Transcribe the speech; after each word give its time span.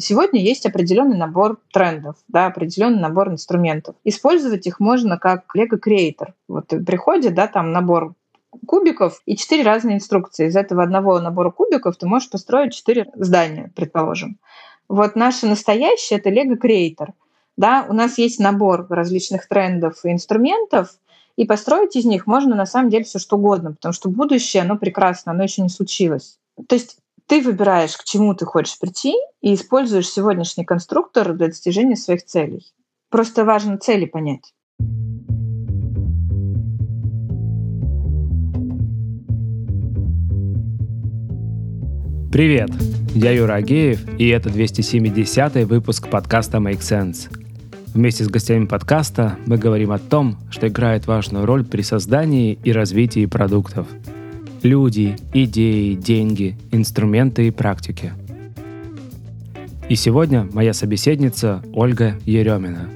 Сегодня 0.00 0.40
есть 0.40 0.66
определенный 0.66 1.16
набор 1.16 1.58
трендов, 1.72 2.16
да, 2.28 2.46
определенный 2.46 3.00
набор 3.00 3.30
инструментов. 3.30 3.96
Использовать 4.04 4.66
их 4.66 4.80
можно 4.80 5.18
как 5.18 5.44
Lego 5.56 5.78
Creator. 5.78 6.32
Вот 6.48 6.68
приходит, 6.86 7.34
да, 7.34 7.46
там 7.46 7.72
набор 7.72 8.14
кубиков 8.66 9.20
и 9.26 9.36
четыре 9.36 9.62
разные 9.62 9.96
инструкции. 9.96 10.48
Из 10.48 10.56
этого 10.56 10.82
одного 10.82 11.20
набора 11.20 11.50
кубиков 11.50 11.96
ты 11.96 12.06
можешь 12.06 12.30
построить 12.30 12.74
четыре 12.74 13.10
здания, 13.14 13.72
предположим. 13.76 14.38
Вот 14.88 15.16
наше 15.16 15.46
настоящее— 15.46 16.18
это 16.20 16.30
Lego 16.30 16.58
Creator. 16.58 17.10
Да, 17.56 17.86
у 17.88 17.92
нас 17.92 18.18
есть 18.18 18.40
набор 18.40 18.86
различных 18.88 19.46
трендов 19.46 20.04
и 20.04 20.10
инструментов, 20.10 20.94
и 21.36 21.44
построить 21.44 21.94
из 21.94 22.04
них 22.04 22.26
можно 22.26 22.56
на 22.56 22.66
самом 22.66 22.90
деле 22.90 23.04
все 23.04 23.18
что 23.18 23.36
угодно, 23.36 23.72
потому 23.72 23.92
что 23.92 24.08
будущее, 24.08 24.62
оно 24.62 24.76
прекрасно, 24.76 25.32
оно 25.32 25.44
еще 25.44 25.62
не 25.62 25.68
случилось. 25.68 26.38
То 26.68 26.74
есть 26.74 26.98
ты 27.30 27.40
выбираешь, 27.42 27.96
к 27.96 28.02
чему 28.02 28.34
ты 28.34 28.44
хочешь 28.44 28.76
прийти, 28.76 29.14
и 29.40 29.54
используешь 29.54 30.08
сегодняшний 30.08 30.64
конструктор 30.64 31.32
для 31.32 31.46
достижения 31.46 31.94
своих 31.94 32.24
целей. 32.24 32.66
Просто 33.08 33.44
важно 33.44 33.78
цели 33.78 34.04
понять. 34.04 34.52
Привет! 42.32 42.70
Я 43.14 43.30
Юра 43.30 43.54
Агеев, 43.54 44.18
и 44.18 44.28
это 44.28 44.50
270 44.50 45.54
выпуск 45.66 46.10
подкаста 46.10 46.58
Make 46.58 46.80
Sense. 46.80 47.32
Вместе 47.94 48.24
с 48.24 48.28
гостями 48.28 48.66
подкаста 48.66 49.38
мы 49.46 49.56
говорим 49.56 49.92
о 49.92 50.00
том, 50.00 50.36
что 50.50 50.66
играет 50.66 51.06
важную 51.06 51.46
роль 51.46 51.64
при 51.64 51.82
создании 51.82 52.58
и 52.64 52.72
развитии 52.72 53.26
продуктов. 53.26 53.86
Люди, 54.62 55.16
идеи, 55.32 55.94
деньги, 55.94 56.56
инструменты 56.70 57.48
и 57.48 57.50
практики. 57.50 58.12
И 59.88 59.96
сегодня 59.96 60.48
моя 60.52 60.72
собеседница 60.72 61.62
Ольга 61.72 62.18
Еремина. 62.24 62.88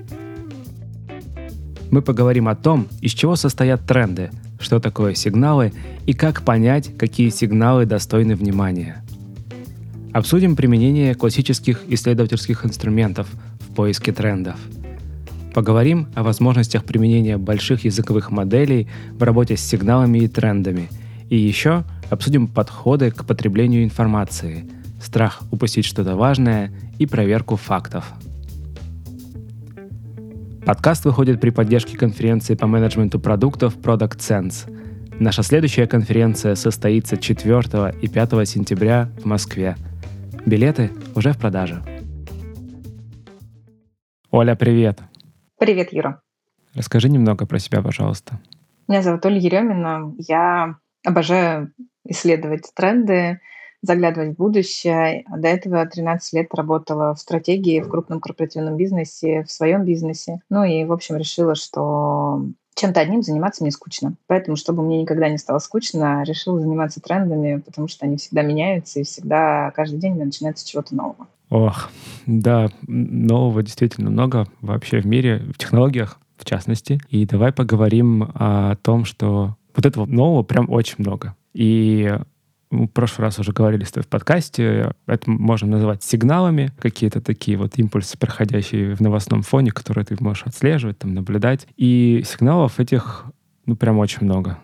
Мы 1.91 2.03
поговорим 2.03 2.49
о 2.49 2.55
том, 2.55 2.89
из 3.01 3.13
чего 3.13 3.37
состоят 3.37 3.87
тренды, 3.87 4.31
что 4.61 4.81
такое 4.81 5.15
сигналы 5.15 5.73
и 6.07 6.13
как 6.13 6.43
понять, 6.43 6.97
какие 6.97 7.31
сигналы 7.31 7.87
достойны 7.87 8.35
внимания– 8.37 9.03
Обсудим 10.15 10.55
применение 10.55 11.17
классических 11.17 11.83
исследовательских 11.89 12.65
инструментов 12.65 13.27
в 13.59 13.75
поиске 13.75 14.13
трендов. 14.13 14.55
Поговорим 15.53 16.07
о 16.15 16.23
возможностях 16.23 16.85
применения 16.85 17.37
больших 17.37 17.85
языковых 17.85 18.31
моделей 18.31 18.87
в 19.19 19.23
работе 19.25 19.57
с 19.57 19.61
сигналами 19.61 20.19
и 20.19 20.29
трендами. 20.29 20.89
И 21.35 21.37
еще 21.37 21.83
обсудим 22.11 22.47
подходы 22.47 23.11
к 23.11 23.25
потреблению 23.25 23.83
информации, 23.83 24.71
страх 25.03 25.43
упустить 25.51 25.85
что-то 25.85 26.15
важное 26.15 26.71
и 27.01 27.07
проверку 27.07 27.57
фактов. 27.57 28.13
Подкаст 30.65 31.05
выходит 31.05 31.41
при 31.41 31.51
поддержке 31.51 31.99
конференции 31.99 32.55
по 32.55 32.69
менеджменту 32.69 33.19
продуктов 33.19 33.77
Product 33.77 34.19
Sense. 34.19 34.71
Наша 35.19 35.43
следующая 35.43 35.89
конференция 35.89 36.55
состоится 36.55 37.17
4 37.17 37.97
и 38.01 38.07
5 38.07 38.49
сентября 38.49 39.11
в 39.19 39.25
Москве– 39.25 39.77
Билеты 40.47 40.91
уже 41.17 41.33
в 41.33 41.39
продаже. 41.39 41.83
Оля, 44.31 44.55
привет. 44.55 45.01
Привет, 45.59 45.93
Юра. 45.93 46.21
Расскажи 46.75 47.09
немного 47.09 47.47
про 47.47 47.59
себя, 47.59 47.83
пожалуйста. 47.83 48.39
Меня 48.87 49.01
зовут 49.01 49.25
Оля 49.25 49.39
Еремина. 49.39 50.13
Я 50.19 50.77
обожаю 51.05 51.73
исследовать 52.07 52.71
тренды, 52.75 53.41
заглядывать 53.83 54.35
в 54.35 54.39
будущее. 54.39 55.25
До 55.29 55.49
этого 55.49 55.85
13 55.87 56.33
лет 56.33 56.55
работала 56.55 57.15
в 57.15 57.21
стратегии 57.21 57.81
в 57.81 57.89
крупном 57.89 58.21
корпоративном 58.21 58.77
бизнесе, 58.77 59.45
в 59.45 59.51
своем 59.51 59.85
бизнесе. 59.85 60.41
Ну 60.51 60.65
и, 60.65 60.85
в 60.85 60.93
общем, 60.93 61.17
решила, 61.17 61.55
что 61.55 62.43
чем-то 62.75 63.01
одним 63.01 63.23
заниматься 63.23 63.63
мне 63.63 63.71
скучно. 63.71 64.15
Поэтому, 64.27 64.57
чтобы 64.57 64.83
мне 64.83 65.03
никогда 65.03 65.29
не 65.29 65.39
стало 65.39 65.59
скучно, 65.59 66.23
решила 66.25 66.61
заниматься 66.61 67.01
трендами, 67.01 67.61
потому 67.61 67.89
что 67.89 68.07
они 68.07 68.17
всегда 68.17 68.43
меняются, 68.43 69.01
и 69.01 69.05
всегда 69.05 69.71
каждый 69.73 70.01
день 70.01 70.15
начинается 70.15 70.67
чего-то 70.67 70.95
нового. 70.95 71.29
Ох, 71.51 71.91
да, 72.27 72.69
нового 72.87 73.63
действительно 73.63 74.11
много 74.11 74.47
вообще 74.61 75.01
в 75.01 75.07
мире, 75.07 75.43
в 75.55 75.59
технологиях 75.59 76.19
в 76.37 76.45
частности. 76.45 77.01
И 77.11 77.27
давай 77.27 77.53
поговорим 77.53 78.31
о 78.35 78.77
том, 78.83 79.05
что 79.05 79.57
вот 79.75 79.87
этого 79.87 80.07
нового 80.07 80.43
прям 80.43 80.71
очень 80.71 80.97
много. 80.99 81.35
И 81.53 82.17
в 82.71 82.87
прошлый 82.89 83.27
раз 83.27 83.39
уже 83.39 83.53
говорили 83.53 83.85
с 83.85 83.93
тобой 83.93 84.05
в 84.05 84.09
подкасте, 84.09 84.93
это 85.07 85.31
можно 85.31 85.69
называть 85.69 86.03
сигналами, 86.03 86.73
какие-то 86.79 87.21
такие 87.21 87.57
вот 87.57 87.79
импульсы, 87.79 88.19
проходящие 88.19 88.95
в 88.97 89.01
новостном 89.01 89.43
фоне, 89.43 89.71
которые 89.71 90.05
ты 90.05 90.17
можешь 90.21 90.45
отслеживать, 90.45 90.99
там, 90.99 91.15
наблюдать. 91.15 91.67
И 91.77 92.25
сигналов 92.27 92.81
этих, 92.81 93.27
ну, 93.67 93.77
прям 93.77 93.99
очень 93.99 94.25
много. 94.25 94.59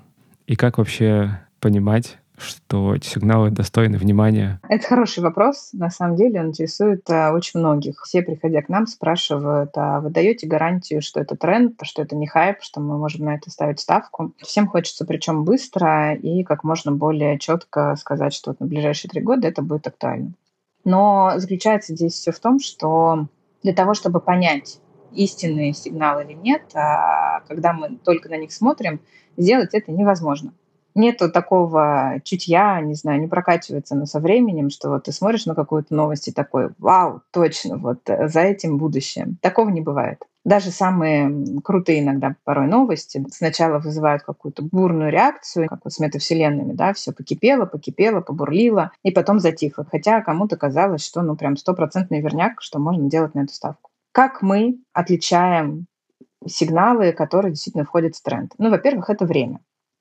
И 0.47 0.57
как 0.57 0.79
вообще 0.79 1.41
понимать, 1.61 2.19
что 2.41 2.95
эти 2.95 3.07
сигналы 3.07 3.51
достойны 3.51 3.99
внимания? 3.99 4.61
Это 4.69 4.87
хороший 4.87 5.23
вопрос. 5.23 5.71
На 5.73 5.91
самом 5.91 6.17
деле 6.17 6.41
он 6.41 6.49
интересует 6.49 7.09
а, 7.11 7.33
очень 7.33 7.61
многих. 7.61 8.03
Все, 8.05 8.23
приходя 8.23 8.63
к 8.63 8.69
нам, 8.69 8.87
спрашивают, 8.87 9.71
а 9.77 10.01
вы 10.01 10.11
даете 10.11 10.47
гарантию, 10.47 11.03
что 11.03 11.21
это 11.21 11.37
тренд, 11.37 11.79
что 11.83 12.03
это 12.03 12.17
не 12.17 12.27
хайп, 12.27 12.59
что 12.61 12.81
мы 12.81 12.99
можем 12.99 13.27
на 13.27 13.35
это 13.35 13.51
ставить 13.51 13.81
ставку? 13.81 14.35
Всем 14.39 14.67
хочется, 14.67 15.05
причем 15.05 15.45
быстро 15.45 16.15
и 16.15 16.43
как 16.45 16.65
можно 16.65 16.93
более 16.93 17.39
четко 17.39 17.95
сказать, 17.97 18.33
что 18.33 18.51
вот 18.51 18.61
на 18.61 18.67
ближайшие 18.67 19.11
три 19.11 19.21
года 19.21 19.47
это 19.47 19.63
будет 19.63 19.87
актуально. 19.87 20.33
Но 20.85 21.35
заключается 21.37 21.95
здесь 21.95 22.15
все 22.15 22.33
в 22.33 22.39
том, 22.41 22.59
что 22.59 23.27
для 23.63 23.75
того, 23.75 23.95
чтобы 23.95 24.21
понять, 24.21 24.81
истинные 25.13 25.75
сигналы 25.75 26.25
или 26.25 26.35
нет, 26.35 26.63
а 26.75 27.41
когда 27.49 27.73
мы 27.73 27.97
только 27.97 28.29
на 28.29 28.37
них 28.37 28.53
смотрим, 28.53 29.01
сделать 29.37 29.75
это 29.75 29.91
невозможно 29.91 30.53
нету 30.95 31.31
такого 31.31 32.21
чутья, 32.25 32.81
не 32.81 32.95
знаю, 32.95 33.21
не 33.21 33.27
прокачивается 33.27 33.95
но 33.95 34.07
со 34.07 34.21
временем, 34.21 34.71
что 34.71 34.91
вот 34.91 35.05
ты 35.05 35.13
смотришь 35.13 35.47
на 35.47 35.55
какую-то 35.55 35.95
новость 35.95 36.29
и 36.29 36.33
такой, 36.33 36.71
вау, 36.79 37.23
точно, 37.31 37.77
вот 37.79 38.09
э, 38.09 38.29
за 38.29 38.41
этим 38.41 38.79
будущее. 38.79 39.35
Такого 39.41 39.71
не 39.71 39.81
бывает. 39.81 40.23
Даже 40.45 40.71
самые 40.71 41.61
крутые 41.63 42.01
иногда 42.01 42.35
порой 42.45 42.67
новости 42.67 43.25
сначала 43.31 43.79
вызывают 43.79 44.23
какую-то 44.23 44.63
бурную 44.63 45.11
реакцию, 45.11 45.69
как 45.69 45.81
вот 45.85 45.93
с 45.93 45.99
метавселенными, 45.99 46.73
да, 46.73 46.95
все 46.95 47.13
покипело, 47.13 47.67
покипело, 47.67 48.23
побурлило, 48.23 48.91
и 49.03 49.11
потом 49.11 49.39
затихло. 49.39 49.87
Хотя 49.91 50.23
кому-то 50.23 50.57
казалось, 50.57 51.05
что 51.05 51.21
ну 51.21 51.37
прям 51.37 51.57
стопроцентный 51.57 52.23
верняк, 52.23 52.63
что 52.63 52.79
можно 52.79 53.11
делать 53.11 53.35
на 53.35 53.41
эту 53.41 53.53
ставку. 53.53 53.91
Как 54.13 54.41
мы 54.41 54.79
отличаем 54.95 55.87
сигналы, 56.47 57.13
которые 57.13 57.53
действительно 57.53 57.85
входят 57.85 58.17
в 58.17 58.23
тренд? 58.23 58.55
Ну, 58.57 58.71
во-первых, 58.71 59.11
это 59.11 59.27
время 59.27 59.61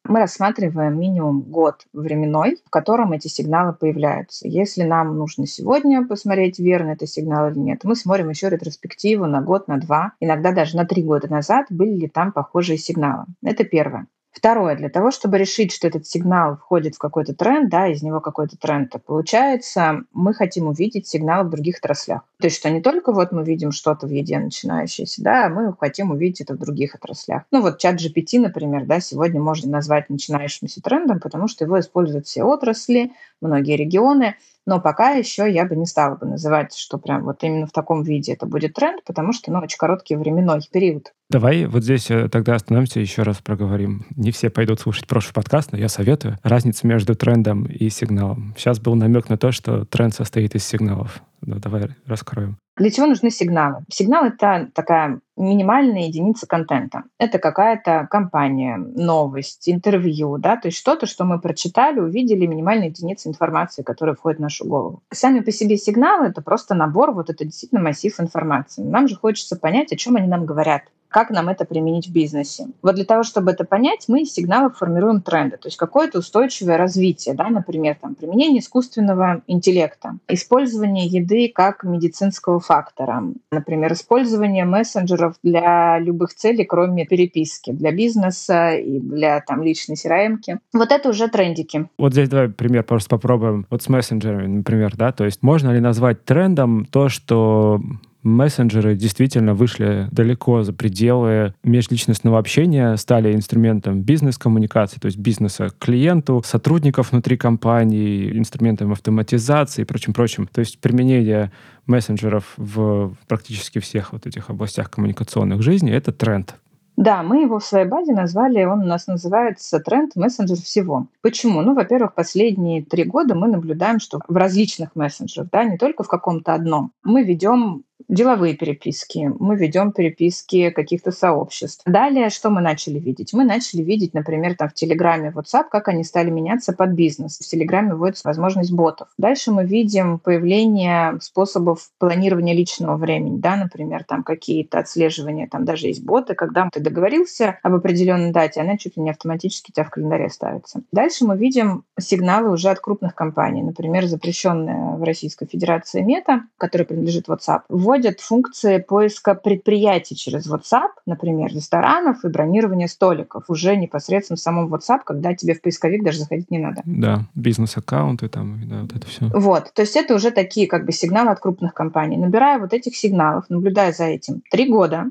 мы 0.10 0.20
рассматриваем 0.20 1.00
минимум 1.00 1.42
год 1.42 1.86
временной, 1.94 2.58
в 2.66 2.70
котором 2.70 3.14
эти 3.14 3.28
сигналы 3.28 3.74
появляются. 3.74 4.48
Если 4.48 4.84
нам 4.84 5.16
нужно 5.18 5.46
сегодня 5.46 6.06
посмотреть, 6.06 6.60
верно 6.60 6.92
это 6.92 7.06
сигнал 7.06 7.50
или 7.50 7.60
нет, 7.60 7.84
мы 7.84 7.96
смотрим 7.96 8.30
еще 8.30 8.50
ретроспективу 8.50 9.28
на 9.28 9.42
год, 9.42 9.68
на 9.68 9.78
два, 9.78 10.14
иногда 10.20 10.52
даже 10.52 10.76
на 10.76 10.86
три 10.86 11.04
года 11.04 11.30
назад, 11.30 11.68
были 11.70 11.96
ли 11.96 12.08
там 12.08 12.32
похожие 12.32 12.78
сигналы. 12.78 13.26
Это 13.44 13.64
первое. 13.64 14.08
Второе, 14.32 14.76
для 14.76 14.90
того, 14.90 15.12
чтобы 15.12 15.38
решить, 15.38 15.74
что 15.74 15.88
этот 15.88 16.06
сигнал 16.08 16.58
входит 16.58 16.96
в 16.96 17.00
какой-то 17.00 17.34
тренд, 17.34 17.70
да, 17.70 17.88
из 17.88 18.04
него 18.04 18.22
какой-то 18.22 18.58
тренд, 18.58 18.92
то 18.92 19.00
получается, 19.00 20.04
мы 20.14 20.34
хотим 20.34 20.68
увидеть 20.68 21.08
сигналы 21.08 21.48
в 21.48 21.50
других 21.50 21.80
отраслях. 21.80 22.22
То 22.40 22.48
есть, 22.48 22.58
что 22.58 22.70
не 22.70 22.82
только 22.82 23.12
вот 23.12 23.32
мы 23.32 23.44
видим 23.44 23.72
что-то 23.72 24.08
в 24.08 24.12
еде 24.12 24.40
начинающееся, 24.40 25.24
да, 25.24 25.46
а 25.46 25.50
мы 25.50 25.76
хотим 25.78 26.12
увидеть 26.12 26.42
это 26.42 26.54
в 26.54 26.60
других 26.60 26.96
отраслях. 26.96 27.44
Ну 27.52 27.62
вот 27.62 27.80
чат 27.80 27.96
GPT, 27.96 28.40
например, 28.40 28.86
да, 28.86 29.00
сегодня 29.00 29.42
можно 29.42 29.72
назвать 29.72 30.10
начинающимся 30.10 30.82
трендом, 30.82 31.20
потому 31.20 31.48
что 31.48 31.66
его 31.66 31.80
используют 31.80 32.28
все 32.28 32.44
отрасли, 32.44 33.12
многие 33.42 33.76
регионы, 33.76 34.36
но 34.70 34.80
пока 34.80 35.10
еще 35.14 35.52
я 35.52 35.66
бы 35.66 35.76
не 35.76 35.88
стала 35.88 36.16
бы 36.16 36.28
называть, 36.28 36.76
что 36.76 37.00
прям 37.00 37.24
вот 37.24 37.44
именно 37.44 37.66
в 37.66 37.72
таком 37.72 38.04
виде 38.04 38.34
это 38.34 38.46
будет 38.46 38.76
тренд, 38.76 39.04
потому 39.04 39.34
что, 39.34 39.52
ну, 39.52 39.58
очень 39.58 39.80
короткий 39.80 40.16
временной 40.16 40.60
период. 40.72 41.12
Давай 41.32 41.66
вот 41.66 41.84
здесь 41.84 42.12
э, 42.12 42.30
тогда 42.30 42.54
остановимся 42.54 43.00
и 43.00 43.02
еще 43.02 43.24
раз 43.24 43.38
проговорим. 43.38 44.06
Не 44.16 44.30
все 44.32 44.52
пойдут 44.52 44.80
слушать 44.80 45.08
прошлый 45.08 45.34
подкаст, 45.34 45.72
но 45.72 45.80
я 45.80 45.90
советую. 45.90 46.38
Разница 46.44 46.86
между 46.86 47.16
трендом 47.16 47.66
и 47.66 47.90
сигналом. 47.90 48.54
Сейчас 48.58 48.80
был 48.80 48.94
намек 48.94 49.28
на 49.28 49.38
то, 49.38 49.52
что 49.52 49.86
тренд 49.86 50.14
состоит 50.14 50.54
из 50.54 50.64
сигналов. 50.64 51.24
Ну, 51.42 51.56
давай 51.60 51.90
раскроем. 52.06 52.58
Для 52.80 52.92
чего 52.92 53.08
нужны 53.08 53.30
сигналы? 53.30 53.84
Сигнал— 53.92 54.26
это 54.26 54.70
такая 54.74 55.20
минимальная 55.36 56.04
единица 56.04 56.48
контента. 56.48 57.04
Это 57.18 57.38
какая-то 57.38 58.08
компания, 58.10 58.78
новость, 58.78 59.68
интервью, 59.68 60.38
да, 60.38 60.56
то 60.56 60.70
есть 60.70 60.78
что-то, 60.78 61.06
что 61.06 61.26
мы 61.26 61.42
прочитали, 61.42 62.00
увидели, 62.00 62.46
минимальная 62.46 62.88
единица 62.88 63.28
информации, 63.28 63.84
которая 63.84 64.16
входит 64.16 64.40
в 64.40 64.44
нашу 64.44 64.66
голову. 64.66 65.04
Сами 65.12 65.42
по 65.42 65.52
себе 65.52 65.76
сигналы— 65.76 66.28
это 66.28 66.42
просто 66.42 66.74
набор, 66.74 67.12
вот 67.12 67.30
это 67.30 67.44
действительно 67.44 67.82
массив 67.82 68.18
информации. 68.18 68.82
Нам 68.82 69.10
же 69.10 69.18
хочется 69.18 69.58
понять, 69.58 69.92
о 69.92 69.98
чем 69.98 70.16
они 70.16 70.28
нам 70.28 70.46
говорят. 70.46 70.84
Как 71.10 71.30
нам 71.32 71.50
это 71.50 71.66
применить 71.66 72.08
в 72.08 72.14
бизнесе. 72.14 72.68
Вот 72.82 72.96
для 72.96 73.06
того, 73.06 73.24
чтобы 73.24 73.52
это 73.52 73.66
понять, 73.66 74.06
мы 74.08 74.22
из 74.22 74.34
сигналов 74.34 74.78
формируем 74.78 75.22
тренды, 75.22 75.58
то 75.58 75.68
есть 75.68 75.78
какое-то 75.78 76.20
устойчивое 76.20 76.78
развитие, 76.78 77.36
да, 77.36 77.50
например, 77.50 77.98
там, 78.00 78.16
применение 78.16 78.60
искусственного 78.60 79.42
интеллекта, 79.48 80.18
использование 80.28 81.06
еды 81.08 81.52
как 81.54 81.84
медицинского 81.84 82.60
фактора, 82.60 83.24
например, 83.52 83.94
использование 83.94 84.66
мессенджеров 84.66 85.36
для 85.44 86.00
любых 86.00 86.34
целей, 86.34 86.64
кроме 86.66 87.06
переписки, 87.06 87.72
для 87.72 87.92
бизнеса 87.92 88.72
и 88.72 89.00
для 89.00 89.42
там, 89.42 89.64
личной 89.64 89.96
CRM. 89.96 90.38
-ки. 90.38 90.60
Вот 90.74 90.92
это 90.92 91.10
уже 91.10 91.28
трендики. 91.28 91.88
Вот 91.98 92.14
здесь 92.14 92.30
давай 92.30 92.50
пример 92.50 92.84
просто 92.84 93.10
попробуем. 93.10 93.66
Вот 93.70 93.82
с 93.82 93.90
мессенджерами, 93.90 94.48
например, 94.48 94.96
да, 94.96 95.12
то 95.12 95.26
есть 95.26 95.42
можно 95.42 95.72
ли 95.72 95.80
назвать 95.80 96.24
трендом 96.24 96.86
то, 96.86 97.10
что 97.10 97.82
мессенджеры 98.24 98.96
действительно 98.96 99.54
вышли 99.54 100.08
далеко 100.12 100.64
за 100.64 100.74
пределы 100.74 101.54
межличностного 101.64 102.38
общения, 102.38 102.96
стали 102.98 103.34
инструментом 103.34 104.02
бизнес-коммуникации, 104.02 105.00
то 105.00 105.08
есть 105.08 105.18
бизнеса 105.18 105.70
к 105.70 105.78
клиенту, 105.78 106.42
сотрудников 106.46 107.12
внутри 107.12 107.38
компании, 107.38 108.38
инструментом 108.38 108.92
автоматизации 108.92 109.84
и 109.84 109.86
прочим-прочим. 109.86 110.48
То 110.48 110.60
есть 110.60 110.80
применение 110.80 111.52
мессенджеров 111.86 112.54
в 112.58 113.14
практически 113.28 113.80
всех 113.80 114.14
вот 114.14 114.28
этих 114.28 114.50
областях 114.50 114.90
коммуникационных 114.92 115.62
жизни— 115.62 115.92
это 115.94 116.12
тренд. 116.12 116.56
Да, 117.00 117.24
мы 117.24 117.44
его 117.44 117.60
в 117.60 117.64
своей 117.64 117.88
базе 117.88 118.12
назвали, 118.12 118.66
он 118.66 118.82
у 118.82 118.86
нас 118.86 119.08
называется 119.08 119.80
тренд 119.80 120.18
мессенджер 120.18 120.58
всего. 120.58 121.08
Почему? 121.22 121.62
Ну, 121.62 121.74
во-первых, 121.74 122.14
последние 122.14 122.84
три 122.84 123.06
года 123.06 123.36
мы 123.36 123.48
наблюдаем, 123.48 124.02
что 124.02 124.20
в 124.28 124.36
различных 124.36 124.98
мессенджерах, 124.98 125.48
да, 125.50 125.64
не 125.64 125.78
только 125.78 126.04
в 126.04 126.10
каком-то 126.10 126.54
одном, 126.54 126.92
мы 127.06 127.24
ведем 127.24 127.84
деловые 128.08 128.56
переписки, 128.56 129.32
мы 129.40 129.56
ведем 129.56 129.92
переписки 129.92 130.70
каких-то 130.70 131.12
сообществ. 131.12 131.84
Далее, 131.86 132.30
что 132.30 132.50
мы 132.50 132.62
начали 132.62 133.00
видеть? 133.00 133.34
Мы 133.34 133.44
начали 133.44 133.82
видеть, 133.82 134.14
например, 134.14 134.56
там 134.56 134.70
в 134.70 134.74
Телеграме, 134.74 135.34
WhatsApp, 135.36 135.66
как 135.70 135.88
они 135.88 136.04
стали 136.04 136.30
меняться 136.30 136.74
под 136.74 136.92
бизнес. 136.92 137.38
В 137.40 137.48
Телеграме 137.48 137.94
вводится 137.94 138.28
возможность 138.28 138.72
ботов. 138.72 139.10
Дальше 139.18 139.52
мы 139.52 139.66
видим 139.66 140.20
появление 140.20 141.18
способов 141.22 141.90
планирования 141.98 142.54
личного 142.54 142.98
времени, 142.98 143.40
да, 143.40 143.56
например, 143.56 144.04
там 144.04 144.24
какие-то 144.24 144.80
отслеживания, 144.80 145.48
там 145.48 145.66
даже 145.66 145.88
есть 145.88 146.04
боты, 146.04 146.34
когда 146.36 146.70
ты 146.72 146.80
договорился 146.80 147.60
об 147.64 147.76
определенной 147.76 148.32
дате, 148.32 148.62
она 148.62 148.78
чуть 148.78 148.98
ли 148.98 149.04
не 149.04 149.10
автоматически 149.10 149.72
у 149.72 149.74
тебя 149.74 149.84
в 149.84 149.90
календаре 149.90 150.30
ставится. 150.30 150.82
Дальше 150.92 151.26
мы 151.26 151.38
видим 151.38 151.84
сигналы 152.00 152.52
уже 152.52 152.70
от 152.70 152.80
крупных 152.80 153.16
компаний, 153.16 153.62
например, 153.62 154.06
запрещенная 154.06 154.96
в 154.96 155.04
Российской 155.04 155.46
Федерации 155.46 156.02
мета, 156.02 156.44
которая 156.58 156.86
принадлежит 156.86 157.28
WhatsApp, 157.28 157.62
вводят 157.90 158.20
функции 158.20 158.78
поиска 158.78 159.34
предприятий 159.34 160.16
через 160.16 160.48
WhatsApp, 160.48 160.90
например, 161.08 161.52
ресторанов 161.52 162.24
и 162.24 162.28
бронирования 162.28 162.88
столиков 162.88 163.46
уже 163.48 163.76
непосредственно 163.76 164.38
в 164.38 164.40
самом 164.40 164.72
WhatsApp, 164.74 165.00
когда 165.06 165.34
тебе 165.34 165.56
в 165.56 165.62
поисковик 165.62 166.04
даже 166.04 166.20
заходить 166.20 166.52
не 166.52 166.60
надо. 166.60 166.84
Да, 166.86 167.22
бизнес-аккаунты 167.34 168.30
там, 168.30 168.62
да, 168.70 168.82
вот 168.82 168.96
это 168.96 169.08
все. 169.08 169.26
Вот, 169.34 169.74
то 169.74 169.82
есть 169.82 169.96
это 169.96 170.14
уже 170.14 170.30
такие 170.30 170.68
как 170.68 170.86
бы 170.86 170.92
сигналы 170.92 171.32
от 171.32 171.40
крупных 171.40 171.74
компаний. 171.74 172.18
Набирая 172.18 172.60
вот 172.60 172.74
этих 172.74 172.96
сигналов, 172.96 173.46
наблюдая 173.50 173.92
за 173.92 174.06
этим 174.06 174.44
три 174.52 174.70
года, 174.70 175.06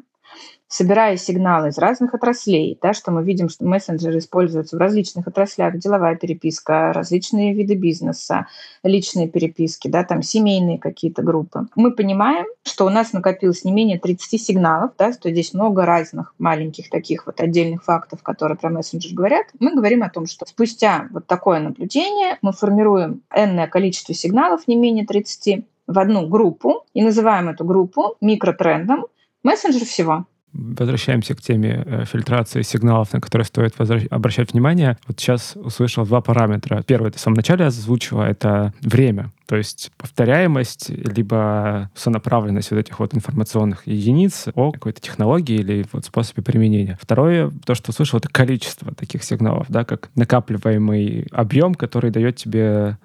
собирая 0.69 1.17
сигналы 1.17 1.69
из 1.69 1.79
разных 1.79 2.15
отраслей, 2.15 2.79
да, 2.81 2.93
что 2.93 3.11
мы 3.11 3.25
видим, 3.25 3.49
что 3.49 3.65
мессенджеры 3.65 4.19
используются 4.19 4.77
в 4.77 4.79
различных 4.79 5.27
отраслях, 5.27 5.79
деловая 5.79 6.15
переписка, 6.17 6.93
различные 6.93 7.55
виды 7.55 7.75
бизнеса, 7.75 8.47
личные 8.83 9.29
переписки, 9.29 9.89
да, 9.89 10.05
там 10.05 10.23
семейные 10.23 10.79
какие-то 10.79 11.23
группы. 11.23 11.67
Мы 11.75 11.91
понимаем, 11.93 12.47
что 12.65 12.87
у 12.87 12.91
нас 12.91 13.13
накопилось 13.13 13.65
не 13.65 13.73
менее 13.73 13.99
30 13.99 14.41
сигналов, 14.41 14.93
да, 14.99 15.13
что 15.13 15.31
здесь 15.31 15.55
много 15.55 15.87
разных 15.87 16.35
маленьких 16.39 16.91
таких 16.91 17.27
вот 17.27 17.41
отдельных 17.41 17.83
фактов, 17.85 18.23
которые 18.23 18.59
про 18.59 18.69
мессенджер 18.71 19.15
говорят. 19.15 19.47
Мы 19.59 19.75
говорим 19.75 20.03
о 20.03 20.11
том, 20.11 20.27
что 20.27 20.45
спустя 20.47 21.09
вот 21.11 21.27
такое 21.27 21.61
наблюдение 21.61 22.39
мы 22.43 22.53
формируем 22.53 23.23
энное 23.35 23.67
количество 23.67 24.15
сигналов, 24.15 24.69
не 24.69 24.77
менее 24.77 25.07
30, 25.07 25.65
в 25.87 25.99
одну 25.99 26.29
группу 26.29 26.85
и 26.93 27.03
называем 27.03 27.49
эту 27.49 27.65
группу 27.65 28.17
микротрендом 28.21 29.07
мессенджер 29.43 29.85
всего. 29.87 30.27
Возвращаемся 30.53 31.35
к 31.35 31.41
теме 31.43 31.85
э, 31.85 32.05
фильтрации 32.07 32.63
сигналов, 32.63 33.13
на 33.13 33.21
которые 33.21 33.45
стоит 33.45 33.75
обращать 34.11 34.53
внимание. 34.53 34.97
Вот 35.07 35.21
сейчас 35.21 35.55
услышал 35.57 36.07
два 36.07 36.21
параметра. 36.21 36.83
Первый, 36.87 37.11
ты 37.11 37.19
в 37.19 37.21
самом 37.21 37.37
начале 37.37 37.67
озвучила, 37.67 38.23
это 38.23 38.73
время. 38.81 39.31
То 39.47 39.57
есть 39.57 39.93
повторяемость, 39.99 40.89
либо 40.89 41.91
сонаправленность 41.95 42.71
вот 42.71 42.79
этих 42.79 42.99
вот 42.99 43.15
информационных 43.15 43.87
единиц 43.87 44.47
о 44.55 44.73
какой-то 44.73 45.01
технологии 45.01 45.57
или 45.57 45.87
вот 45.93 46.07
способе 46.07 46.43
применения. 46.43 46.99
Второе, 47.01 47.51
то, 47.67 47.75
что 47.75 47.91
услышал, 47.91 48.19
это 48.19 48.29
количество 48.29 48.95
таких 48.95 49.25
сигналов, 49.25 49.67
да, 49.69 49.85
как 49.85 50.11
накапливаемый 50.15 51.27
объем, 51.31 51.75
который 51.75 52.11
дает 52.11 52.37
тебе 52.37 52.97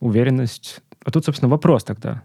уверенность. 0.00 0.80
А 1.04 1.12
тут, 1.12 1.24
собственно, 1.24 1.48
вопрос 1.48 1.84
тогда 1.84 2.22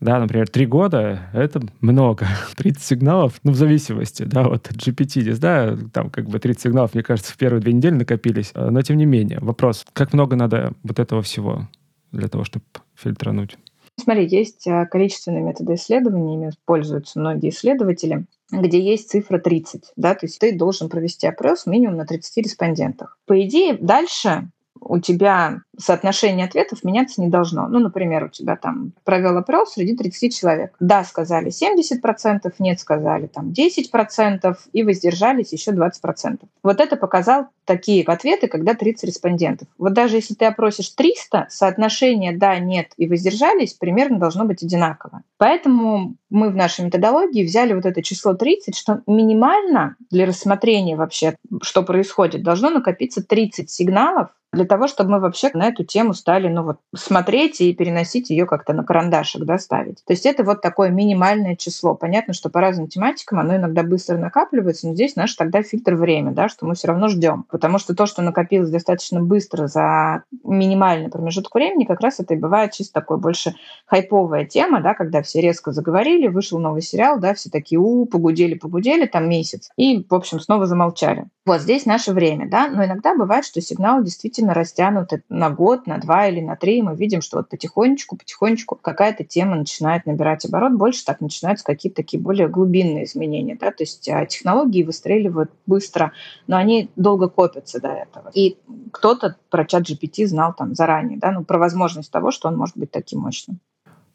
да, 0.00 0.18
например, 0.18 0.48
три 0.48 0.66
года— 0.66 1.28
это 1.32 1.62
много. 1.80 2.26
30 2.56 2.82
сигналов, 2.82 3.40
ну, 3.42 3.52
в 3.52 3.56
зависимости, 3.56 4.24
да, 4.24 4.48
вот 4.48 4.68
GPT 4.68 5.20
здесь, 5.20 5.38
да, 5.38 5.76
там 5.92 6.10
как 6.10 6.28
бы 6.28 6.38
30 6.38 6.62
сигналов, 6.62 6.94
мне 6.94 7.02
кажется, 7.02 7.32
в 7.32 7.36
первые 7.36 7.60
две 7.60 7.72
недели 7.72 7.94
накопились. 7.94 8.50
А, 8.54 8.70
но 8.70 8.82
тем 8.82 8.96
не 8.96 9.06
менее, 9.06 9.38
вопрос, 9.40 9.84
как 9.92 10.12
много 10.12 10.36
надо 10.36 10.72
вот 10.82 10.98
этого 10.98 11.22
всего 11.22 11.68
для 12.12 12.28
того, 12.28 12.44
чтобы 12.44 12.64
фильтрануть? 12.94 13.56
Смотри, 13.96 14.26
есть 14.26 14.66
а, 14.66 14.86
количественные 14.86 15.42
методы 15.42 15.74
исследования, 15.74 16.34
ими 16.34 16.50
пользуются 16.64 17.20
многие 17.20 17.50
исследователи, 17.50 18.26
где 18.50 18.80
есть 18.80 19.10
цифра 19.10 19.38
30, 19.38 19.92
да, 19.96 20.14
то 20.14 20.26
есть 20.26 20.38
ты 20.38 20.56
должен 20.56 20.88
провести 20.88 21.26
опрос 21.26 21.66
минимум 21.66 21.96
на 21.96 22.06
30 22.06 22.44
респондентах. 22.44 23.18
По 23.26 23.40
идее, 23.40 23.78
дальше 23.80 24.48
у 24.80 24.98
тебя 24.98 25.62
соотношение 25.78 26.46
ответов 26.46 26.84
меняться 26.84 27.20
не 27.20 27.28
должно. 27.28 27.68
Ну, 27.68 27.78
например, 27.78 28.24
у 28.24 28.28
тебя 28.28 28.56
там 28.56 28.92
провел 29.04 29.36
опрос 29.36 29.74
среди 29.74 29.96
30 29.96 30.36
человек. 30.36 30.74
Да, 30.80 31.04
сказали 31.04 31.48
70%, 31.50 32.52
нет, 32.58 32.80
сказали 32.80 33.26
там 33.26 33.50
10% 33.50 34.56
и 34.72 34.82
воздержались 34.82 35.52
еще 35.52 35.72
20%. 35.72 36.40
Вот 36.62 36.80
это 36.80 36.96
показал 36.96 37.48
такие 37.64 38.04
ответы, 38.04 38.48
когда 38.48 38.74
30 38.74 39.04
респондентов. 39.04 39.68
Вот 39.78 39.92
даже 39.92 40.16
если 40.16 40.34
ты 40.34 40.44
опросишь 40.44 40.90
300, 40.90 41.46
соотношение 41.50 42.36
да, 42.36 42.58
нет 42.58 42.92
и 42.96 43.08
воздержались 43.08 43.74
примерно 43.74 44.18
должно 44.18 44.44
быть 44.44 44.62
одинаково. 44.62 45.22
Поэтому 45.38 46.16
мы 46.30 46.50
в 46.50 46.56
нашей 46.56 46.84
методологии 46.84 47.44
взяли 47.44 47.72
вот 47.72 47.86
это 47.86 48.02
число 48.02 48.34
30, 48.34 48.76
что 48.76 49.02
минимально 49.06 49.96
для 50.10 50.26
рассмотрения 50.26 50.96
вообще, 50.96 51.36
что 51.62 51.82
происходит, 51.82 52.42
должно 52.42 52.70
накопиться 52.70 53.22
30 53.22 53.70
сигналов 53.70 54.28
для 54.52 54.64
того, 54.64 54.86
чтобы 54.86 55.10
мы 55.10 55.20
вообще 55.20 55.50
на 55.64 55.68
эту 55.68 55.84
тему 55.84 56.12
стали 56.12 56.48
ну, 56.48 56.62
вот, 56.62 56.78
смотреть 56.94 57.60
и 57.60 57.72
переносить 57.72 58.28
ее 58.28 58.46
как-то 58.46 58.74
на 58.74 58.84
карандашик 58.84 59.44
да, 59.44 59.58
ставить. 59.58 60.04
То 60.04 60.12
есть 60.12 60.26
это 60.26 60.44
вот 60.44 60.60
такое 60.60 60.90
минимальное 60.90 61.56
число. 61.56 61.94
Понятно, 61.94 62.34
что 62.34 62.50
по 62.50 62.60
разным 62.60 62.88
тематикам 62.88 63.38
оно 63.38 63.56
иногда 63.56 63.82
быстро 63.82 64.18
накапливается, 64.18 64.88
но 64.88 64.94
здесь 64.94 65.16
наш 65.16 65.34
тогда 65.34 65.62
фильтр 65.62 65.94
время, 65.94 66.32
да, 66.32 66.48
что 66.48 66.66
мы 66.66 66.74
все 66.74 66.88
равно 66.88 67.08
ждем. 67.08 67.46
Потому 67.50 67.78
что 67.78 67.94
то, 67.94 68.04
что 68.06 68.20
накопилось 68.20 68.70
достаточно 68.70 69.20
быстро 69.20 69.66
за 69.66 70.24
минимальный 70.44 71.08
промежуток 71.08 71.54
времени, 71.54 71.84
как 71.84 72.00
раз 72.00 72.20
это 72.20 72.34
и 72.34 72.36
бывает 72.36 72.72
чисто 72.72 73.00
такое 73.00 73.16
больше 73.16 73.54
хайповая 73.86 74.44
тема, 74.44 74.82
да, 74.82 74.94
когда 74.94 75.22
все 75.22 75.40
резко 75.40 75.72
заговорили, 75.72 76.28
вышел 76.28 76.58
новый 76.58 76.82
сериал, 76.82 77.18
да, 77.18 77.34
все 77.34 77.48
такие 77.48 77.78
у 77.78 78.04
погудели, 78.04 78.54
погудели 78.54 79.06
там 79.06 79.28
месяц, 79.28 79.70
и, 79.76 80.04
в 80.08 80.14
общем, 80.14 80.40
снова 80.40 80.66
замолчали. 80.66 81.26
Вот 81.46 81.60
здесь 81.60 81.84
наше 81.86 82.12
время, 82.12 82.48
да, 82.48 82.68
но 82.68 82.84
иногда 82.84 83.14
бывает, 83.14 83.44
что 83.44 83.60
сигнал 83.60 84.02
действительно 84.02 84.54
растянуты 84.54 85.22
на 85.28 85.50
год, 85.54 85.86
на 85.86 85.98
два 85.98 86.26
или 86.28 86.40
на 86.40 86.56
три, 86.56 86.82
мы 86.82 86.94
видим, 86.94 87.22
что 87.22 87.38
вот 87.38 87.48
потихонечку, 87.48 88.16
потихонечку 88.16 88.76
какая-то 88.76 89.24
тема 89.24 89.56
начинает 89.56 90.06
набирать 90.06 90.44
оборот, 90.44 90.72
больше 90.72 91.04
так 91.04 91.20
начинаются 91.20 91.64
какие-то 91.64 91.96
такие 91.96 92.22
более 92.22 92.48
глубинные 92.48 93.04
изменения, 93.04 93.56
да, 93.58 93.70
то 93.70 93.82
есть 93.82 94.08
а, 94.08 94.26
технологии 94.26 94.82
выстреливают 94.82 95.50
быстро, 95.66 96.12
но 96.46 96.56
они 96.56 96.90
долго 96.96 97.28
копятся 97.28 97.80
до 97.80 97.88
этого. 97.88 98.30
И 98.34 98.58
кто-то 98.92 99.36
про 99.50 99.64
чат 99.64 99.88
GPT 99.88 100.26
знал 100.26 100.54
там 100.54 100.74
заранее, 100.74 101.18
да, 101.18 101.32
ну, 101.32 101.44
про 101.44 101.58
возможность 101.58 102.10
того, 102.10 102.30
что 102.30 102.48
он 102.48 102.56
может 102.56 102.76
быть 102.76 102.90
таким 102.90 103.20
мощным. 103.20 103.60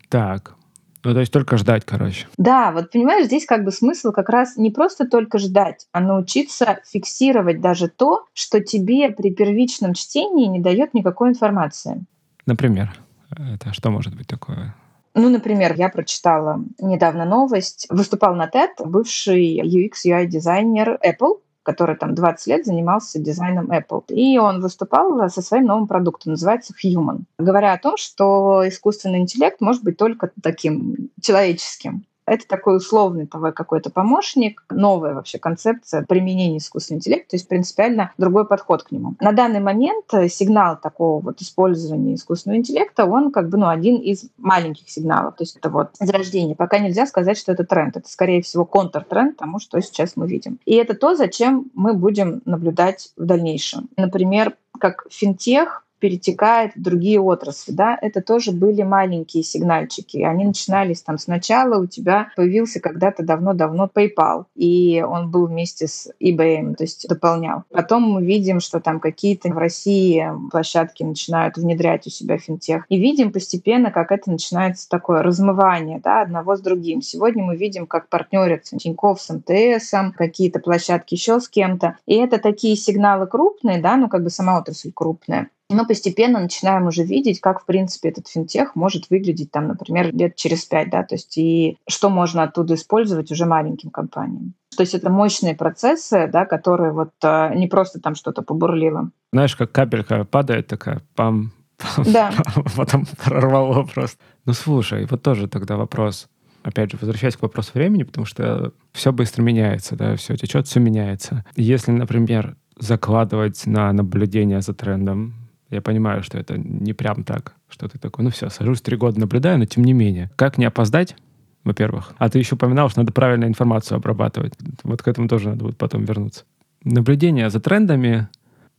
Так, 0.10 0.56
ну, 1.04 1.14
то 1.14 1.20
есть 1.20 1.32
только 1.32 1.58
ждать, 1.58 1.86
короче. 1.86 2.28
Да, 2.38 2.72
вот 2.72 2.92
понимаешь, 2.92 3.28
здесь 3.28 3.46
как 3.46 3.64
бы 3.64 3.72
смысл 3.72 4.12
как 4.12 4.30
раз 4.30 4.58
не 4.58 4.70
просто 4.70 5.08
только 5.08 5.38
ждать, 5.38 5.88
а 5.92 6.02
научиться 6.02 6.80
фиксировать 6.86 7.62
даже 7.62 7.88
то, 7.88 8.26
что 8.34 8.60
тебе 8.60 9.10
при 9.10 9.34
первичном 9.34 9.94
чтении 9.94 10.48
не 10.48 10.60
дает 10.60 10.94
никакой 10.94 11.30
информации. 11.30 12.06
Например, 12.46 12.94
это 13.32 13.74
что 13.74 13.92
может 13.92 14.16
быть 14.16 14.28
такое? 14.28 14.76
Ну, 15.16 15.30
например, 15.30 15.74
я 15.76 15.90
прочитала 15.90 16.64
недавно 16.80 17.26
новость. 17.26 17.88
Выступал 17.90 18.36
на 18.36 18.48
TED 18.48 18.70
бывший 18.86 19.60
UX-UI-дизайнер 19.62 21.00
Apple, 21.04 21.40
который 21.70 21.96
там 21.96 22.16
20 22.16 22.48
лет 22.48 22.66
занимался 22.66 23.20
дизайном 23.20 23.72
Apple. 23.72 24.04
И 24.08 24.40
он 24.40 24.60
выступал 24.60 25.30
со 25.30 25.44
своим 25.44 25.66
новым 25.66 25.88
продуктом, 25.88 26.32
называется 26.32 26.74
Human, 26.84 27.26
говоря 27.38 27.74
о 27.74 27.78
том, 27.78 27.96
что 27.96 28.68
искусственный 28.68 29.20
интеллект 29.20 29.62
может 29.62 29.84
быть 29.84 29.96
только 29.96 30.32
таким 30.42 31.12
человеческим. 31.22 32.06
Это 32.30 32.48
такой 32.48 32.78
условный 32.78 33.26
твой 33.26 33.52
какой-то 33.52 33.90
помощник, 33.90 34.64
новая 34.70 35.14
вообще 35.14 35.40
концепция 35.40 36.06
применения 36.08 36.58
искусственного 36.58 37.00
интеллекта, 37.00 37.32
то 37.32 37.36
есть 37.36 37.48
принципиально 37.48 38.12
другой 38.18 38.46
подход 38.46 38.84
к 38.84 38.92
нему. 38.92 39.16
На 39.20 39.32
данный 39.32 39.60
момент 39.60 40.06
сигнал 40.30 40.78
такого 40.80 41.22
вот 41.22 41.42
использования 41.42 42.16
искусственного 42.16 42.60
интеллекта, 42.60 43.06
он 43.06 43.32
как 43.32 43.50
бы 43.50 43.58
ну, 43.58 43.68
один 43.68 43.98
из 43.98 44.30
маленьких 44.38 44.90
сигналов. 44.90 45.36
То 45.36 45.44
есть 45.44 45.58
это 45.58 45.70
вот 45.70 45.90
зарождение. 46.00 46.56
Пока 46.56 46.80
нельзя 46.80 47.06
сказать, 47.06 47.38
что 47.38 47.52
это 47.52 47.64
тренд. 47.64 47.98
Это, 47.98 48.10
скорее 48.10 48.42
всего, 48.42 48.66
контртренд 48.66 49.38
тому, 49.38 49.60
что 49.60 49.82
сейчас 49.82 50.16
мы 50.16 50.28
видим. 50.28 50.60
И 50.66 50.76
это 50.76 50.94
то, 50.94 51.16
зачем 51.16 51.72
мы 51.74 51.94
будем 51.94 52.42
наблюдать 52.46 53.12
в 53.18 53.26
дальнейшем. 53.26 53.90
Например, 53.98 54.56
как 54.80 55.06
финтех 55.10 55.84
перетекает 56.00 56.76
в 56.76 56.82
другие 56.82 57.20
отрасли. 57.20 57.74
Да? 57.74 57.98
Это 58.02 58.22
тоже 58.22 58.52
были 58.52 58.84
маленькие 58.84 59.44
сигнальчики. 59.44 60.18
Они 60.18 60.46
начинались 60.46 61.02
там 61.02 61.18
сначала, 61.18 61.82
у 61.82 61.86
тебя 61.86 62.30
появился 62.36 62.80
когда-то 62.80 63.24
давно-давно 63.24 63.90
PayPal, 63.94 64.46
и 64.56 65.04
он 65.08 65.30
был 65.32 65.48
вместе 65.48 65.88
с 65.88 66.12
eBay, 66.22 66.76
то 66.76 66.84
есть 66.84 67.08
дополнял. 67.08 67.64
Потом 67.72 68.04
мы 68.04 68.26
видим, 68.26 68.60
что 68.60 68.80
там 68.80 69.00
какие-то 69.00 69.50
в 69.50 69.58
России 69.58 70.28
площадки 70.52 71.04
начинают 71.04 71.58
внедрять 71.58 72.08
у 72.08 72.10
себя 72.10 72.38
финтех. 72.38 72.86
И 72.90 73.00
видим 73.00 73.32
постепенно, 73.32 73.92
как 73.92 74.12
это 74.12 74.32
начинается 74.32 74.90
такое 74.90 75.22
размывание 75.22 76.00
да, 76.04 76.22
одного 76.22 76.56
с 76.56 76.62
другим. 76.62 77.02
Сегодня 77.02 77.44
мы 77.44 77.56
видим, 77.56 77.88
как 77.88 78.10
партнерятся 78.10 78.78
Тинькофф 78.78 79.22
с 79.22 79.30
МТС, 79.30 79.94
какие-то 80.16 80.60
площадки 80.60 81.16
еще 81.16 81.40
с 81.40 81.50
кем-то. 81.50 81.98
И 82.06 82.16
это 82.16 82.40
такие 82.40 82.76
сигналы 82.76 83.28
крупные, 83.28 83.82
да, 83.82 83.98
ну 83.98 84.10
как 84.10 84.24
бы 84.24 84.30
сама 84.30 84.58
отрасль 84.60 84.92
крупная 84.94 85.50
мы 85.74 85.86
постепенно 85.86 86.40
начинаем 86.40 86.88
уже 86.88 87.04
видеть, 87.04 87.40
как, 87.40 87.62
в 87.62 87.66
принципе, 87.66 88.10
этот 88.10 88.28
финтех 88.28 88.76
может 88.76 89.10
выглядеть, 89.10 89.52
там, 89.52 89.68
например, 89.68 90.14
лет 90.14 90.36
через 90.36 90.66
пять, 90.66 90.90
да, 90.90 91.04
то 91.04 91.16
есть 91.16 91.38
и 91.38 91.78
что 91.88 92.10
можно 92.10 92.44
оттуда 92.44 92.74
использовать 92.74 93.32
уже 93.32 93.46
маленьким 93.46 93.90
компаниям. 93.90 94.54
То 94.76 94.84
есть 94.84 94.96
это 94.96 95.10
мощные 95.10 95.56
процессы, 95.56 96.30
да, 96.32 96.46
которые 96.46 96.92
вот 96.92 97.12
э, 97.24 97.54
не 97.56 97.68
просто 97.68 98.00
там 98.00 98.16
что-то 98.16 98.42
побурлило. 98.42 99.12
Знаешь, 99.32 99.56
как 99.56 99.72
капелька 99.72 100.26
падает 100.26 100.68
такая, 100.68 101.02
пам, 101.16 101.52
пам 101.78 102.06
да. 102.12 102.32
потом 102.76 103.06
прорвало 103.24 103.84
просто. 103.84 104.18
Ну, 104.46 104.54
слушай, 104.54 105.06
вот 105.06 105.22
тоже 105.22 105.48
тогда 105.48 105.78
вопрос 105.78 106.28
опять 106.64 106.92
же, 106.92 106.98
возвращаясь 107.00 107.38
к 107.38 107.42
вопросу 107.42 107.72
времени, 107.74 108.04
потому 108.04 108.26
что 108.26 108.74
все 108.92 109.12
быстро 109.12 109.42
меняется, 109.42 109.96
да, 109.96 110.16
все 110.16 110.36
течет, 110.36 110.68
все 110.68 110.80
меняется. 110.80 111.46
Если, 111.56 111.92
например, 111.92 112.58
закладывать 112.78 113.66
на 113.66 113.92
наблюдение 113.94 114.62
за 114.62 114.74
трендом, 114.74 115.34
я 115.70 115.82
понимаю, 115.82 116.24
что 116.24 116.38
это 116.38 116.58
не 116.58 116.94
прям 116.94 117.24
так, 117.24 117.54
что 117.70 117.88
ты 117.88 118.00
такой, 118.00 118.24
ну 118.24 118.32
все, 118.32 118.50
сажусь 118.50 118.82
три 118.82 118.98
года, 118.98 119.20
наблюдаю, 119.20 119.60
но 119.60 119.66
тем 119.66 119.84
не 119.84 119.94
менее. 119.94 120.32
Как 120.36 120.58
не 120.58 120.66
опоздать, 120.66 121.16
во-первых? 121.64 122.14
А 122.18 122.30
ты 122.30 122.40
еще 122.40 122.56
упоминал, 122.56 122.90
что 122.90 123.00
надо 123.00 123.14
правильную 123.14 123.50
информацию 123.50 123.98
обрабатывать. 123.98 124.54
Вот 124.84 125.04
к 125.04 125.08
этому 125.08 125.28
тоже 125.28 125.50
надо 125.50 125.66
будет 125.66 125.78
потом 125.78 126.06
вернуться. 126.06 126.44
Наблюдение 126.84 127.50
за 127.50 127.60
трендами 127.60 128.30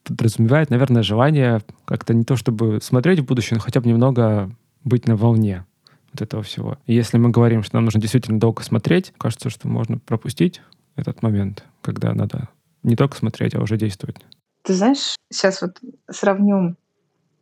подразумевает, 0.05 0.71
наверное, 0.71 1.03
желание 1.03 1.61
как-то 1.85 2.15
не 2.15 2.25
то 2.25 2.37
чтобы 2.37 2.81
смотреть 2.83 3.21
в 3.21 3.27
будущее, 3.27 3.57
но 3.57 3.63
хотя 3.63 3.81
бы 3.81 3.89
немного 3.89 4.51
быть 4.83 5.07
на 5.07 5.17
волне 5.17 5.67
вот 6.13 6.23
этого 6.23 6.43
всего. 6.43 6.79
И 6.87 6.95
если 6.95 7.19
мы 7.19 7.31
говорим, 7.31 7.63
что 7.63 7.77
нам 7.77 7.85
нужно 7.85 8.01
действительно 8.01 8.41
долго 8.41 8.63
смотреть, 8.63 9.13
кажется, 9.19 9.51
что 9.51 9.69
можно 9.69 9.99
пропустить 9.99 10.63
этот 10.97 11.23
момент, 11.23 11.65
когда 11.83 12.13
надо 12.15 12.49
не 12.83 12.97
только 12.97 13.17
смотреть, 13.17 13.55
а 13.55 13.61
уже 13.61 13.77
действовать. 13.77 14.17
Ты 14.65 14.75
знаешь, 14.75 15.17
сейчас 15.31 15.63
вот 15.63 15.81
сравню, 16.11 16.77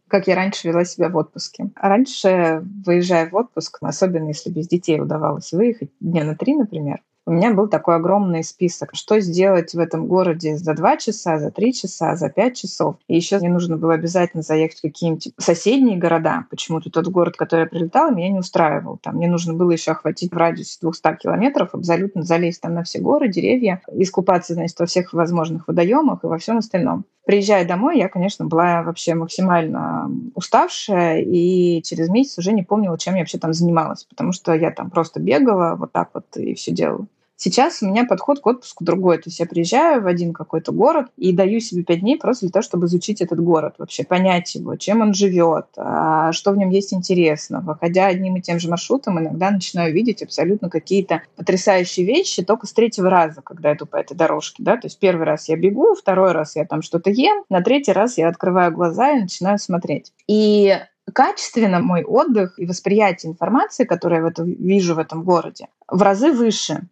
как 0.09 0.29
я 0.29 0.37
раньше 0.37 0.69
вела 0.69 0.85
себя 0.85 1.09
в 1.11 1.17
отпуске. 1.17 1.71
Раньше, 1.77 2.63
выезжая 2.87 3.31
в 3.31 3.35
отпуск, 3.37 3.79
особенно 3.83 4.29
если 4.29 4.51
без 4.51 4.69
детей 4.69 5.01
удавалось 5.01 5.53
выехать, 5.53 5.91
дня 6.01 6.25
на 6.25 6.37
три, 6.37 6.57
например, 6.57 7.03
у 7.29 7.33
меня 7.33 7.53
был 7.53 7.69
такой 7.69 7.97
огромный 7.97 8.43
список, 8.43 8.95
что 8.95 9.21
сделать 9.21 9.75
в 9.75 9.79
этом 9.79 10.07
городе 10.07 10.57
за 10.57 10.73
два 10.73 10.97
часа, 10.97 11.39
за 11.39 11.51
три 11.51 11.75
часа, 11.75 12.17
за 12.17 12.31
пять 12.31 12.57
часов. 12.57 12.97
И 13.07 13.17
еще 13.17 13.39
мне 13.39 13.51
нужно 13.51 13.77
было 13.77 13.93
обязательно 13.93 14.43
заехать 14.43 14.79
в 14.79 14.83
какие-нибудь 14.83 15.35
соседние 15.37 15.99
города. 15.99 16.47
Почему-то 16.49 16.89
тот 16.89 17.07
город, 17.09 17.37
который 17.37 17.61
я 17.61 17.67
прилетала, 17.67 18.13
меня 18.13 18.31
не 18.31 18.39
устраивал. 18.39 18.99
Там 19.03 19.17
мне 19.17 19.29
нужно 19.29 19.53
было 19.53 19.71
еще 19.71 19.91
охватить 19.91 20.33
в 20.33 20.37
радиусе 20.39 20.79
200 20.81 21.17
километров, 21.17 21.75
абсолютно 21.75 22.23
залезть 22.23 22.63
там 22.63 22.73
на 22.73 22.83
все 22.83 22.99
горы, 22.99 23.29
деревья, 23.29 23.83
искупаться, 23.93 24.55
значит, 24.55 24.81
во 24.81 24.87
всех 24.87 25.13
возможных 25.13 25.69
водоемах 25.69 26.25
и 26.25 26.29
во 26.29 26.39
всем 26.39 26.57
остальном. 26.57 27.05
Приезжая 27.27 27.67
домой, 27.67 27.99
я, 27.99 28.09
конечно, 28.09 28.47
была 28.47 28.83
вообще 28.83 29.15
максимально 29.15 30.11
уставшая 30.35 31.21
и 31.21 31.83
через 31.83 32.09
месяц 32.09 32.39
уже 32.39 32.53
не 32.53 32.63
помнила, 32.63 32.97
чем 32.97 33.17
я 33.17 33.21
вообще 33.21 33.37
там 33.37 33.53
занималась, 33.53 34.05
потому 34.05 34.33
что 34.33 34.55
я 34.55 34.71
там 34.71 34.89
просто 34.89 35.21
бегала 35.21 35.77
вот 35.77 35.93
так 35.93 36.09
вот 36.15 36.25
и 36.39 36.55
все 36.55 36.73
делала. 36.73 37.07
Сейчас 37.41 37.83
у 37.83 37.87
меня 37.87 38.05
подход 38.05 38.41
к 38.41 38.47
отпуску 38.47 38.85
другой. 38.85 39.19
То 39.19 39.25
есть 39.27 39.39
я 39.39 39.47
приезжаю 39.47 40.03
в 40.03 40.09
один 40.09 40.33
какой-то 40.33 40.73
город 40.73 41.07
и 41.17 41.33
даю 41.33 41.61
себе 41.61 41.85
пять 41.85 42.01
дней 42.01 42.19
просто 42.19 42.47
для 42.47 42.53
того, 42.53 42.65
чтобы 42.65 42.87
изучить 42.87 43.21
этот 43.21 43.41
город, 43.41 43.77
вообще 43.79 44.03
понять 44.03 44.57
его, 44.57 44.75
чем 44.75 45.03
он 45.03 45.15
живет, 45.15 45.67
а 45.77 46.33
что 46.33 46.51
в 46.51 46.57
нем 46.57 46.71
есть 46.71 46.93
интересно. 46.93 47.61
Выходя 47.61 48.07
одним 48.07 48.37
и 48.37 48.41
тем 48.41 48.59
же 48.59 48.69
маршрутом, 48.69 49.21
иногда 49.21 49.53
начинаю 49.53 49.95
видеть 49.95 50.21
абсолютно 50.21 50.69
какие-то 50.69 51.23
потрясающие 51.37 52.05
вещи 52.05 52.43
только 52.43 52.67
с 52.67 52.73
третьего 52.73 53.09
раза, 53.09 53.41
когда 53.41 53.73
иду 53.73 53.87
по 53.87 53.99
этой 53.99 54.17
дорожке. 54.17 54.61
Да? 54.61 54.77
То 54.77 54.89
есть 54.89 54.99
первый 54.99 55.25
раз 55.25 55.49
я 55.49 55.57
бегу, 55.57 55.95
второй 55.95 56.33
раз 56.33 56.57
я 56.57 56.65
там 56.65 56.83
что-то 56.83 57.11
ем, 57.11 57.45
на 57.49 57.61
третий 57.63 57.93
раз 57.93 58.19
я 58.19 58.29
открываю 58.29 58.73
глаза 58.73 59.13
и 59.13 59.21
начинаю 59.21 59.61
смотреть. 59.61 60.13
И 60.27 60.77
качественно 61.13 61.79
мой 61.79 62.03
отдых 62.03 62.59
и 62.59 62.67
восприятие 62.67 63.31
информации, 63.31 63.85
которую 63.85 64.23
я 64.23 64.25
в 64.25 64.27
этом, 64.27 64.51
вижу 64.51 64.97
в 64.97 64.99
этом 64.99 65.23
городе, 65.23 65.69
в 65.87 66.03
разы 66.03 66.33
выше. 66.33 66.89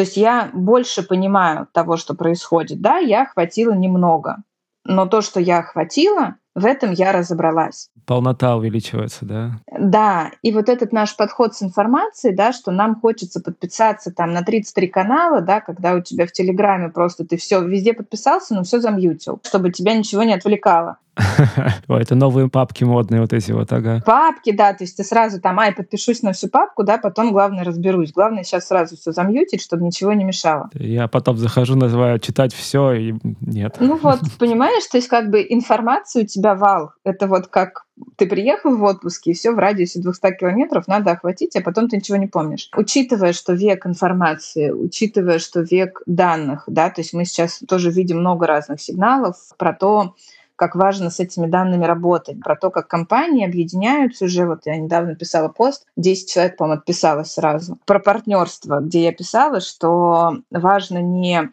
То 0.00 0.04
есть 0.04 0.16
я 0.16 0.48
больше 0.54 1.02
понимаю 1.02 1.68
того, 1.74 1.98
что 1.98 2.14
происходит. 2.14 2.80
Да, 2.80 2.96
я 2.96 3.24
охватила 3.24 3.74
немного, 3.74 4.38
но 4.86 5.04
то, 5.04 5.20
что 5.20 5.40
я 5.40 5.58
охватила, 5.58 6.36
в 6.54 6.64
этом 6.64 6.92
я 6.92 7.12
разобралась. 7.12 7.90
Полнота 8.06 8.56
увеличивается, 8.56 9.26
да? 9.26 9.60
Да, 9.78 10.30
и 10.40 10.52
вот 10.52 10.70
этот 10.70 10.92
наш 10.92 11.14
подход 11.14 11.54
с 11.54 11.62
информацией, 11.62 12.34
да, 12.34 12.54
что 12.54 12.70
нам 12.70 12.98
хочется 12.98 13.42
подписаться 13.42 14.10
там 14.10 14.32
на 14.32 14.40
33 14.40 14.88
канала, 14.88 15.42
да, 15.42 15.60
когда 15.60 15.92
у 15.92 16.00
тебя 16.00 16.26
в 16.26 16.32
Телеграме 16.32 16.88
просто 16.88 17.26
ты 17.26 17.36
все 17.36 17.62
везде 17.62 17.92
подписался, 17.92 18.54
но 18.54 18.62
все 18.62 18.80
замьютил, 18.80 19.38
чтобы 19.46 19.70
тебя 19.70 19.92
ничего 19.92 20.22
не 20.22 20.32
отвлекало. 20.32 20.96
Ой, 21.88 22.02
это 22.02 22.14
новые 22.14 22.48
папки 22.48 22.84
модные 22.84 23.20
вот 23.20 23.32
эти 23.32 23.52
вот, 23.52 23.72
ага. 23.72 24.02
Папки, 24.04 24.52
да, 24.52 24.72
то 24.72 24.84
есть 24.84 24.96
ты 24.96 25.04
сразу 25.04 25.40
там, 25.40 25.58
ай, 25.58 25.72
подпишусь 25.72 26.22
на 26.22 26.32
всю 26.32 26.48
папку, 26.48 26.84
да, 26.84 26.98
потом 26.98 27.32
главное 27.32 27.64
разберусь. 27.64 28.12
Главное 28.12 28.44
сейчас 28.44 28.68
сразу 28.68 28.96
все 28.96 29.12
замьютить, 29.12 29.62
чтобы 29.62 29.84
ничего 29.84 30.12
не 30.12 30.24
мешало. 30.24 30.70
Я 30.74 31.08
потом 31.08 31.36
захожу, 31.36 31.76
называю 31.76 32.18
читать 32.18 32.54
все, 32.54 32.92
и 32.92 33.14
нет. 33.40 33.76
Ну 33.80 33.96
вот, 33.96 34.20
понимаешь, 34.38 34.86
то 34.86 34.98
есть 34.98 35.08
как 35.08 35.30
бы 35.30 35.44
информация 35.48 36.24
у 36.24 36.26
тебя 36.26 36.54
вал. 36.54 36.92
Это 37.04 37.26
вот 37.26 37.48
как 37.48 37.84
ты 38.16 38.26
приехал 38.26 38.76
в 38.76 38.82
отпуске, 38.82 39.32
и 39.32 39.34
все 39.34 39.52
в 39.52 39.58
радиусе 39.58 40.00
200 40.00 40.36
километров 40.38 40.88
надо 40.88 41.12
охватить, 41.12 41.56
а 41.56 41.60
потом 41.60 41.88
ты 41.88 41.96
ничего 41.96 42.16
не 42.16 42.26
помнишь. 42.26 42.70
Учитывая, 42.74 43.32
что 43.32 43.52
век 43.52 43.86
информации, 43.86 44.70
учитывая, 44.70 45.38
что 45.38 45.60
век 45.60 46.02
данных, 46.06 46.64
да, 46.66 46.90
то 46.90 47.00
есть 47.00 47.12
мы 47.12 47.24
сейчас 47.24 47.60
тоже 47.68 47.90
видим 47.90 48.20
много 48.20 48.46
разных 48.46 48.80
сигналов 48.80 49.36
про 49.58 49.72
то, 49.74 50.14
как 50.60 50.74
важно 50.74 51.08
с 51.08 51.18
этими 51.20 51.46
данными 51.46 51.86
работать, 51.86 52.38
про 52.38 52.54
то, 52.54 52.68
как 52.68 52.86
компании 52.86 53.46
объединяются 53.46 54.26
уже. 54.26 54.44
Вот 54.44 54.66
я 54.66 54.76
недавно 54.76 55.14
писала 55.14 55.48
пост, 55.48 55.86
10 55.96 56.30
человек, 56.30 56.58
по-моему, 56.58 56.80
отписалось 56.80 57.32
сразу. 57.32 57.78
Про 57.86 57.98
партнерство, 57.98 58.80
где 58.80 59.04
я 59.04 59.12
писала, 59.12 59.60
что 59.60 60.36
важно 60.50 60.98
не 60.98 61.50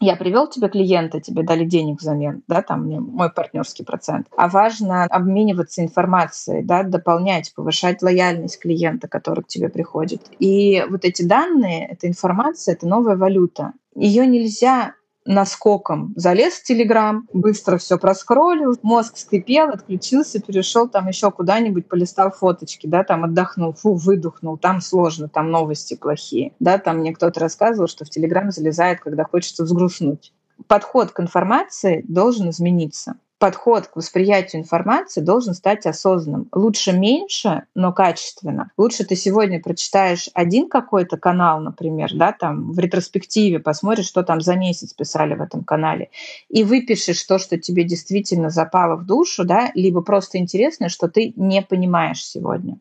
я 0.00 0.16
привел 0.16 0.48
тебе 0.48 0.68
клиента, 0.68 1.20
тебе 1.20 1.44
дали 1.44 1.64
денег 1.64 2.00
взамен, 2.00 2.42
да, 2.48 2.62
там 2.62 2.90
мой 2.90 3.30
партнерский 3.30 3.84
процент. 3.84 4.26
А 4.36 4.48
важно 4.48 5.04
обмениваться 5.04 5.80
информацией, 5.80 6.64
да, 6.64 6.82
дополнять, 6.82 7.54
повышать 7.54 8.02
лояльность 8.02 8.58
клиента, 8.58 9.06
который 9.06 9.44
к 9.44 9.46
тебе 9.46 9.68
приходит. 9.68 10.22
И 10.40 10.84
вот 10.90 11.04
эти 11.04 11.22
данные, 11.22 11.86
эта 11.86 12.08
информация, 12.08 12.74
это 12.74 12.88
новая 12.88 13.14
валюта. 13.14 13.74
Ее 13.94 14.26
нельзя 14.26 14.94
наскоком 15.24 16.12
залез 16.16 16.54
в 16.54 16.64
Телеграм, 16.64 17.28
быстро 17.32 17.78
все 17.78 17.98
проскроллил, 17.98 18.76
мозг 18.82 19.16
скрипел, 19.16 19.70
отключился, 19.70 20.40
перешел 20.40 20.88
там 20.88 21.08
еще 21.08 21.30
куда-нибудь, 21.30 21.88
полистал 21.88 22.30
фоточки, 22.30 22.86
да, 22.86 23.04
там 23.04 23.24
отдохнул, 23.24 23.72
фу, 23.72 23.94
выдохнул, 23.94 24.58
там 24.58 24.80
сложно, 24.80 25.28
там 25.28 25.50
новости 25.50 25.94
плохие, 25.94 26.52
да, 26.60 26.78
там 26.78 26.98
мне 26.98 27.12
кто-то 27.12 27.40
рассказывал, 27.40 27.88
что 27.88 28.04
в 28.04 28.10
Телеграм 28.10 28.50
залезает, 28.50 29.00
когда 29.00 29.24
хочется 29.24 29.64
взгрустнуть. 29.64 30.32
Подход 30.66 31.12
к 31.12 31.20
информации 31.20 32.04
должен 32.06 32.50
измениться 32.50 33.16
подход 33.42 33.88
к 33.88 33.96
восприятию 33.96 34.62
информации 34.62 35.20
должен 35.20 35.54
стать 35.54 35.84
осознанным. 35.84 36.46
Лучше 36.54 36.92
меньше, 36.92 37.64
но 37.74 37.92
качественно. 37.92 38.70
Лучше 38.76 39.02
ты 39.02 39.16
сегодня 39.16 39.60
прочитаешь 39.60 40.28
один 40.32 40.68
какой-то 40.68 41.16
канал, 41.16 41.58
например, 41.58 42.10
да, 42.14 42.30
там 42.30 42.70
в 42.70 42.78
ретроспективе 42.78 43.58
посмотришь, 43.58 44.06
что 44.06 44.22
там 44.22 44.40
за 44.40 44.54
месяц 44.54 44.92
писали 44.92 45.34
в 45.34 45.42
этом 45.42 45.64
канале, 45.64 46.10
и 46.50 46.62
выпишешь 46.62 47.20
то, 47.24 47.38
что 47.38 47.58
тебе 47.58 47.82
действительно 47.82 48.48
запало 48.48 48.94
в 48.94 49.06
душу, 49.06 49.42
да, 49.42 49.72
либо 49.74 50.02
просто 50.02 50.38
интересно, 50.38 50.88
что 50.88 51.08
ты 51.08 51.32
не 51.34 51.62
понимаешь 51.62 52.24
сегодня. 52.24 52.78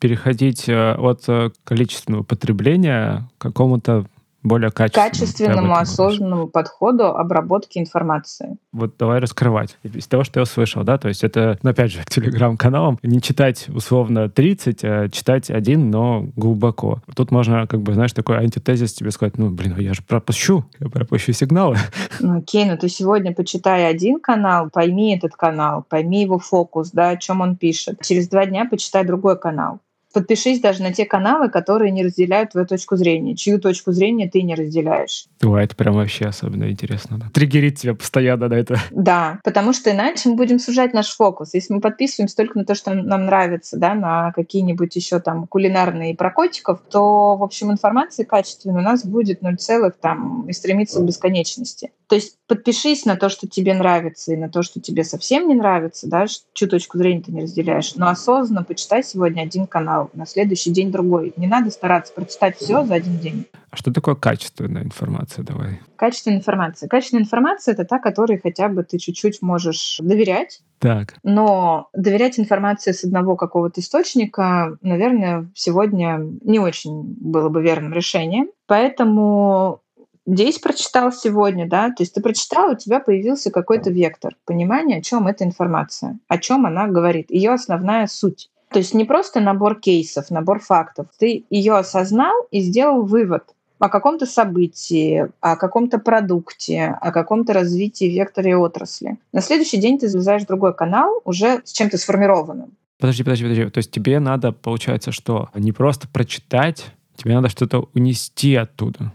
Переходить 0.00 0.68
э, 0.68 0.94
от 0.94 1.28
э, 1.28 1.50
количественного 1.62 2.24
потребления 2.24 3.30
к 3.38 3.42
какому-то 3.42 4.06
более 4.42 4.70
качественному. 4.70 5.10
Качественному, 5.10 5.74
осознанному 5.74 6.48
подходу 6.48 7.06
обработки 7.06 7.78
информации. 7.78 8.56
Вот 8.72 8.94
давай 8.98 9.20
раскрывать. 9.20 9.76
Из 9.82 10.06
того, 10.06 10.24
что 10.24 10.40
я 10.40 10.42
услышал, 10.42 10.82
да, 10.82 10.98
то 10.98 11.08
есть 11.08 11.24
это, 11.24 11.58
ну, 11.62 11.70
опять 11.70 11.92
же, 11.92 12.00
телеграм-каналом, 12.08 12.98
не 13.02 13.20
читать 13.20 13.68
условно 13.68 14.28
30, 14.28 14.84
а 14.84 15.08
читать 15.08 15.50
один, 15.50 15.90
но 15.90 16.26
глубоко. 16.36 17.02
Тут 17.14 17.30
можно, 17.30 17.66
как 17.66 17.82
бы, 17.82 17.94
знаешь, 17.94 18.12
такой 18.12 18.38
антитезис 18.38 18.94
тебе 18.94 19.10
сказать, 19.10 19.38
ну, 19.38 19.50
блин, 19.50 19.76
я 19.78 19.94
же 19.94 20.02
пропущу, 20.02 20.64
я 20.78 20.88
пропущу 20.88 21.32
сигналы. 21.32 21.76
Ну, 22.22 22.38
окей, 22.38 22.66
ну 22.66 22.76
ты 22.76 22.88
сегодня 22.88 23.32
почитай 23.32 23.88
один 23.88 24.20
канал, 24.20 24.68
пойми 24.70 25.16
этот 25.16 25.36
канал, 25.36 25.84
пойми 25.88 26.22
его 26.22 26.38
фокус, 26.38 26.90
да, 26.90 27.10
о 27.10 27.16
чем 27.16 27.40
он 27.40 27.56
пишет. 27.56 28.02
Через 28.02 28.28
два 28.28 28.44
дня 28.44 28.66
почитай 28.66 29.06
другой 29.06 29.38
канал 29.38 29.80
подпишись 30.12 30.60
даже 30.60 30.82
на 30.82 30.92
те 30.92 31.04
каналы, 31.04 31.48
которые 31.48 31.90
не 31.90 32.04
разделяют 32.04 32.50
твою 32.50 32.66
точку 32.66 32.96
зрения, 32.96 33.36
чью 33.36 33.60
точку 33.60 33.92
зрения 33.92 34.28
ты 34.28 34.42
не 34.42 34.54
разделяешь. 34.54 35.26
О, 35.42 35.56
это 35.56 35.74
прям 35.76 35.94
вообще 35.94 36.26
особенно 36.26 36.70
интересно. 36.70 37.18
Да. 37.18 37.26
Триггерит 37.32 37.78
тебя 37.78 37.94
постоянно 37.94 38.48
на 38.48 38.54
это. 38.54 38.78
Да, 38.90 39.40
потому 39.44 39.72
что 39.72 39.90
иначе 39.90 40.28
мы 40.28 40.36
будем 40.36 40.58
сужать 40.58 40.92
наш 40.92 41.08
фокус. 41.08 41.54
Если 41.54 41.72
мы 41.72 41.80
подписываемся 41.80 42.36
только 42.36 42.58
на 42.58 42.64
то, 42.64 42.74
что 42.74 42.92
нам 42.94 43.26
нравится, 43.26 43.76
да, 43.76 43.94
на 43.94 44.32
какие-нибудь 44.32 44.94
еще 44.96 45.20
там 45.20 45.46
кулинарные 45.46 46.14
про 46.14 46.30
котиков, 46.30 46.80
то, 46.90 47.36
в 47.36 47.42
общем, 47.42 47.70
информации 47.70 48.24
качественной 48.24 48.80
у 48.80 48.82
нас 48.82 49.04
будет 49.04 49.42
0, 49.42 49.56
там 50.00 50.48
и 50.48 50.52
стремиться 50.52 51.00
к 51.00 51.04
бесконечности. 51.04 51.92
То 52.08 52.16
есть 52.16 52.38
подпишись 52.48 53.04
на 53.04 53.14
то, 53.14 53.28
что 53.28 53.46
тебе 53.46 53.72
нравится, 53.72 54.32
и 54.32 54.36
на 54.36 54.48
то, 54.48 54.62
что 54.62 54.80
тебе 54.80 55.04
совсем 55.04 55.46
не 55.46 55.54
нравится, 55.54 56.08
да, 56.08 56.26
чью 56.54 56.68
точку 56.68 56.98
зрения 56.98 57.22
ты 57.22 57.30
не 57.30 57.42
разделяешь. 57.42 57.94
Но 57.94 58.08
осознанно 58.08 58.64
почитай 58.64 59.04
сегодня 59.04 59.42
один 59.42 59.68
канал, 59.68 59.99
на 60.14 60.26
следующий 60.26 60.70
день 60.70 60.90
другой. 60.90 61.32
Не 61.36 61.46
надо 61.46 61.70
стараться 61.70 62.12
прочитать 62.12 62.56
все 62.56 62.84
за 62.84 62.94
один 62.94 63.18
день. 63.18 63.46
А 63.70 63.76
что 63.76 63.92
такое 63.92 64.14
качественная 64.14 64.82
информация? 64.82 65.44
Давай. 65.44 65.80
Качественная 65.96 66.38
информация. 66.38 66.88
Качественная 66.88 67.24
информация— 67.24 67.74
это 67.74 67.84
та, 67.84 67.98
которой 67.98 68.40
хотя 68.40 68.68
бы 68.68 68.82
ты 68.82 68.98
чуть-чуть 68.98 69.42
можешь 69.42 69.98
доверять. 70.00 70.60
Так. 70.78 71.14
Но 71.22 71.88
доверять 71.92 72.40
информации 72.40 72.92
с 72.92 73.04
одного 73.04 73.36
какого-то 73.36 73.80
источника, 73.80 74.76
наверное, 74.82 75.50
сегодня 75.54 76.18
не 76.42 76.58
очень 76.58 77.02
было 77.20 77.48
бы 77.48 77.62
верным 77.62 77.92
решением. 77.92 78.48
Поэтому 78.66 79.82
здесь 80.26 80.58
прочитал 80.58 81.12
сегодня, 81.12 81.68
да, 81.68 81.88
то 81.88 82.02
есть 82.02 82.14
ты 82.14 82.20
прочитал, 82.20 82.72
у 82.72 82.76
тебя 82.76 83.00
появился 83.00 83.50
какой-то 83.50 83.90
вектор 83.90 84.36
понимания, 84.44 84.98
о 84.98 85.02
чем 85.02 85.26
эта 85.26 85.44
информация, 85.44 86.18
о 86.28 86.38
чем 86.38 86.66
она 86.66 86.86
говорит, 86.88 87.30
ее 87.30 87.52
основная 87.52 88.06
суть. 88.06 88.49
То 88.72 88.78
есть 88.78 88.94
не 88.94 89.04
просто 89.04 89.40
набор 89.40 89.80
кейсов, 89.80 90.30
набор 90.30 90.60
фактов. 90.60 91.06
Ты 91.18 91.44
ее 91.50 91.76
осознал 91.76 92.34
и 92.50 92.60
сделал 92.60 93.02
вывод 93.02 93.44
о 93.78 93.88
каком-то 93.88 94.26
событии, 94.26 95.28
о 95.40 95.56
каком-то 95.56 95.98
продукте, 95.98 96.96
о 97.00 97.12
каком-то 97.12 97.52
развитии 97.52 98.04
векторе 98.04 98.56
отрасли. 98.56 99.18
На 99.32 99.40
следующий 99.40 99.78
день 99.78 99.98
ты 99.98 100.08
залезаешь 100.08 100.42
в 100.42 100.46
другой 100.46 100.74
канал 100.74 101.20
уже 101.24 101.62
с 101.64 101.72
чем-то 101.72 101.96
сформированным. 101.98 102.72
Подожди, 102.98 103.24
подожди, 103.24 103.44
подожди. 103.44 103.70
То 103.70 103.78
есть 103.78 103.90
тебе 103.90 104.20
надо, 104.20 104.52
получается, 104.52 105.12
что 105.12 105.48
не 105.54 105.72
просто 105.72 106.06
прочитать, 106.08 106.86
тебе 107.16 107.34
надо 107.34 107.48
что-то 107.48 107.88
унести 107.94 108.54
оттуда 108.54 109.12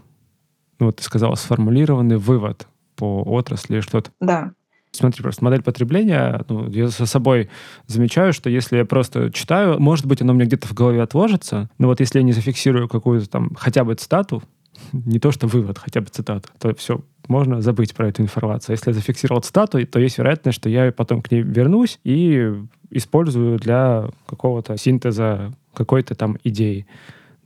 ну, 0.78 0.86
вот 0.86 0.96
ты 0.96 1.02
сказала, 1.02 1.34
сформулированный 1.34 2.16
вывод 2.16 2.66
по 2.96 3.22
отрасли 3.22 3.80
что-то. 3.80 4.10
Да. 4.20 4.52
Смотри, 4.96 5.22
просто 5.22 5.44
модель 5.44 5.62
потребления, 5.62 6.44
ну, 6.48 6.68
я 6.70 6.88
за 6.88 7.06
собой 7.06 7.48
замечаю, 7.86 8.32
что 8.32 8.50
если 8.50 8.78
я 8.78 8.84
просто 8.84 9.30
читаю, 9.32 9.78
может 9.80 10.06
быть, 10.06 10.22
оно 10.22 10.32
меня 10.32 10.46
где-то 10.46 10.66
в 10.66 10.74
голове 10.74 11.02
отложится, 11.02 11.68
но 11.78 11.88
вот 11.88 12.00
если 12.00 12.18
я 12.18 12.24
не 12.24 12.32
зафиксирую 12.32 12.88
какую-то 12.88 13.28
там 13.28 13.54
хотя 13.56 13.84
бы 13.84 13.94
цитату, 13.94 14.42
не 14.92 15.18
то 15.18 15.32
что 15.32 15.46
вывод, 15.46 15.78
хотя 15.78 16.00
бы 16.00 16.06
цитату, 16.06 16.48
то 16.58 16.74
все, 16.74 17.00
можно 17.28 17.60
забыть 17.60 17.94
про 17.94 18.08
эту 18.08 18.22
информацию. 18.22 18.74
Если 18.74 18.90
я 18.90 18.94
зафиксировал 18.94 19.42
цитату, 19.42 19.84
то 19.86 19.98
есть 19.98 20.18
вероятность, 20.18 20.56
что 20.56 20.68
я 20.68 20.92
потом 20.92 21.22
к 21.22 21.30
ней 21.30 21.42
вернусь 21.42 21.98
и 22.04 22.54
использую 22.90 23.58
для 23.58 24.08
какого-то 24.26 24.76
синтеза 24.76 25.52
какой-то 25.74 26.14
там 26.14 26.38
идеи. 26.44 26.86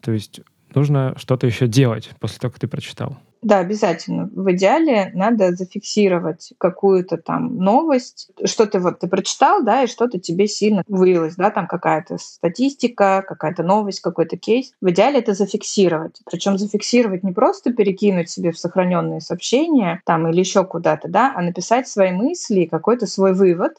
То 0.00 0.12
есть 0.12 0.40
нужно 0.75 1.14
что-то 1.16 1.47
еще 1.47 1.66
делать 1.66 2.11
после 2.21 2.38
того, 2.38 2.52
как 2.52 2.61
ты 2.61 2.69
прочитал. 2.69 3.19
Да, 3.42 3.61
обязательно. 3.61 4.28
В 4.34 4.52
идеале 4.52 5.10
надо 5.14 5.54
зафиксировать 5.54 6.52
какую-то 6.58 7.17
там 7.17 7.56
новость, 7.56 8.30
что 8.45 8.67
ты 8.67 8.78
вот 8.78 8.99
ты 8.99 9.08
прочитал, 9.08 9.62
да, 9.62 9.84
и 9.84 9.86
что-то 9.86 10.19
тебе 10.19 10.47
сильно 10.47 10.82
вылилось, 10.86 11.36
да, 11.36 11.50
там 11.50 11.67
какая-то 11.67 12.19
статистика, 12.19 13.25
какая-то 13.26 13.62
новость, 13.62 14.00
какой-то 14.00 14.36
кейс. 14.36 14.73
В 14.82 14.91
идеале 14.91 15.21
это 15.21 15.32
зафиксировать. 15.32 16.21
Причем 16.30 16.58
зафиксировать 16.58 17.23
не 17.23 17.32
просто 17.32 17.73
перекинуть 17.73 18.28
себе 18.28 18.52
в 18.52 18.58
сохраненные 18.58 19.23
сообщения 19.23 20.02
там 20.04 20.28
или 20.28 20.41
еще 20.41 20.64
куда-то, 20.64 21.08
да, 21.08 21.32
а 21.34 21.41
написать 21.41 21.88
свои 21.88 22.12
мысли 22.12 22.60
и 22.60 22.69
какой-то 22.69 23.06
свой 23.06 23.32
вывод, 23.32 23.73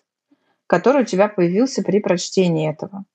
который 0.65 1.03
у 1.03 1.05
тебя 1.05 1.27
появился 1.27 1.83
при 1.83 1.99
прочтении 1.99 2.67
этого. 2.67 3.05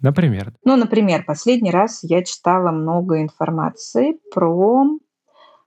Например? 0.00 0.54
Ну, 0.64 0.76
например, 0.76 1.24
последний 1.26 1.70
раз 1.70 2.00
я 2.02 2.24
читала 2.24 2.70
много 2.70 3.20
информации 3.20 4.16
про 4.32 4.96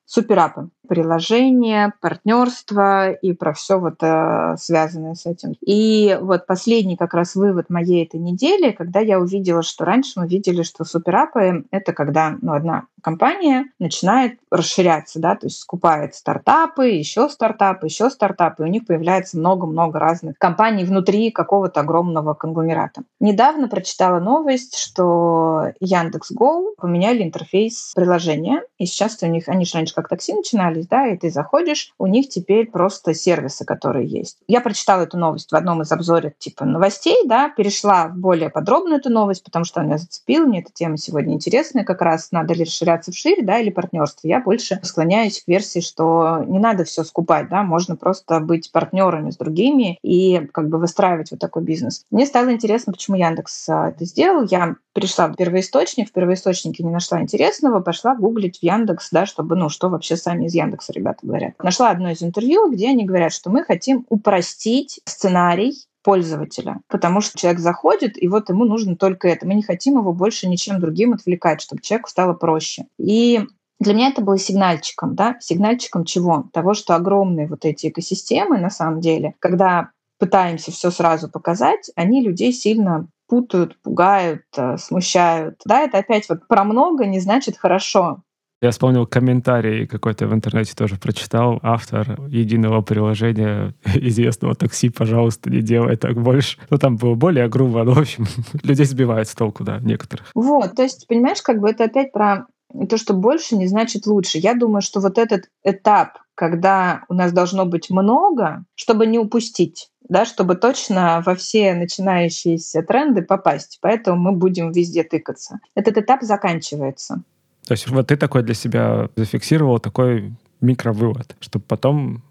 суперапы 0.06 0.70
приложения, 0.88 1.94
партнерство 2.02 3.12
и 3.12 3.34
про 3.34 3.54
все 3.54 3.80
вот 3.80 4.02
э, 4.02 4.56
связанное 4.58 5.16
с 5.16 5.26
этим. 5.26 5.56
И 5.66 6.18
вот 6.22 6.46
последний 6.46 6.98
как 6.98 7.14
раз 7.14 7.36
вывод 7.36 7.70
моей 7.70 8.06
этой 8.06 8.20
недели, 8.20 8.72
когда 8.72 9.00
я 9.00 9.20
увидела, 9.20 9.64
что 9.64 9.86
раньше 9.86 10.20
мы 10.20 10.28
видели, 10.28 10.64
что 10.64 10.84
суперапы— 10.84 11.66
это 11.72 11.94
когда 11.94 12.38
ну, 12.42 12.54
одна 12.54 12.84
компания 13.04 13.66
начинает 13.80 14.40
расширяться, 14.50 15.20
да, 15.20 15.36
то 15.36 15.48
есть 15.48 15.60
скупает 15.60 16.16
стартапы, 16.16 16.88
еще 16.88 17.30
стартапы, 17.30 17.88
еще 17.88 18.10
стартапы, 18.10 18.64
и 18.64 18.66
у 18.66 18.70
них 18.70 18.86
появляется 18.86 19.38
много-много 19.38 20.00
разных 20.00 20.38
компаний 20.38 20.86
внутри 20.86 21.30
какого-то 21.30 21.82
огромного 21.82 22.34
конгломерата. 22.34 23.04
Недавно 23.20 23.68
прочитала 23.68 24.20
новость, 24.20 24.78
что 24.78 25.72
Яндекс.Го 25.80 26.76
поменяли 26.78 27.24
интерфейс 27.24 27.92
приложения, 27.96 28.64
и 28.78 28.86
сейчас 28.86 29.22
у 29.22 29.28
них, 29.28 29.50
они 29.50 29.66
же 29.66 29.76
раньше 29.76 29.94
как 29.94 30.08
такси 30.08 30.34
начинали, 30.34 30.73
поменялись, 30.74 30.88
да, 30.88 31.08
и 31.08 31.18
ты 31.18 31.30
заходишь, 31.30 31.94
у 31.98 32.08
них 32.08 32.30
теперь 32.30 32.70
просто 32.70 33.14
сервисы, 33.14 33.66
которые 33.66 34.08
есть. 34.08 34.38
Я 34.48 34.62
прочитала 34.62 35.02
эту 35.02 35.18
новость 35.18 35.52
в 35.52 35.56
одном 35.56 35.82
из 35.82 35.92
обзоров 35.92 36.34
типа 36.38 36.66
новостей, 36.66 37.18
да, 37.26 37.50
перешла 37.50 38.08
в 38.08 38.18
более 38.18 38.50
подробную 38.50 39.00
эту 39.00 39.10
новость, 39.10 39.44
потому 39.44 39.66
что 39.66 39.82
она 39.82 39.98
зацепила, 39.98 40.46
мне 40.46 40.62
эта 40.62 40.72
тема 40.74 40.98
сегодня 40.98 41.34
интересная, 41.34 41.84
как 41.84 42.02
раз 42.02 42.32
надо 42.32 42.54
ли 42.54 42.64
расширяться 42.64 43.12
вширь, 43.12 43.44
да, 43.44 43.60
или 43.60 43.70
партнерство. 43.70 44.28
Я 44.28 44.40
больше 44.40 44.80
склоняюсь 44.84 45.44
к 45.44 45.48
версии, 45.48 45.80
что 45.80 46.44
не 46.48 46.60
надо 46.60 46.84
все 46.84 47.04
скупать, 47.04 47.50
да, 47.50 47.64
можно 47.64 47.96
просто 47.96 48.40
быть 48.40 48.72
партнерами 48.72 49.32
с 49.32 49.38
другими 49.38 49.98
и 50.04 50.48
как 50.52 50.70
бы 50.70 50.78
выстраивать 50.78 51.32
вот 51.32 51.40
такой 51.40 51.64
бизнес. 51.64 52.06
Мне 52.12 52.26
стало 52.26 52.52
интересно, 52.52 52.94
почему 52.94 53.18
Яндекс 53.18 53.70
а, 53.70 53.90
это 53.90 54.06
сделал. 54.06 54.44
Я 54.44 54.76
перешла 54.94 55.28
в 55.28 55.36
первоисточник, 55.36 56.10
в 56.10 56.12
первоисточнике 56.14 56.84
не 56.84 56.92
нашла 56.92 57.22
интересного, 57.22 57.80
пошла 57.82 58.16
гуглить 58.16 58.60
в 58.60 58.64
Яндекс, 58.64 59.10
да, 59.12 59.26
чтобы, 59.26 59.56
ну, 59.56 59.70
что 59.70 59.90
вообще 59.90 60.16
сами 60.16 60.46
из 60.46 60.54
Яндекса 60.54 60.94
ребята 60.94 61.20
говорят. 61.24 61.62
Нашла 61.62 61.90
одно 61.90 62.12
из 62.12 62.22
интервью, 62.22 62.72
где 62.72 62.90
они 62.90 63.06
говорят, 63.06 63.34
что 63.34 63.50
мы 63.50 63.64
хотим 63.64 64.06
упростить 64.10 65.02
сценарий 65.06 65.74
пользователя, 66.04 66.82
потому 66.88 67.22
что 67.22 67.38
человек 67.38 67.62
заходит, 67.62 68.22
и 68.22 68.28
вот 68.28 68.50
ему 68.50 68.66
нужно 68.66 68.96
только 68.96 69.28
это. 69.28 69.48
Мы 69.48 69.56
не 69.56 69.64
хотим 69.64 69.98
его 69.98 70.14
больше 70.14 70.48
ничем 70.48 70.80
другим 70.80 71.14
отвлекать, 71.14 71.62
чтобы 71.62 71.82
человеку 71.82 72.10
стало 72.10 72.34
проще. 72.34 72.86
И 72.98 73.42
для 73.80 73.94
меня 73.94 74.10
это 74.10 74.22
было 74.22 74.38
сигнальчиком, 74.38 75.16
да, 75.16 75.38
сигнальчиком 75.40 76.06
чего? 76.06 76.50
Того, 76.54 76.74
что 76.74 76.96
огромные 76.96 77.48
вот 77.48 77.66
эти 77.66 77.88
экосистемы, 77.88 78.60
на 78.60 78.70
самом 78.70 79.00
деле, 79.00 79.36
когда 79.40 79.90
пытаемся 80.20 80.72
все 80.72 80.92
сразу 80.92 81.30
показать, 81.30 81.92
они 81.96 82.22
людей 82.22 82.54
сильно 82.54 83.08
путают, 83.34 83.82
пугают, 83.82 84.44
э, 84.56 84.78
смущают. 84.78 85.56
Да, 85.66 85.82
это 85.82 85.98
опять 85.98 86.30
вот 86.30 86.48
про 86.48 86.64
много 86.64 87.08
не 87.08 87.20
значит 87.20 87.58
хорошо. 87.58 88.22
Я 88.62 88.70
вспомнил 88.70 89.08
комментарий 89.08 89.88
какой-то 89.88 90.28
в 90.28 90.34
интернете 90.36 90.76
тоже 90.76 90.98
прочитал. 90.98 91.60
Автор 91.64 92.22
единого 92.28 92.82
приложения 92.82 93.74
известного 93.96 94.54
такси, 94.54 94.90
пожалуйста, 94.90 95.50
не 95.50 95.62
делай 95.62 95.96
так 95.96 96.22
больше. 96.22 96.60
Ну, 96.70 96.78
там 96.78 96.98
было 96.98 97.16
более 97.16 97.50
грубо, 97.50 97.84
но, 97.84 97.94
в 97.94 98.00
общем, 98.00 98.28
людей 98.64 98.86
сбивает 98.86 99.28
с 99.28 99.34
толку, 99.34 99.64
да, 99.64 99.80
некоторых. 99.80 100.28
Вот, 100.36 100.76
то 100.76 100.84
есть, 100.84 101.08
понимаешь, 101.08 101.42
как 101.42 101.60
бы 101.60 101.72
это 101.72 101.86
опять 101.86 102.12
про 102.12 102.46
то, 102.88 102.98
что 102.98 103.16
больше 103.16 103.56
не 103.56 103.66
значит 103.66 104.06
лучше. 104.06 104.38
Я 104.38 104.54
думаю, 104.54 104.84
что 104.84 105.00
вот 105.00 105.18
этот 105.18 105.46
этап, 105.64 106.20
когда 106.36 107.04
у 107.10 107.14
нас 107.14 107.32
должно 107.32 107.66
быть 107.66 107.90
много, 107.90 108.66
чтобы 108.76 109.06
не 109.06 109.20
упустить, 109.20 109.90
да, 110.08 110.26
чтобы 110.26 110.56
точно 110.56 111.22
во 111.26 111.36
все 111.36 111.74
начинающиеся 111.74 112.82
тренды 112.84 113.22
попасть. 113.22 113.80
Поэтому 113.82 114.20
мы 114.20 114.32
будем 114.38 114.72
везде 114.72 115.04
тыкаться. 115.04 115.60
Этот 115.76 115.98
этап 115.98 116.24
заканчивается. 116.24 117.24
То 117.66 117.72
есть 117.74 117.88
вот 117.90 118.08
ты 118.08 118.18
такой 118.18 118.44
для 118.44 118.56
себя 118.56 119.10
зафиксировал 119.16 119.80
такой 119.80 120.34
микровывод, 120.60 121.36
чтобы 121.40 121.66
потом 121.66 122.24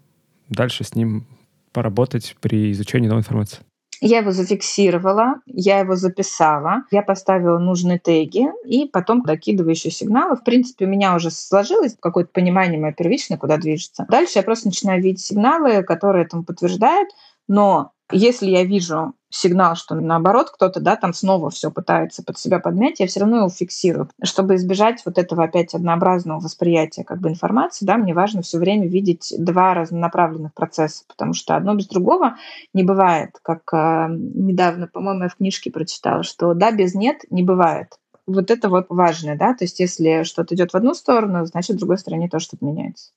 дальше 0.49 0.83
с 0.83 0.95
ним 0.95 1.25
поработать 1.71 2.35
при 2.39 2.71
изучении 2.71 3.07
новой 3.07 3.21
информации. 3.21 3.59
Я 4.05 4.17
его 4.17 4.31
зафиксировала, 4.31 5.35
я 5.45 5.79
его 5.79 5.95
записала, 5.95 6.83
я 6.91 7.01
поставила 7.03 7.57
нужные 7.57 7.99
теги 7.99 8.47
и 8.65 8.85
потом 8.85 9.23
докидываю 9.23 9.71
еще 9.71 9.91
сигналы. 9.91 10.35
В 10.35 10.43
принципе, 10.43 10.83
у 10.83 10.89
меня 10.89 11.15
уже 11.15 11.31
сложилось 11.31 11.95
какое-то 11.97 12.29
понимание 12.33 12.77
мое 12.77 12.91
первичное, 12.91 13.37
куда 13.37 13.55
движется. 13.55 14.05
Дальше 14.09 14.39
я 14.39 14.43
просто 14.43 14.67
начинаю 14.67 15.01
видеть 15.01 15.21
сигналы, 15.21 15.83
которые 15.83 16.25
этому 16.25 16.43
подтверждают, 16.43 17.07
но 17.47 17.93
если 18.13 18.47
я 18.47 18.63
вижу 18.63 19.13
сигнал, 19.29 19.75
что 19.75 19.95
наоборот 19.95 20.51
кто-то 20.51 20.79
да, 20.79 20.95
там 20.95 21.13
снова 21.13 21.49
все 21.49 21.71
пытается 21.71 22.23
под 22.23 22.37
себя 22.37 22.59
подмять, 22.59 22.99
я 22.99 23.07
все 23.07 23.21
равно 23.21 23.37
его 23.37 23.49
фиксирую. 23.49 24.09
Чтобы 24.23 24.55
избежать 24.55 25.01
вот 25.05 25.17
этого 25.17 25.43
опять 25.43 25.73
однообразного 25.73 26.39
восприятия 26.39 27.03
как 27.03 27.19
бы 27.19 27.29
информации, 27.29 27.85
да, 27.85 27.97
мне 27.97 28.13
важно 28.13 28.43
все 28.43 28.59
время 28.59 28.87
видеть 28.87 29.33
два 29.37 29.73
разнонаправленных 29.73 30.53
процесса, 30.53 31.03
потому 31.07 31.33
что 31.33 31.55
одно 31.55 31.73
без 31.73 31.87
другого 31.87 32.37
не 32.73 32.83
бывает. 32.83 33.31
Как 33.41 33.61
э, 33.73 34.07
недавно, 34.09 34.87
по-моему, 34.87 35.23
я 35.23 35.29
в 35.29 35.35
книжке 35.35 35.71
прочитала, 35.71 36.23
что 36.23 36.53
да, 36.53 36.71
без 36.71 36.93
нет 36.93 37.21
не 37.31 37.43
бывает. 37.43 37.97
Вот 38.27 38.51
это 38.51 38.69
вот 38.69 38.85
важно, 38.89 39.35
да, 39.35 39.53
то 39.53 39.65
есть 39.65 39.79
если 39.79 40.23
что-то 40.23 40.55
идет 40.55 40.71
в 40.71 40.75
одну 40.75 40.93
сторону, 40.93 41.45
значит, 41.45 41.75
в 41.75 41.79
другой 41.79 41.97
стороне 41.97 42.29
тоже 42.29 42.45
что-то 42.45 42.65
меняется. 42.65 43.11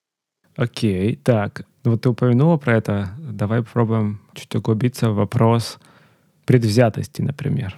Окей, 0.56 1.16
так, 1.16 1.66
вот 1.84 2.02
ты 2.02 2.08
упомянула 2.08 2.56
про 2.56 2.76
это. 2.76 3.10
Давай 3.18 3.62
попробуем 3.62 4.20
чуть 4.34 4.54
углубиться 4.56 5.10
в 5.10 5.16
вопрос 5.16 5.78
предвзятости, 6.46 7.20
например. 7.20 7.76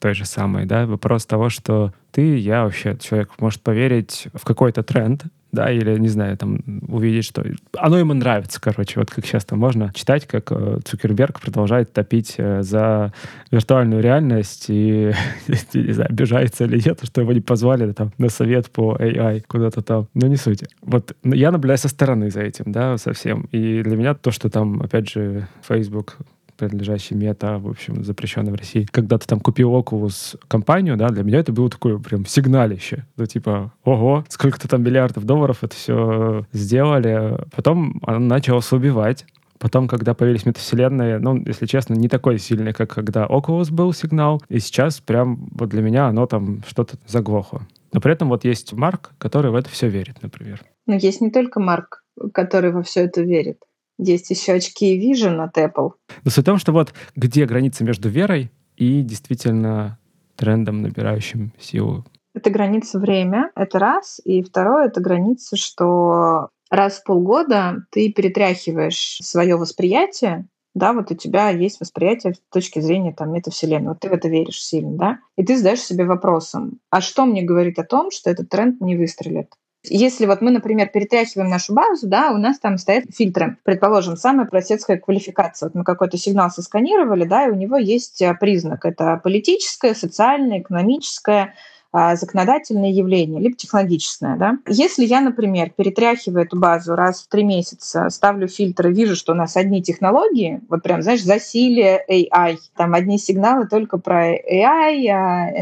Той 0.00 0.14
же 0.14 0.24
самой, 0.24 0.66
да, 0.66 0.86
вопрос 0.86 1.26
того, 1.26 1.48
что 1.48 1.92
ты, 2.10 2.36
я 2.38 2.64
вообще, 2.64 2.96
человек 3.00 3.30
может 3.38 3.62
поверить 3.62 4.28
в 4.34 4.44
какой-то 4.44 4.82
тренд, 4.82 5.24
да, 5.52 5.70
или, 5.70 5.98
не 5.98 6.08
знаю, 6.08 6.36
там, 6.36 6.60
увидеть, 6.88 7.24
что 7.24 7.44
оно 7.76 7.98
ему 7.98 8.14
нравится, 8.14 8.60
короче, 8.60 9.00
вот 9.00 9.10
как 9.10 9.24
часто 9.24 9.56
можно 9.56 9.92
читать, 9.94 10.26
как 10.26 10.52
э, 10.52 10.80
Цукерберг 10.84 11.40
продолжает 11.40 11.92
топить 11.92 12.34
э, 12.36 12.62
за 12.62 13.12
виртуальную 13.50 14.02
реальность 14.02 14.66
и, 14.68 15.12
не 15.74 15.92
знаю, 15.92 16.10
обижается 16.10 16.64
или 16.64 16.80
нет, 16.84 17.00
что 17.02 17.20
его 17.20 17.32
не 17.32 17.40
позвали 17.40 17.92
там 17.92 18.12
на 18.18 18.28
совет 18.28 18.70
по 18.70 18.96
AI 18.96 19.42
куда-то 19.46 19.82
там, 19.82 20.08
но 20.14 20.26
не 20.26 20.36
суть. 20.36 20.64
Вот 20.82 21.16
я 21.24 21.50
наблюдаю 21.50 21.78
со 21.78 21.88
стороны 21.88 22.30
за 22.30 22.42
этим, 22.42 22.72
да, 22.72 22.98
совсем, 22.98 23.48
и 23.52 23.82
для 23.82 23.96
меня 23.96 24.14
то, 24.14 24.30
что 24.30 24.50
там, 24.50 24.82
опять 24.82 25.08
же, 25.08 25.48
Facebook 25.66 26.18
принадлежащий 26.58 27.14
мета, 27.14 27.58
в 27.58 27.68
общем, 27.68 28.04
запрещенный 28.04 28.52
в 28.52 28.56
России. 28.56 28.86
Когда 28.90 29.16
ты 29.18 29.26
там 29.26 29.40
купил 29.40 29.74
Oculus 29.74 30.38
компанию, 30.48 30.96
да, 30.96 31.08
для 31.08 31.22
меня 31.22 31.38
это 31.38 31.52
было 31.52 31.70
такое 31.70 31.98
прям 31.98 32.26
сигналище. 32.26 33.06
Ну, 33.16 33.26
типа, 33.26 33.72
ого, 33.84 34.24
сколько-то 34.28 34.68
там 34.68 34.82
миллиардов 34.82 35.24
долларов 35.24 35.58
это 35.62 35.74
все 35.74 36.44
сделали. 36.52 37.38
Потом 37.54 38.00
оно 38.04 38.18
начало 38.18 38.60
убивать. 38.72 39.24
Потом, 39.58 39.88
когда 39.88 40.14
появились 40.14 40.46
метавселенные, 40.46 41.18
ну, 41.18 41.36
если 41.44 41.66
честно, 41.66 41.94
не 41.94 42.08
такой 42.08 42.38
сильный, 42.38 42.72
как 42.72 42.90
когда 42.90 43.26
Oculus 43.26 43.72
был 43.72 43.92
сигнал. 43.92 44.42
И 44.48 44.58
сейчас 44.58 45.00
прям 45.00 45.48
вот 45.52 45.68
для 45.68 45.82
меня 45.82 46.06
оно 46.06 46.26
там 46.26 46.62
что-то 46.66 46.96
заглохло. 47.06 47.66
Но 47.92 48.00
при 48.00 48.12
этом 48.12 48.28
вот 48.28 48.44
есть 48.44 48.72
Марк, 48.72 49.12
который 49.18 49.50
в 49.50 49.54
это 49.54 49.68
все 49.70 49.88
верит, 49.88 50.22
например. 50.22 50.62
Но 50.86 50.94
есть 50.94 51.20
не 51.20 51.30
только 51.30 51.60
Марк, 51.60 52.02
который 52.32 52.72
во 52.72 52.82
все 52.82 53.04
это 53.04 53.22
верит. 53.22 53.58
Есть 53.98 54.30
еще 54.30 54.52
очки 54.52 54.96
Vision 54.98 55.42
от 55.42 55.56
Apple. 55.58 55.90
Но 56.24 56.30
суть 56.30 56.44
в 56.44 56.46
том, 56.46 56.58
что 56.58 56.72
вот 56.72 56.94
где 57.16 57.46
граница 57.46 57.84
между 57.84 58.08
верой 58.08 58.50
и 58.76 59.02
действительно 59.02 59.98
трендом, 60.36 60.82
набирающим 60.82 61.52
силу? 61.58 62.04
Это 62.34 62.50
граница 62.50 63.00
время, 63.00 63.50
это 63.56 63.78
раз. 63.78 64.20
И 64.24 64.42
второе, 64.42 64.86
это 64.86 65.00
граница, 65.00 65.56
что 65.56 66.50
раз 66.70 66.98
в 66.98 67.04
полгода 67.04 67.84
ты 67.90 68.12
перетряхиваешь 68.12 69.18
свое 69.22 69.56
восприятие, 69.56 70.46
да, 70.74 70.92
вот 70.92 71.10
у 71.10 71.16
тебя 71.16 71.50
есть 71.50 71.80
восприятие 71.80 72.34
с 72.34 72.40
точки 72.52 72.80
зрения 72.80 73.12
там 73.12 73.32
метавселенной, 73.32 73.88
вот 73.88 74.00
ты 74.00 74.08
в 74.08 74.12
это 74.12 74.28
веришь 74.28 74.62
сильно, 74.62 74.96
да, 74.96 75.18
и 75.36 75.44
ты 75.44 75.56
задаешь 75.56 75.80
себе 75.80 76.04
вопросом, 76.04 76.78
а 76.90 77.00
что 77.00 77.26
мне 77.26 77.42
говорит 77.42 77.78
о 77.78 77.84
том, 77.84 78.10
что 78.10 78.30
этот 78.30 78.48
тренд 78.48 78.80
не 78.80 78.96
выстрелит? 78.96 79.54
Если 79.84 80.26
вот 80.26 80.40
мы, 80.40 80.50
например, 80.50 80.88
перетряхиваем 80.88 81.50
нашу 81.50 81.72
базу, 81.72 82.08
да, 82.08 82.32
у 82.32 82.36
нас 82.36 82.58
там 82.58 82.78
стоят 82.78 83.04
фильтры. 83.14 83.58
Предположим, 83.62 84.16
самая 84.16 84.46
простецкая 84.46 84.98
квалификация. 84.98 85.68
Вот 85.68 85.74
мы 85.74 85.84
какой-то 85.84 86.18
сигнал 86.18 86.50
сосканировали, 86.50 87.24
да, 87.24 87.46
и 87.46 87.50
у 87.50 87.54
него 87.54 87.76
есть 87.76 88.20
э, 88.20 88.34
признак. 88.34 88.84
Это 88.84 89.20
политическое, 89.22 89.94
социальное, 89.94 90.60
экономическое, 90.60 91.54
а, 91.90 92.16
законодательное 92.16 92.90
явление, 92.90 93.40
либо 93.40 93.56
технологическое. 93.56 94.36
Да? 94.36 94.58
Если 94.66 95.06
я, 95.06 95.22
например, 95.22 95.70
перетряхиваю 95.70 96.44
эту 96.44 96.58
базу 96.58 96.94
раз 96.94 97.22
в 97.22 97.28
три 97.28 97.44
месяца, 97.44 98.10
ставлю 98.10 98.46
фильтры, 98.46 98.92
вижу, 98.92 99.16
что 99.16 99.32
у 99.32 99.34
нас 99.34 99.56
одни 99.56 99.82
технологии, 99.82 100.60
вот 100.68 100.82
прям, 100.82 101.00
знаешь, 101.00 101.22
засилие 101.22 102.04
AI, 102.10 102.58
там 102.76 102.92
одни 102.92 103.16
сигналы 103.16 103.66
только 103.68 103.96
про 103.96 104.34
AI, 104.36 105.06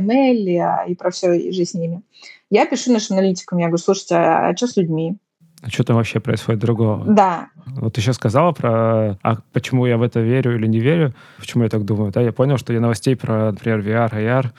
ML 0.01 0.89
и 0.89 0.95
про 0.97 1.11
все 1.13 1.53
же 1.53 1.65
с 1.65 1.75
ними. 1.75 2.03
Я 2.51 2.67
пишу 2.67 2.93
нашим 2.93 3.17
аналитикам, 3.17 3.59
я 3.59 3.67
говорю, 3.67 3.83
слушайте, 3.83 4.15
а, 4.15 4.49
а 4.49 4.57
что 4.57 4.67
с 4.67 4.77
людьми? 4.77 5.19
А 5.63 5.71
что 5.71 5.85
там 5.85 5.97
вообще 5.97 6.21
происходит 6.21 6.61
другого? 6.61 7.05
Да. 7.07 7.49
Вот 7.67 7.95
ты 7.95 8.01
сейчас 8.01 8.17
сказала 8.17 8.53
про, 8.53 9.19
а 9.23 9.39
почему 9.53 9.87
я 9.87 9.97
в 9.97 10.03
это 10.03 10.21
верю 10.21 10.55
или 10.55 10.67
не 10.67 10.79
верю, 10.79 11.15
почему 11.39 11.65
я 11.65 11.71
так 11.71 11.85
думаю, 11.85 12.13
да, 12.13 12.21
я 12.21 12.33
понял, 12.33 12.59
что 12.59 12.73
я 12.73 12.81
новостей 12.81 13.17
про, 13.17 13.53
например, 13.53 13.81
VR, 13.81 14.13
AR, 14.13 14.53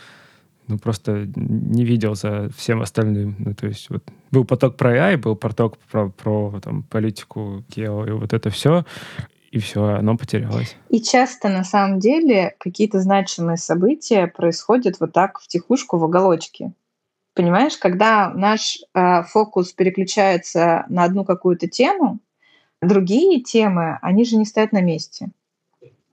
ну, 0.68 0.78
просто 0.78 1.28
не 1.36 1.86
видел 1.86 2.16
за 2.16 2.50
всем 2.58 2.82
остальным. 2.82 3.36
Ну, 3.40 3.54
то 3.54 3.68
есть 3.68 3.90
вот 3.90 4.04
был 4.32 4.44
поток 4.44 4.76
про 4.76 4.98
AI, 4.98 5.18
был 5.18 5.36
поток 5.36 5.78
про, 5.90 6.10
про 6.10 6.60
там, 6.62 6.84
политику, 6.84 7.64
гео 7.70 8.06
и 8.06 8.12
вот 8.12 8.34
это 8.34 8.50
все, 8.50 8.84
и 9.52 9.60
все, 9.60 9.84
оно 9.86 10.18
потерялось. 10.18 10.76
И 10.90 11.02
часто, 11.02 11.48
на 11.48 11.64
самом 11.64 12.00
деле, 12.00 12.56
какие-то 12.60 13.00
значимые 13.00 13.58
события 13.58 14.28
происходят 14.28 15.00
вот 15.00 15.14
так 15.14 15.40
в 15.40 15.48
тихушку, 15.48 15.98
в 15.98 16.04
уголочке. 16.04 16.74
Понимаешь, 17.38 17.78
когда 17.78 18.32
наш 18.34 18.80
э, 18.96 19.22
фокус 19.22 19.72
переключается 19.72 20.86
на 20.90 21.04
одну 21.04 21.24
какую-то 21.24 21.68
тему, 21.68 22.20
другие 22.82 23.44
темы, 23.44 24.00
они 24.02 24.26
же 24.26 24.38
не 24.38 24.46
стоят 24.46 24.72
на 24.72 24.82
месте. 24.82 25.30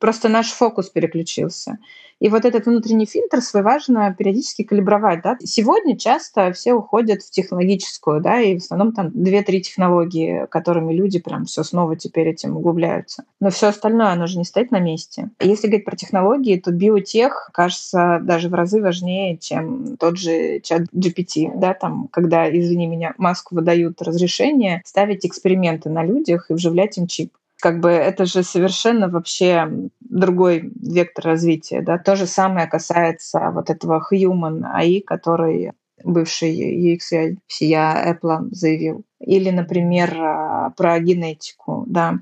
Просто 0.05 0.29
наш 0.29 0.53
фокус 0.53 0.91
переключился. 0.91 1.79
И 2.21 2.29
вот 2.29 2.45
этот 2.45 2.67
внутренний 2.67 3.07
фильтр 3.07 3.41
свой 3.41 3.63
важно 3.63 4.15
периодически 4.15 4.63
калибровать. 4.63 5.23
Да? 5.23 5.39
Сегодня 5.43 5.97
часто 5.97 6.53
все 6.53 6.75
уходят 6.75 7.23
в 7.23 7.31
технологическую, 7.31 8.21
да, 8.21 8.39
и 8.39 8.59
в 8.59 8.63
основном 8.63 8.93
там 8.93 9.07
2-3 9.07 9.61
технологии, 9.61 10.47
которыми 10.51 10.93
люди 10.93 11.21
прям 11.21 11.47
все 11.47 11.63
снова 11.63 11.97
теперь 11.97 12.29
этим 12.29 12.55
углубляются. 12.55 13.25
Но 13.41 13.49
все 13.49 13.69
остальное, 13.69 14.09
оно 14.09 14.27
же 14.27 14.37
не 14.37 14.45
стоит 14.45 14.71
на 14.71 14.79
месте. 14.79 15.31
Если 15.41 15.69
говорить 15.69 15.87
про 15.87 15.97
технологии, 15.97 16.61
то 16.61 16.71
биотех 16.71 17.49
кажется 17.55 18.21
даже 18.23 18.51
в 18.51 18.55
разы 18.55 18.83
важнее, 18.83 19.39
чем 19.39 19.97
тот 19.97 20.19
же 20.19 20.61
чат 20.61 20.83
GPT, 20.95 21.53
да, 21.55 21.73
там, 21.73 22.09
когда, 22.13 22.47
извини 22.51 22.87
меня, 22.87 23.15
маску 23.17 23.55
выдают 23.55 24.03
разрешение 24.03 24.83
ставить 24.85 25.25
эксперименты 25.25 25.89
на 25.89 26.05
людях 26.05 26.51
и 26.51 26.53
вживлять 26.53 26.99
им 26.99 27.07
чип 27.07 27.33
как 27.65 27.81
бы 27.81 27.89
это 27.89 28.27
же 28.27 28.43
совершенно 28.43 29.09
вообще 29.09 29.67
другой 30.01 30.71
вектор 30.83 31.25
развития. 31.25 31.81
Да? 31.81 31.97
То 31.97 32.15
же 32.15 32.27
самое 32.27 32.67
касается 32.67 33.51
вот 33.55 33.71
этого 33.71 34.07
Human 34.13 34.65
AI, 34.77 35.01
который 35.01 35.73
бывший 36.05 36.53
UX 36.55 37.39
я 37.61 38.13
Apple 38.13 38.49
заявил. 38.51 39.07
Или, 39.19 39.49
например, 39.49 40.15
а, 40.15 40.75
про 40.77 41.01
генетику, 41.01 41.85
да, 41.87 42.19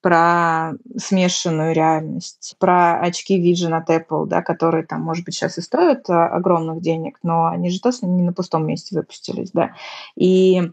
про 0.00 0.74
смешанную 0.96 1.74
реальность, 1.74 2.54
про 2.60 3.00
очки 3.00 3.36
Vision 3.36 3.76
от 3.76 3.90
Apple, 3.90 4.26
да, 4.26 4.42
которые 4.42 4.86
там, 4.86 5.00
может 5.00 5.24
быть, 5.24 5.34
сейчас 5.34 5.58
и 5.58 5.60
стоят 5.60 6.08
а, 6.08 6.28
огромных 6.28 6.80
денег, 6.80 7.18
но 7.24 7.46
они 7.46 7.68
же 7.70 7.80
тоже 7.80 7.98
не 8.02 8.22
на 8.22 8.32
пустом 8.32 8.64
месте 8.64 8.94
выпустились, 8.94 9.50
да. 9.50 9.74
И 10.14 10.70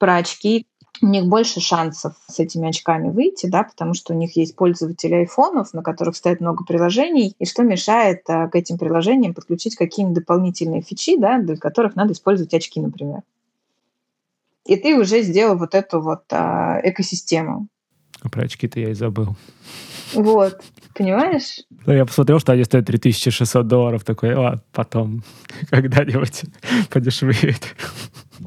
про 0.00 0.16
очки, 0.16 0.66
у 1.02 1.06
них 1.06 1.26
больше 1.26 1.60
шансов 1.60 2.14
с 2.28 2.38
этими 2.38 2.68
очками 2.68 3.10
выйти, 3.10 3.46
да, 3.46 3.64
потому 3.64 3.92
что 3.92 4.14
у 4.14 4.16
них 4.16 4.36
есть 4.36 4.54
пользователи 4.54 5.14
айфонов, 5.14 5.74
на 5.74 5.82
которых 5.82 6.16
стоит 6.16 6.40
много 6.40 6.64
приложений, 6.64 7.34
и 7.38 7.44
что 7.44 7.64
мешает 7.64 8.22
а, 8.28 8.48
к 8.48 8.54
этим 8.54 8.78
приложениям 8.78 9.34
подключить 9.34 9.74
какие-нибудь 9.74 10.20
дополнительные 10.20 10.80
фичи, 10.80 11.18
да, 11.18 11.38
для 11.40 11.56
которых 11.56 11.96
надо 11.96 12.12
использовать 12.12 12.54
очки, 12.54 12.80
например. 12.80 13.22
И 14.64 14.76
ты 14.76 14.96
уже 14.96 15.22
сделал 15.22 15.58
вот 15.58 15.74
эту 15.74 16.00
вот 16.00 16.22
а, 16.30 16.80
экосистему. 16.84 17.66
А 18.22 18.28
про 18.28 18.44
очки-то 18.44 18.78
я 18.78 18.90
и 18.90 18.94
забыл. 18.94 19.34
Вот, 20.14 20.62
понимаешь? 20.94 21.62
Ну, 21.84 21.94
я 21.94 22.06
посмотрел, 22.06 22.38
что 22.38 22.52
они 22.52 22.62
стоят 22.62 22.86
3600 22.86 23.66
долларов, 23.66 24.04
такой, 24.04 24.34
а, 24.34 24.60
потом 24.72 25.24
когда-нибудь 25.70 26.44
подешевеет. 26.90 27.74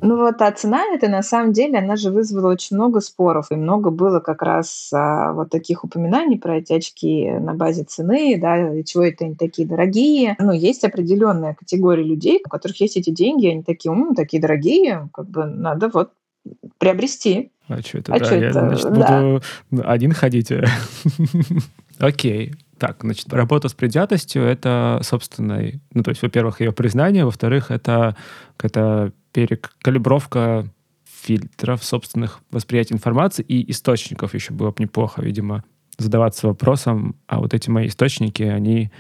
Ну 0.02 0.18
вот, 0.18 0.42
а 0.42 0.52
цена 0.52 0.84
это 0.94 1.08
на 1.08 1.22
самом 1.22 1.54
деле, 1.54 1.80
она 1.80 1.96
же 1.96 2.12
вызвала 2.12 2.52
очень 2.52 2.76
много 2.76 3.02
споров, 3.02 3.52
и 3.52 3.56
много 3.56 3.92
было 3.92 4.20
как 4.20 4.42
раз 4.42 4.90
а, 4.94 5.34
вот 5.34 5.50
таких 5.50 5.84
упоминаний 5.84 6.38
про 6.38 6.58
эти 6.58 6.74
очки 6.74 7.30
на 7.32 7.54
базе 7.54 7.84
цены, 7.84 8.38
да, 8.40 8.76
и 8.76 8.84
чего 8.84 9.04
это 9.04 9.26
они 9.26 9.36
такие 9.36 9.68
дорогие. 9.68 10.36
Ну, 10.40 10.52
есть 10.52 10.84
определенная 10.84 11.54
категория 11.54 12.04
людей, 12.04 12.42
у 12.46 12.50
которых 12.50 12.80
есть 12.82 12.98
эти 12.98 13.10
деньги, 13.10 13.48
они 13.48 13.64
такие, 13.64 13.92
ум, 13.92 14.16
такие 14.16 14.42
дорогие, 14.42 15.10
как 15.14 15.30
бы 15.30 15.46
надо 15.46 15.90
вот 15.94 16.12
приобрести. 16.78 17.52
А 17.68 17.82
что 17.82 17.98
это? 17.98 18.14
А 18.14 18.20
да, 18.20 18.26
что 18.26 18.36
я, 18.36 18.50
это? 18.50 18.60
значит, 18.60 18.94
да. 18.94 19.22
буду 19.22 19.90
один 19.90 20.12
ходить. 20.12 20.52
Окей. 22.00 22.54
Так, 22.78 22.98
значит, 23.02 23.32
работа 23.32 23.70
с 23.70 23.74
предвзятостью— 23.74 24.44
это, 24.44 25.00
собственной, 25.02 25.80
ну, 25.94 26.04
то 26.04 26.10
есть, 26.10 26.22
во-первых, 26.22 26.60
ее 26.60 26.74
признание, 26.74 27.24
во-вторых, 27.24 27.72
это 27.72 28.18
какая-то 28.58 29.14
перекалибровка 29.36 30.66
фильтров 31.04 31.84
собственных 31.84 32.40
восприятий 32.52 32.94
информации 32.94 33.44
и 33.44 33.70
источников 33.70 34.34
еще 34.34 34.54
было 34.54 34.70
бы 34.70 34.78
неплохо, 34.80 35.22
видимо, 35.22 35.66
задаваться 35.98 36.48
вопросом, 36.48 37.18
а 37.28 37.40
вот 37.40 37.54
эти 37.54 37.70
мои 37.70 37.88
источники, 37.88 38.44
они 38.44 38.92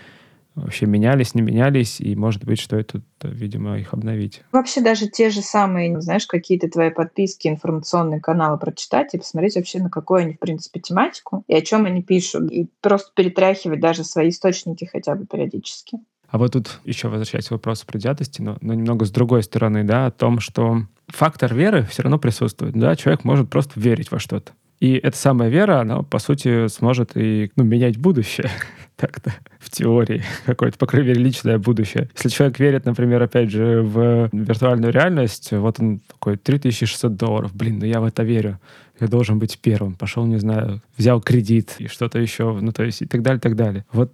вообще 0.56 0.88
менялись, 0.88 1.36
не 1.36 1.42
менялись, 1.42 2.02
и 2.02 2.18
может 2.18 2.44
быть, 2.44 2.60
что 2.60 2.76
это, 2.76 3.02
видимо, 3.22 3.78
их 3.78 3.94
обновить. 3.94 4.42
Вообще 4.52 4.82
даже 4.82 5.08
те 5.08 5.30
же 5.30 5.42
самые, 5.42 6.02
знаешь, 6.02 6.26
какие-то 6.26 6.70
твои 6.70 6.90
подписки, 6.90 7.48
информационные 7.48 8.20
каналы 8.20 8.58
прочитать 8.58 9.14
и 9.14 9.18
посмотреть 9.18 9.56
вообще, 9.56 9.80
на 9.80 9.90
какую 9.90 10.22
они, 10.22 10.34
в 10.34 10.40
принципе, 10.40 10.82
тематику 10.82 11.46
и 11.48 11.56
о 11.56 11.62
чем 11.62 11.86
они 11.86 12.04
пишут. 12.04 12.52
И 12.52 12.70
просто 12.82 13.12
перетряхивать 13.16 13.80
даже 13.80 14.04
свои 14.04 14.30
источники 14.30 14.84
хотя 14.84 15.16
бы 15.16 15.26
периодически. 15.26 16.00
А 16.36 16.38
вот 16.38 16.52
тут 16.52 16.82
еще 16.84 17.08
возвращаясь 17.08 17.48
к 17.48 17.52
вопросу 17.52 17.86
предвзятости, 17.86 18.42
но, 18.42 18.58
но 18.60 18.74
немного 18.74 19.06
с 19.06 19.10
другой 19.10 19.42
стороны, 19.42 19.86
да, 19.86 20.08
о 20.08 20.12
том, 20.12 20.42
что 20.42 20.82
фактор 21.08 21.54
веры 21.54 21.88
все 21.90 22.04
равно 22.04 22.20
присутствует. 22.20 22.74
Да, 22.74 22.98
человек 22.98 23.24
может 23.24 23.50
просто 23.50 23.80
верить 23.80 24.12
во 24.12 24.20
что-то. 24.20 24.52
И 24.82 24.96
эта 24.96 25.16
самая 25.16 25.48
вера, 25.48 25.80
она, 25.80 26.02
по 26.02 26.20
сути, 26.20 26.68
сможет 26.68 27.12
и 27.16 27.54
ну, 27.56 27.64
менять 27.64 27.98
будущее. 27.98 28.50
Так-то 28.96 29.34
в 29.60 29.70
теории 29.70 30.24
какое-то, 30.46 30.78
по 30.78 30.86
крайней 30.86 31.10
мере, 31.10 31.22
личное 31.22 31.58
будущее. 31.58 32.10
Если 32.16 32.30
человек 32.30 32.60
верит, 32.60 32.86
например, 32.86 33.22
опять 33.22 33.52
же, 33.52 33.82
в 33.82 34.30
виртуальную 34.32 34.94
реальность, 34.94 35.52
вот 35.52 35.80
он 35.80 36.00
такой, 36.08 36.38
3600 36.38 37.16
долларов, 37.16 37.56
блин, 37.56 37.80
ну 37.80 37.86
я 37.86 38.00
в 38.00 38.06
это 38.06 38.24
верю. 38.24 38.60
Я 39.00 39.08
должен 39.08 39.40
быть 39.40 39.60
первым. 39.60 39.96
Пошел, 39.96 40.26
не 40.26 40.38
знаю, 40.38 40.82
взял 40.98 41.22
кредит 41.22 41.76
и 41.80 41.88
что-то 41.88 42.18
еще, 42.20 42.58
ну 42.62 42.72
то 42.72 42.84
есть 42.84 43.02
и 43.02 43.06
так 43.06 43.22
далее, 43.22 43.40
и 43.40 43.42
так 43.42 43.56
далее. 43.56 43.86
Вот 43.92 44.12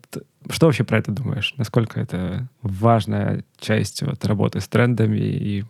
что 0.49 0.65
вообще 0.65 0.83
про 0.83 0.97
это 0.97 1.11
думаешь? 1.11 1.53
Насколько 1.57 1.99
это 1.99 2.47
важная 2.63 3.43
часть 3.59 4.01
вот, 4.01 4.25
работы 4.25 4.59
с 4.59 4.67
трендами 4.67 5.19
и 5.19 5.65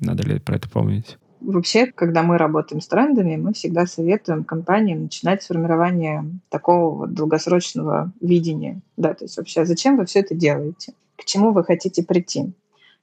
надо 0.00 0.22
ли 0.22 0.38
про 0.38 0.56
это 0.56 0.68
помнить? 0.68 1.18
Вообще, 1.40 1.86
когда 1.86 2.22
мы 2.22 2.36
работаем 2.36 2.80
с 2.80 2.88
трендами, 2.88 3.36
мы 3.36 3.52
всегда 3.52 3.86
советуем 3.86 4.44
компаниям 4.44 5.04
начинать 5.04 5.42
с 5.42 5.46
формирования 5.46 6.24
такого 6.48 6.94
вот 6.94 7.14
долгосрочного 7.14 8.12
видения. 8.20 8.80
Да, 8.96 9.14
то 9.14 9.24
есть 9.24 9.36
вообще, 9.36 9.64
зачем 9.64 9.96
вы 9.96 10.06
все 10.06 10.20
это 10.20 10.34
делаете? 10.34 10.94
К 11.16 11.24
чему 11.24 11.52
вы 11.52 11.64
хотите 11.64 12.02
прийти? 12.02 12.52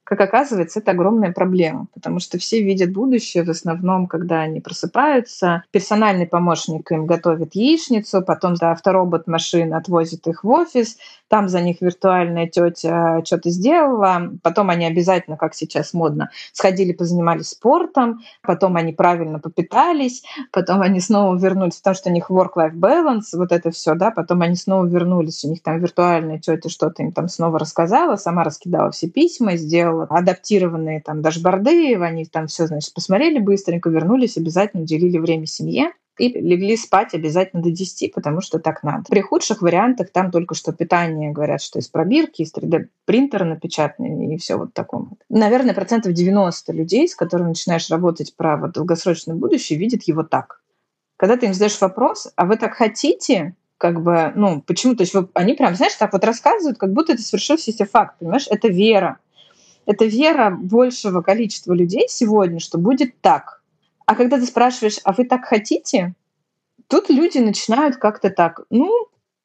Как 0.06 0.22
оказывается, 0.22 0.82
это 0.82 0.92
огромная 0.92 1.32
проблема, 1.32 1.88
потому 1.96 2.20
что 2.20 2.38
все 2.38 2.62
видят 2.62 2.94
будущее 2.94 3.44
в 3.44 3.50
основном, 3.50 4.06
когда 4.06 4.42
они 4.42 4.62
просыпаются. 4.62 5.64
Персональный 5.72 6.28
помощник 6.28 6.92
им 6.92 7.08
готовит 7.08 7.56
яичницу, 7.56 8.22
потом 8.22 8.54
да, 8.54 8.72
авторобот 8.72 9.26
машин 9.26 9.74
отвозит 9.74 10.28
их 10.28 10.44
в 10.44 10.50
офис, 10.50 10.98
там 11.28 11.50
за 11.50 11.62
них 11.62 11.82
виртуальная 11.82 12.48
тетя 12.48 13.22
что-то 13.26 13.50
сделала, 13.50 14.32
потом 14.44 14.70
они 14.70 14.86
обязательно, 14.86 15.38
как 15.38 15.56
сейчас 15.56 15.94
модно, 15.94 16.30
сходили, 16.54 16.94
позанимались 16.94 17.50
спортом, 17.50 18.22
потом 18.42 18.76
они 18.76 18.94
правильно 18.94 19.40
попитались, 19.40 20.24
потом 20.52 20.82
они 20.82 21.00
снова 21.00 21.36
вернулись, 21.38 21.78
потому 21.78 21.96
что 21.96 22.10
у 22.10 22.14
них 22.14 22.30
work-life 22.30 22.76
balance, 22.76 23.34
вот 23.34 23.52
это 23.52 23.72
все, 23.72 23.96
да, 23.96 24.12
потом 24.12 24.42
они 24.42 24.56
снова 24.56 24.86
вернулись, 24.86 25.44
у 25.44 25.50
них 25.50 25.62
там 25.62 25.80
виртуальная 25.80 26.40
тетя 26.40 26.70
что-то 26.70 27.04
им 27.04 27.12
там 27.12 27.28
снова 27.28 27.60
рассказала, 27.60 28.16
сама 28.16 28.44
раскидала 28.44 28.92
все 28.92 29.10
письма, 29.10 29.56
сделала 29.56 30.08
адаптированные 30.10 31.02
там 31.02 31.22
дашборды, 31.22 31.96
они 31.96 32.26
там 32.26 32.48
все, 32.48 32.68
значит, 32.68 32.94
посмотрели 32.94 33.40
быстренько, 33.40 33.90
вернулись, 33.90 34.38
обязательно 34.38 34.84
уделили 34.84 35.18
время 35.18 35.46
семье 35.46 35.92
и 36.18 36.30
легли 36.30 36.78
спать 36.78 37.14
обязательно 37.14 37.62
до 37.62 37.72
10, 37.72 38.14
потому 38.14 38.42
что 38.42 38.60
так 38.60 38.84
надо. 38.84 39.06
При 39.10 39.22
худших 39.22 39.62
вариантах 39.62 40.10
там 40.12 40.32
только 40.32 40.56
что 40.56 40.72
питание, 40.74 41.32
говорят, 41.32 41.62
что 41.62 41.80
из 41.80 41.88
пробирки, 41.88 42.42
из 42.42 42.54
3D-принтера 42.54 43.44
напечатанные 43.44 44.36
и 44.36 44.38
все 44.38 44.58
вот 44.58 44.74
таком. 44.74 45.18
Наверное, 45.30 45.74
процентов 45.74 46.14
90 46.14 46.74
людей, 46.74 47.08
с 47.08 47.16
которыми 47.16 47.50
начинаешь 47.50 47.90
работать 47.90 48.36
про 48.36 48.58
вот 48.58 48.72
долгосрочное 48.74 49.36
будущее, 49.36 49.80
видят 49.80 50.04
его 50.04 50.24
так. 50.24 50.62
Когда 51.18 51.38
ты 51.38 51.46
им 51.46 51.54
задаешь 51.54 51.80
вопрос, 51.80 52.32
а 52.36 52.46
вы 52.46 52.58
так 52.58 52.74
хотите, 52.74 53.56
как 53.78 54.02
бы, 54.02 54.32
ну, 54.36 54.62
почему? 54.62 54.96
То 54.96 55.04
есть 55.04 55.14
вы, 55.14 55.30
они 55.34 55.54
прям, 55.54 55.76
знаешь, 55.76 55.96
так 55.96 56.14
вот 56.14 56.24
рассказывают, 56.24 56.78
как 56.78 56.94
будто 56.94 57.14
это 57.14 57.22
свершившийся 57.22 57.86
факт, 57.86 58.20
понимаешь? 58.20 58.48
Это 58.50 58.68
вера. 58.68 59.20
Это 59.86 60.06
вера 60.06 60.50
большего 60.50 61.22
количества 61.22 61.74
людей 61.74 62.08
сегодня, 62.10 62.60
что 62.60 62.78
будет 62.78 63.20
так. 63.22 63.62
А 64.06 64.16
когда 64.16 64.38
ты 64.38 64.46
спрашиваешь, 64.46 65.00
а 65.04 65.14
вы 65.14 65.26
так 65.26 65.46
хотите? 65.46 66.14
Тут 66.88 67.10
люди 67.10 67.40
начинают 67.40 67.98
как-то 67.98 68.30
так, 68.30 68.62
ну, 68.70 68.92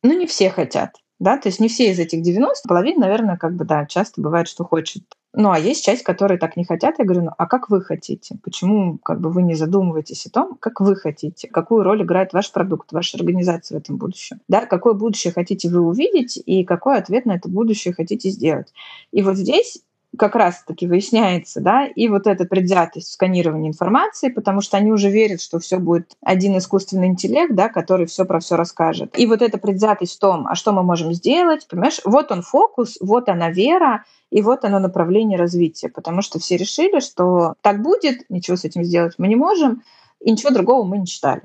ну 0.03 0.18
не 0.18 0.27
все 0.27 0.51
хотят, 0.51 0.96
да, 1.18 1.38
то 1.38 1.49
есть 1.49 1.61
не 1.61 1.68
все 1.68 1.90
из 1.90 1.99
этих 1.99 2.23
90, 2.23 2.68
половина, 2.68 3.01
наверное, 3.01 3.37
как 3.37 3.55
бы, 3.55 3.64
да, 3.64 3.87
часто 3.87 4.20
бывает, 4.20 4.49
что 4.49 4.64
хочет. 4.64 5.03
Ну, 5.33 5.53
а 5.53 5.59
есть 5.59 5.85
часть, 5.85 6.03
которые 6.03 6.38
так 6.38 6.57
не 6.57 6.64
хотят. 6.64 6.99
Я 6.99 7.05
говорю, 7.05 7.27
ну, 7.27 7.31
а 7.38 7.46
как 7.46 7.70
вы 7.70 7.83
хотите? 7.83 8.37
Почему 8.42 8.99
как 8.99 9.20
бы 9.20 9.31
вы 9.31 9.42
не 9.42 9.55
задумываетесь 9.55 10.27
о 10.27 10.31
том, 10.31 10.57
как 10.59 10.81
вы 10.81 10.96
хотите? 10.96 11.46
Какую 11.46 11.85
роль 11.85 12.03
играет 12.03 12.33
ваш 12.33 12.51
продукт, 12.51 12.90
ваша 12.92 13.16
организация 13.16 13.79
в 13.79 13.81
этом 13.81 13.96
будущем? 13.96 14.40
Да, 14.49 14.66
какое 14.66 14.94
будущее 14.94 15.33
хотите 15.33 15.68
вы 15.68 15.81
увидеть 15.81 16.42
и 16.44 16.64
какой 16.64 16.99
ответ 16.99 17.27
на 17.27 17.37
это 17.37 17.49
будущее 17.49 17.94
хотите 17.94 18.29
сделать? 18.31 18.73
И 19.12 19.23
вот 19.23 19.37
здесь 19.37 19.83
как 20.18 20.35
раз-таки 20.35 20.87
выясняется, 20.87 21.61
да, 21.61 21.87
и 21.87 22.09
вот 22.09 22.27
эта 22.27 22.44
предвзятость 22.44 23.09
в 23.09 23.12
сканировании 23.12 23.68
информации, 23.68 24.29
потому 24.29 24.61
что 24.61 24.77
они 24.77 24.90
уже 24.92 25.11
верят, 25.11 25.40
что 25.40 25.59
все 25.59 25.79
будет 25.79 26.16
один 26.20 26.59
искусственный 26.59 27.09
интеллект, 27.09 27.55
да, 27.55 27.68
который 27.68 28.07
все 28.07 28.25
про 28.25 28.40
все 28.40 28.57
расскажет. 28.57 29.16
И 29.18 29.27
вот 29.27 29.40
эта 29.42 29.59
предвзятость 29.59 30.16
в 30.16 30.20
том, 30.20 30.46
а 30.46 30.55
что 30.55 30.73
мы 30.73 30.83
можем 30.83 31.12
сделать, 31.12 31.66
понимаешь, 31.68 32.01
вот 32.05 32.33
он 32.33 32.42
фокус, 32.42 32.99
вот 33.01 33.29
она 33.29 33.51
вера, 33.51 34.05
и 34.31 34.42
вот 34.42 34.64
оно 34.64 34.79
направление 34.79 35.38
развития, 35.38 35.88
потому 35.88 36.23
что 36.23 36.38
все 36.38 36.57
решили, 36.57 37.01
что 37.01 37.55
так 37.61 37.83
будет, 37.83 38.29
ничего 38.29 38.57
с 38.57 38.64
этим 38.64 38.85
сделать 38.85 39.14
мы 39.18 39.29
не 39.29 39.37
можем, 39.37 39.83
и 40.20 40.31
ничего 40.31 40.51
другого 40.51 40.85
мы 40.85 40.99
не 40.99 41.07
читали 41.07 41.42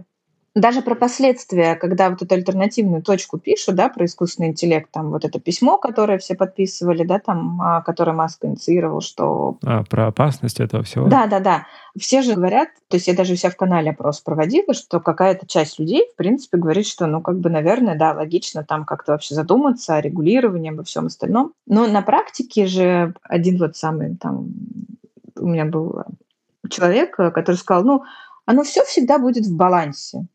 даже 0.56 0.82
про 0.82 0.96
последствия, 0.96 1.76
когда 1.76 2.10
вот 2.10 2.22
эту 2.22 2.34
альтернативную 2.34 3.04
точку 3.04 3.38
пишут, 3.38 3.76
да, 3.76 3.90
про 3.90 4.06
искусственный 4.06 4.50
интеллект, 4.50 4.90
там 4.90 5.12
вот 5.12 5.26
это 5.26 5.38
письмо, 5.38 5.78
которое 5.78 6.18
все 6.18 6.34
подписывали, 6.34 7.04
да, 7.04 7.20
там, 7.20 7.62
а, 7.62 7.82
которое 7.82 8.14
Маск 8.14 8.46
инициировал, 8.46 9.02
что... 9.02 9.58
А, 9.66 9.84
про 9.84 10.08
опасность 10.08 10.62
этого 10.62 10.84
всего? 10.84 11.08
Да, 11.08 11.28
да, 11.28 11.42
да. 11.42 11.68
Все 12.00 12.22
же 12.22 12.36
говорят, 12.36 12.70
то 12.88 12.96
есть 12.96 13.08
я 13.08 13.14
даже 13.14 13.34
у 13.34 13.36
себя 13.36 13.50
в 13.50 13.58
канале 13.58 13.92
опрос 13.92 14.22
проводила, 14.22 14.74
что 14.74 15.02
какая-то 15.02 15.46
часть 15.46 15.78
людей, 15.78 16.08
в 16.14 16.16
принципе, 16.16 16.58
говорит, 16.58 16.88
что, 16.88 17.06
ну, 17.06 17.22
как 17.22 17.38
бы, 17.40 17.50
наверное, 17.50 17.98
да, 17.98 18.14
логично 18.14 18.64
там 18.64 18.86
как-то 18.86 19.12
вообще 19.12 19.36
задуматься 19.36 19.96
о 19.96 20.02
регулировании, 20.02 20.72
обо 20.72 20.84
всем 20.84 21.08
остальном. 21.08 21.52
Но 21.68 21.86
на 21.86 22.02
практике 22.02 22.66
же 22.66 23.14
один 23.24 23.58
вот 23.58 23.76
самый 23.76 24.16
там 24.16 24.54
у 25.36 25.48
меня 25.48 25.66
был 25.66 26.04
человек, 26.70 27.18
который 27.18 27.58
сказал, 27.58 27.84
ну, 27.84 28.04
оно 28.46 28.64
все 28.64 28.86
всегда 28.86 29.20
будет 29.20 29.46
в 29.46 29.56
балансе. 29.56 30.28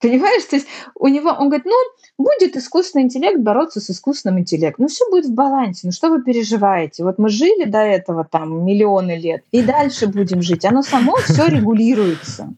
Понимаешь, 0.00 0.44
то 0.44 0.56
есть 0.56 0.68
у 0.94 1.08
него, 1.08 1.30
он 1.30 1.48
говорит, 1.48 1.66
ну, 1.66 2.24
будет 2.24 2.56
искусственный 2.56 3.04
интеллект 3.04 3.40
бороться 3.40 3.80
с 3.80 3.90
искусственным 3.90 4.38
интеллектом. 4.38 4.84
Ну, 4.84 4.88
все 4.88 5.08
будет 5.10 5.26
в 5.26 5.34
балансе. 5.34 5.88
Ну, 5.88 5.92
что 5.92 6.08
вы 6.08 6.22
переживаете? 6.22 7.02
Вот 7.02 7.18
мы 7.18 7.28
жили 7.28 7.64
до 7.64 7.78
этого 7.78 8.24
там 8.24 8.64
миллионы 8.64 9.18
лет, 9.18 9.42
и 9.50 9.62
дальше 9.62 10.06
будем 10.06 10.40
жить. 10.40 10.64
Оно 10.64 10.82
само 10.82 11.16
все 11.16 11.46
регулируется. 11.46 12.54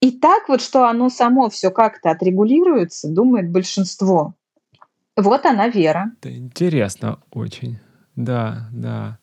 И 0.00 0.10
так 0.10 0.48
вот, 0.48 0.60
что 0.60 0.88
оно 0.88 1.08
само 1.08 1.48
все 1.48 1.70
как-то 1.70 2.10
отрегулируется, 2.10 3.08
думает 3.08 3.50
большинство. 3.50 4.34
Вот 5.16 5.46
она 5.46 5.68
вера. 5.68 6.12
Это 6.20 6.36
интересно 6.36 7.20
очень. 7.32 7.78
Да, 8.16 8.68
да. 8.72 9.18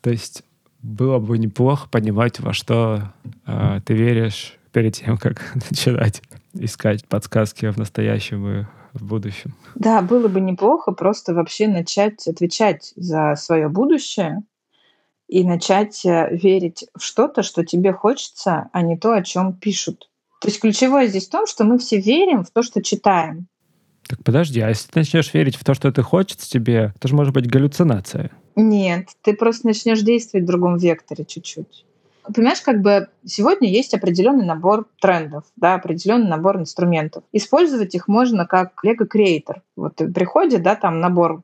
То 0.00 0.10
есть 0.10 0.44
было 0.80 1.18
бы 1.18 1.36
неплохо 1.38 1.88
понимать, 1.90 2.40
во 2.40 2.52
что 2.52 3.12
э, 3.46 3.80
ты 3.84 3.94
веришь 3.94 4.56
перед 4.72 4.94
тем, 4.94 5.16
как 5.16 5.54
начинать 5.70 6.22
искать 6.54 7.06
подсказки 7.06 7.70
в 7.70 7.76
настоящем 7.76 8.46
и 8.48 8.64
в 8.92 9.04
будущем. 9.04 9.54
Да, 9.74 10.02
было 10.02 10.28
бы 10.28 10.40
неплохо 10.40 10.92
просто 10.92 11.34
вообще 11.34 11.68
начать 11.68 12.26
отвечать 12.26 12.92
за 12.96 13.34
свое 13.36 13.68
будущее 13.68 14.42
и 15.26 15.42
начать 15.42 16.04
э, 16.04 16.28
верить 16.36 16.86
в 16.96 17.02
что-то, 17.02 17.42
что 17.42 17.64
тебе 17.64 17.92
хочется, 17.92 18.68
а 18.72 18.82
не 18.82 18.96
то, 18.96 19.12
о 19.12 19.22
чем 19.22 19.52
пишут. 19.54 20.10
То 20.40 20.48
есть 20.48 20.60
ключевое 20.60 21.08
здесь 21.08 21.26
в 21.26 21.30
том, 21.30 21.46
что 21.46 21.64
мы 21.64 21.78
все 21.78 21.98
верим 21.98 22.44
в 22.44 22.50
то, 22.50 22.62
что 22.62 22.82
читаем. 22.82 23.48
Так 24.06 24.22
подожди, 24.22 24.60
а 24.60 24.68
если 24.68 24.90
ты 24.90 25.00
начнешь 25.00 25.32
верить 25.32 25.56
в 25.56 25.64
то, 25.64 25.74
что 25.74 25.88
это 25.88 26.02
хочется 26.02 26.48
тебе, 26.48 26.92
это 26.94 27.08
же 27.08 27.14
может 27.14 27.32
быть 27.32 27.48
галлюцинация. 27.48 28.30
Нет, 28.54 29.08
ты 29.22 29.34
просто 29.34 29.66
начнешь 29.66 30.02
действовать 30.02 30.44
в 30.44 30.46
другом 30.46 30.76
векторе 30.76 31.24
чуть-чуть 31.24 31.86
понимаешь, 32.32 32.60
как 32.60 32.80
бы 32.80 33.08
сегодня 33.24 33.68
есть 33.68 33.94
определенный 33.94 34.44
набор 34.44 34.86
трендов, 35.00 35.44
да, 35.56 35.74
определенный 35.74 36.28
набор 36.28 36.58
инструментов. 36.58 37.24
Использовать 37.32 37.94
их 37.94 38.08
можно 38.08 38.46
как 38.46 38.72
Lego 38.84 39.06
Creator. 39.12 39.60
Вот 39.76 39.96
приходит, 39.96 40.62
да, 40.62 40.76
там 40.76 41.00
набор 41.00 41.42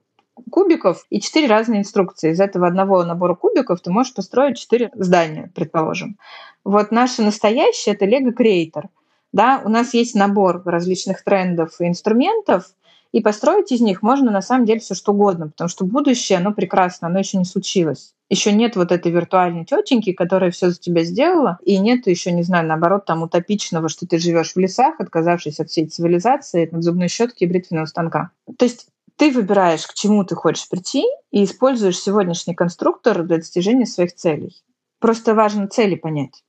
кубиков 0.50 1.04
и 1.10 1.20
четыре 1.20 1.48
разные 1.48 1.80
инструкции. 1.80 2.32
Из 2.32 2.40
этого 2.40 2.66
одного 2.66 3.04
набора 3.04 3.34
кубиков 3.34 3.80
ты 3.80 3.90
можешь 3.90 4.14
построить 4.14 4.58
четыре 4.58 4.90
здания, 4.94 5.50
предположим. 5.54 6.18
Вот 6.64 6.90
наше 6.92 7.22
настоящее— 7.22 7.94
это 7.96 8.06
Lego 8.06 8.32
Creator. 8.36 8.84
Да, 9.32 9.62
у 9.64 9.68
нас 9.68 9.94
есть 9.94 10.14
набор 10.14 10.62
различных 10.64 11.22
трендов 11.22 11.80
и 11.80 11.86
инструментов, 11.86 12.64
И 13.12 13.20
построить 13.20 13.72
из 13.72 13.80
них 13.80 14.02
можно 14.02 14.30
на 14.30 14.40
самом 14.40 14.66
деле 14.66 14.80
все 14.80 14.94
что 14.94 15.12
угодно, 15.12 15.48
потому 15.48 15.68
что 15.68 15.84
будущее, 15.84 16.38
оно 16.38 16.52
прекрасно, 16.52 17.08
оно 17.08 17.18
еще 17.18 17.38
не 17.38 17.44
случилось. 17.44 18.14
Еще 18.28 18.52
нет 18.52 18.76
вот 18.76 18.92
этой 18.92 19.10
виртуальной 19.10 19.64
тетеньки, 19.64 20.12
которая 20.12 20.52
все 20.52 20.70
за 20.70 20.78
тебя 20.78 21.02
сделала, 21.02 21.58
и 21.64 21.78
нет 21.78 22.06
еще, 22.06 22.30
не 22.30 22.44
знаю, 22.44 22.68
наоборот, 22.68 23.04
там 23.06 23.22
утопичного, 23.22 23.88
что 23.88 24.06
ты 24.06 24.18
живешь 24.18 24.52
в 24.52 24.58
лесах, 24.58 25.00
отказавшись 25.00 25.58
от 25.58 25.70
всей 25.70 25.86
цивилизации, 25.86 26.70
от 26.72 26.82
зубной 26.84 27.08
щетки 27.08 27.42
и 27.42 27.48
бритвенного 27.48 27.86
станка. 27.86 28.30
То 28.56 28.64
есть 28.64 28.86
ты 29.16 29.32
выбираешь, 29.32 29.86
к 29.86 29.94
чему 29.94 30.24
ты 30.24 30.36
хочешь 30.36 30.68
прийти, 30.68 31.04
и 31.32 31.42
используешь 31.42 31.98
сегодняшний 31.98 32.54
конструктор 32.54 33.24
для 33.24 33.38
достижения 33.38 33.86
своих 33.86 34.14
целей. 34.14 34.56
Просто 35.00 35.34
важно 35.34 35.66
цели 35.66 35.96
понять. 35.96 36.44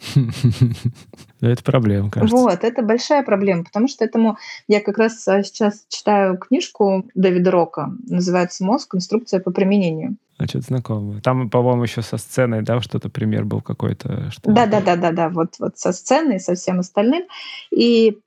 Это 1.40 1.62
проблема, 1.62 2.10
кажется. 2.10 2.36
Вот, 2.36 2.64
это 2.64 2.82
большая 2.82 3.22
проблема, 3.22 3.64
потому 3.64 3.88
что 3.88 4.04
этому 4.04 4.38
я 4.66 4.80
как 4.80 4.98
раз 4.98 5.26
а, 5.28 5.42
сейчас 5.42 5.84
читаю 5.88 6.38
книжку 6.38 7.04
Дэвида 7.14 7.50
Рока, 7.50 7.92
называется 8.08 8.64
«Мозг. 8.64 8.92
Конструкция 8.92 9.40
по 9.40 9.50
применению». 9.50 10.16
А 10.36 10.46
что-то 10.46 10.66
знакомое. 10.66 11.20
Там, 11.20 11.48
по-моему, 11.48 11.84
еще 11.84 12.02
со 12.02 12.16
сценой, 12.16 12.62
да, 12.62 12.80
что-то 12.80 13.08
пример 13.08 13.44
был 13.44 13.60
какой-то. 13.60 14.30
Что 14.32 14.50
да, 14.50 14.66
да, 14.66 14.80
да, 14.80 14.96
да, 14.96 15.12
да, 15.12 15.28
вот, 15.28 15.54
вот 15.60 15.78
со 15.78 15.92
сценой, 15.92 16.40
со 16.40 16.54
всем 16.54 16.80
остальным. 16.80 17.24
И 17.70 18.18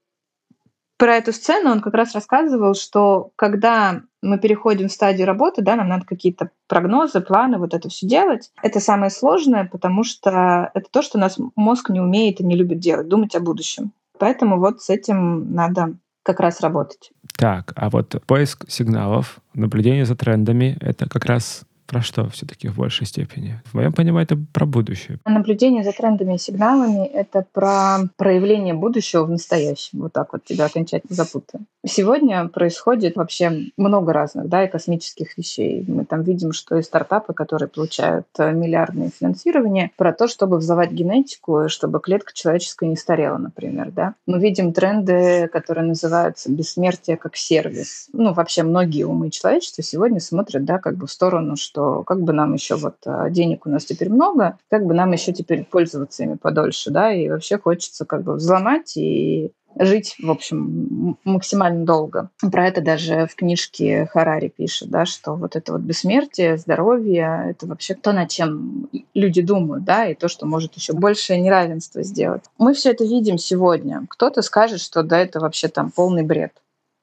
про 0.98 1.16
эту 1.16 1.32
сцену 1.32 1.72
он 1.72 1.82
как 1.82 1.94
раз 1.94 2.14
рассказывал, 2.14 2.74
что 2.74 3.32
когда 3.36 4.02
мы 4.22 4.40
переходим 4.40 4.88
в 4.88 4.92
стадию 4.92 5.28
работы, 5.28 5.62
да, 5.62 5.76
нам 5.76 5.90
надо 5.90 6.06
какие-то 6.06 6.50
прогнозы, 6.68 7.22
планы, 7.22 7.58
вот 7.60 7.74
это 7.74 7.88
все 7.90 8.08
делать. 8.08 8.52
Это 8.62 8.80
самое 8.80 9.12
сложное, 9.12 9.66
потому 9.66 10.04
что 10.04 10.72
это 10.74 10.88
то, 10.92 11.02
что 11.02 11.18
нас 11.18 11.38
мозг 11.56 11.90
не 11.90 12.02
умеет 12.02 12.40
и 12.40 12.46
не 12.46 12.56
любит 12.56 12.80
делать, 12.80 13.08
думать 13.08 13.36
о 13.36 13.40
будущем. 13.40 13.92
Поэтому 14.20 14.60
вот 14.60 14.82
с 14.82 14.90
этим 14.90 15.54
надо 15.54 15.94
как 16.24 16.40
раз 16.40 16.62
работать. 16.62 17.12
Так, 17.38 17.72
а 17.76 17.90
вот 17.90 18.22
поиск 18.26 18.70
сигналов, 18.70 19.40
наблюдение 19.54 20.06
за 20.06 20.16
трендами— 20.16 20.78
это 20.82 21.08
как 21.08 21.26
раз 21.26 21.64
про 21.88 22.02
что 22.02 22.30
все-таки 22.30 22.68
в 22.68 22.76
большей 22.76 23.08
степени? 23.08 23.62
В 23.66 23.74
моем 23.74 23.94
понимании 23.94 24.26
это 24.26 24.38
про 24.54 24.66
будущее. 24.66 25.20
Наблюдение 25.26 25.84
за 25.84 25.94
трендами 25.94 26.36
и 26.36 26.38
сигналами— 26.38 27.06
это 27.14 27.46
про 27.54 28.00
проявление 28.18 28.74
будущего 28.74 29.24
в 29.24 29.30
настоящем. 29.30 30.00
Вот 30.02 30.14
так 30.14 30.34
вот 30.34 30.44
тебя 30.44 30.66
окончательно 30.66 31.16
запутаю. 31.16 31.66
Сегодня 31.86 32.48
происходит 32.50 33.16
вообще 33.16 33.72
много 33.78 34.12
разных, 34.12 34.50
да, 34.50 34.66
и 34.66 34.70
космических 34.70 35.38
вещей. 35.38 35.86
Мы 35.88 36.04
там 36.04 36.24
видим, 36.24 36.52
что 36.52 36.76
и 36.76 36.82
стартапы, 36.82 37.34
которые 37.34 37.70
получают 37.70 38.28
э, 38.38 38.52
миллиардное 38.52 39.10
финансирование, 39.10 39.92
про 39.96 40.12
то, 40.12 40.28
чтобы 40.28 40.58
взломать 40.58 40.92
генетику, 40.92 41.70
чтобы 41.70 42.02
клетка 42.02 42.34
человеческая 42.34 42.90
не 42.90 42.98
старела, 42.98 43.38
например, 43.38 43.92
да. 43.92 44.16
Мы 44.26 44.40
видим 44.40 44.74
тренды, 44.74 45.48
которые 45.48 45.86
называются 45.86 46.52
бессмертие 46.52 47.16
как 47.16 47.38
сервис. 47.38 48.10
Ну, 48.12 48.34
вообще 48.34 48.64
многие 48.64 49.04
умы 49.04 49.30
человечества 49.30 49.84
сегодня 49.84 50.20
смотрят, 50.20 50.66
да, 50.66 50.80
как 50.80 50.98
бы 50.98 51.08
в 51.08 51.12
сторону, 51.12 51.56
что 51.56 51.77
что 51.78 52.04
как 52.04 52.24
бы 52.24 52.34
нам 52.34 52.54
еще 52.56 52.76
вот 52.76 52.96
а, 53.06 53.30
денег 53.30 53.68
у 53.68 53.70
нас 53.70 53.86
теперь 53.86 54.10
много, 54.10 54.58
как 54.70 54.86
бы 54.86 54.96
нам 54.96 55.12
еще 55.12 55.32
теперь 55.32 55.64
пользоваться 55.64 56.24
ими 56.24 56.36
подольше, 56.36 56.90
да, 56.90 57.14
и 57.14 57.30
вообще 57.30 57.60
хочется 57.60 58.04
как 58.04 58.24
бы 58.24 58.34
взломать 58.34 58.98
и 58.98 59.52
жить, 59.80 60.16
в 60.18 60.32
общем, 60.32 61.20
максимально 61.24 61.86
долго. 61.86 62.32
Про 62.52 62.68
это 62.68 62.82
даже 62.82 63.28
в 63.28 63.36
книжке 63.36 64.08
Харари 64.12 64.48
пишет, 64.48 64.90
да, 64.90 65.06
что 65.06 65.36
вот 65.36 65.56
это 65.56 65.74
вот 65.74 65.82
бессмертие, 65.82 66.58
здоровье, 66.58 67.44
это 67.52 67.68
вообще 67.68 67.94
то, 67.94 68.12
над 68.12 68.30
чем 68.30 68.90
люди 69.14 69.44
думают, 69.44 69.84
да, 69.84 70.08
и 70.08 70.16
то, 70.16 70.28
что 70.30 70.48
может 70.48 70.74
еще 70.74 70.94
большее 70.94 71.40
неравенство 71.40 72.02
сделать. 72.02 72.42
Мы 72.58 72.74
все 72.74 72.90
это 72.90 73.04
видим 73.04 73.38
сегодня. 73.38 74.04
Кто-то 74.10 74.42
скажет, 74.42 74.82
что 74.82 75.04
да, 75.04 75.20
это 75.20 75.40
вообще 75.40 75.68
там 75.68 75.92
полный 75.92 76.24
бред. 76.24 76.54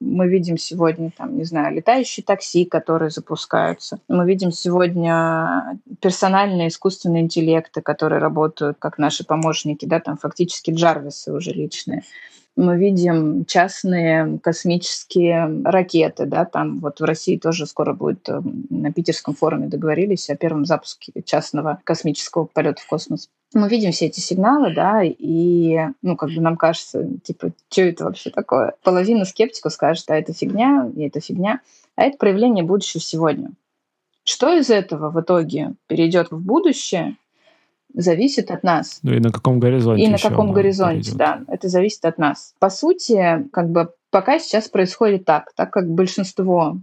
Мы 0.01 0.27
видим 0.27 0.57
сегодня, 0.57 1.11
там, 1.17 1.37
не 1.37 1.45
знаю, 1.45 1.73
летающие 1.75 2.23
такси, 2.23 2.65
которые 2.65 3.09
запускаются. 3.09 3.99
Мы 4.07 4.25
видим 4.25 4.51
сегодня 4.51 5.79
персональные 6.01 6.67
искусственные 6.67 7.23
интеллекты, 7.23 7.81
которые 7.81 8.19
работают 8.19 8.77
как 8.79 8.97
наши 8.97 9.25
помощники, 9.25 9.85
да, 9.85 9.99
там 9.99 10.17
фактически 10.17 10.71
джарвисы 10.71 11.31
уже 11.31 11.51
личные 11.51 12.03
мы 12.55 12.77
видим 12.77 13.45
частные 13.45 14.39
космические 14.41 15.61
ракеты, 15.65 16.25
да, 16.25 16.45
там 16.45 16.79
вот 16.79 16.99
в 16.99 17.03
России 17.03 17.37
тоже 17.37 17.65
скоро 17.65 17.93
будет 17.93 18.27
э, 18.29 18.41
на 18.69 18.93
питерском 18.93 19.35
форуме 19.35 19.67
договорились 19.67 20.29
о 20.29 20.37
первом 20.37 20.65
запуске 20.65 21.11
частного 21.25 21.81
космического 21.83 22.45
полета 22.45 22.81
в 22.81 22.87
космос 22.87 23.29
мы 23.55 23.69
видим 23.69 23.91
все 23.91 24.07
эти 24.07 24.19
сигналы, 24.19 24.73
да, 24.75 25.01
и, 25.03 25.79
ну, 26.01 26.15
как 26.17 26.29
бы 26.29 26.41
нам 26.41 26.57
кажется, 26.57 27.07
типа, 27.23 27.51
что 27.71 27.81
это 27.81 28.03
вообще 28.03 28.29
такое? 28.29 28.73
Половина 28.83 29.25
скептиков 29.25 29.71
скажет, 29.71 30.05
а 30.09 30.17
это 30.17 30.33
фигня, 30.33 30.91
и 30.95 31.03
это 31.03 31.21
фигня. 31.21 31.61
А 31.95 32.03
это 32.03 32.17
проявление 32.17 32.65
будущего 32.65 33.01
сегодня. 33.01 33.51
Что 34.25 34.53
из 34.53 34.69
этого 34.69 35.09
в 35.09 35.21
итоге 35.21 35.73
перейдет 35.87 36.31
в 36.31 36.39
будущее, 36.39 37.15
зависит 37.93 38.51
от 38.51 38.63
нас. 38.63 38.99
Ну 39.03 39.13
и 39.13 39.19
на 39.19 39.31
каком 39.31 39.59
горизонте. 39.59 40.03
И 40.03 40.09
на 40.09 40.17
каком 40.17 40.51
горизонте, 40.51 41.11
перейдет. 41.11 41.17
да. 41.17 41.41
Это 41.47 41.69
зависит 41.69 42.03
от 42.03 42.17
нас. 42.17 42.53
По 42.59 42.69
сути, 42.69 43.47
как 43.53 43.69
бы 43.69 43.93
пока 44.09 44.39
сейчас 44.39 44.67
происходит 44.67 45.23
так, 45.23 45.53
так 45.55 45.71
как 45.71 45.89
большинство 45.89 46.77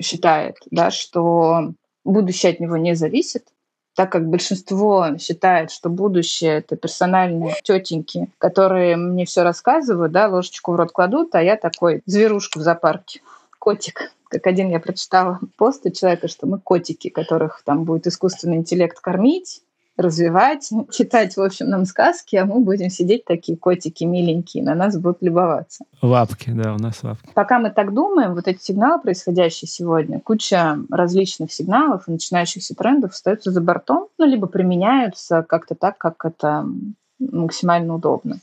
считает, 0.00 0.56
да, 0.70 0.90
что 0.92 1.72
будущее 2.04 2.52
от 2.52 2.60
него 2.60 2.76
не 2.76 2.94
зависит, 2.94 3.48
так 3.94 4.10
как 4.10 4.28
большинство 4.28 5.16
считает, 5.18 5.70
что 5.70 5.88
будущее 5.88 6.58
это 6.58 6.76
персональные 6.76 7.54
тетеньки, 7.62 8.28
которые 8.38 8.96
мне 8.96 9.26
все 9.26 9.42
рассказывают, 9.42 10.12
да, 10.12 10.28
ложечку 10.28 10.72
в 10.72 10.76
рот 10.76 10.92
кладут, 10.92 11.34
а 11.34 11.42
я 11.42 11.56
такой 11.56 12.02
зверушку 12.06 12.58
в 12.58 12.62
зоопарке, 12.62 13.20
котик. 13.58 14.12
Как 14.28 14.46
один 14.46 14.70
я 14.70 14.80
прочитала 14.80 15.40
пост 15.58 15.84
у 15.84 15.90
человека, 15.90 16.26
что 16.26 16.46
мы 16.46 16.58
котики, 16.58 17.10
которых 17.10 17.62
там 17.64 17.84
будет 17.84 18.06
искусственный 18.06 18.56
интеллект 18.56 18.98
кормить, 18.98 19.60
развивать, 20.02 20.70
читать, 20.90 21.36
в 21.36 21.40
общем, 21.40 21.68
нам 21.68 21.84
сказки, 21.84 22.36
а 22.36 22.44
мы 22.44 22.60
будем 22.60 22.90
сидеть 22.90 23.24
такие 23.24 23.56
котики 23.56 24.04
миленькие, 24.04 24.62
на 24.62 24.74
нас 24.74 24.96
будут 24.98 25.18
любоваться. 25.22 25.84
Лапки, 26.02 26.50
да, 26.50 26.74
у 26.74 26.78
нас 26.78 27.02
лапки. 27.02 27.30
Пока 27.34 27.58
мы 27.58 27.70
так 27.70 27.94
думаем, 27.94 28.34
вот 28.34 28.48
эти 28.48 28.62
сигналы, 28.62 29.00
происходящие 29.00 29.68
сегодня, 29.68 30.20
куча 30.20 30.78
различных 30.90 31.52
сигналов 31.52 32.08
и 32.08 32.12
начинающихся 32.12 32.74
трендов 32.74 33.12
остаются 33.12 33.50
за 33.50 33.60
бортом, 33.60 34.08
ну, 34.18 34.26
либо 34.26 34.46
применяются 34.46 35.42
как-то 35.48 35.74
так, 35.74 35.96
как 35.98 36.24
это 36.24 36.66
максимально 37.18 37.94
удобно. 37.94 38.40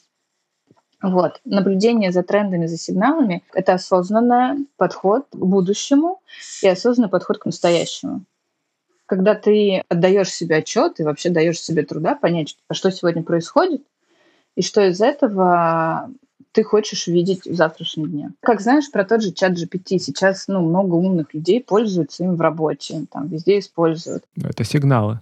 Вот. 1.02 1.40
Наблюдение 1.46 2.12
за 2.12 2.24
трендами, 2.24 2.66
за 2.66 2.78
сигналами— 2.78 3.44
это 3.54 3.74
осознанный 3.74 4.68
подход 4.76 5.28
к 5.32 5.36
будущему 5.36 6.20
и 6.62 6.68
осознанный 6.68 7.10
подход 7.10 7.38
к 7.38 7.46
настоящему 7.46 8.26
когда 9.10 9.34
ты 9.34 9.84
отдаешь 9.90 10.32
себе 10.32 10.58
отчет 10.58 11.00
и 11.00 11.04
вообще 11.04 11.32
даешь 11.32 11.60
себе 11.60 11.84
труда 11.84 12.14
понять, 12.14 12.56
что 12.72 12.92
сегодня 12.92 13.24
происходит, 13.24 13.82
и 14.56 14.62
что 14.62 14.88
из 14.88 15.02
этого 15.02 16.12
ты 16.52 16.64
хочешь 16.64 17.08
видеть 17.08 17.46
в 17.46 17.56
завтрашнем 17.56 18.10
дне. 18.10 18.32
Как 18.42 18.62
знаешь 18.62 18.90
про 18.92 19.06
тот 19.06 19.22
же 19.22 19.32
чат 19.32 19.54
GPT, 19.54 20.00
сейчас 20.00 20.48
ну, 20.48 20.62
много 20.62 20.96
умных 20.96 21.34
людей 21.34 21.64
пользуются 21.64 22.24
им 22.24 22.36
в 22.36 22.42
работе, 22.42 23.06
там 23.12 23.28
везде 23.28 23.60
используют. 23.60 24.24
Ну, 24.36 24.50
это 24.50 24.64
сигналы. 24.64 25.20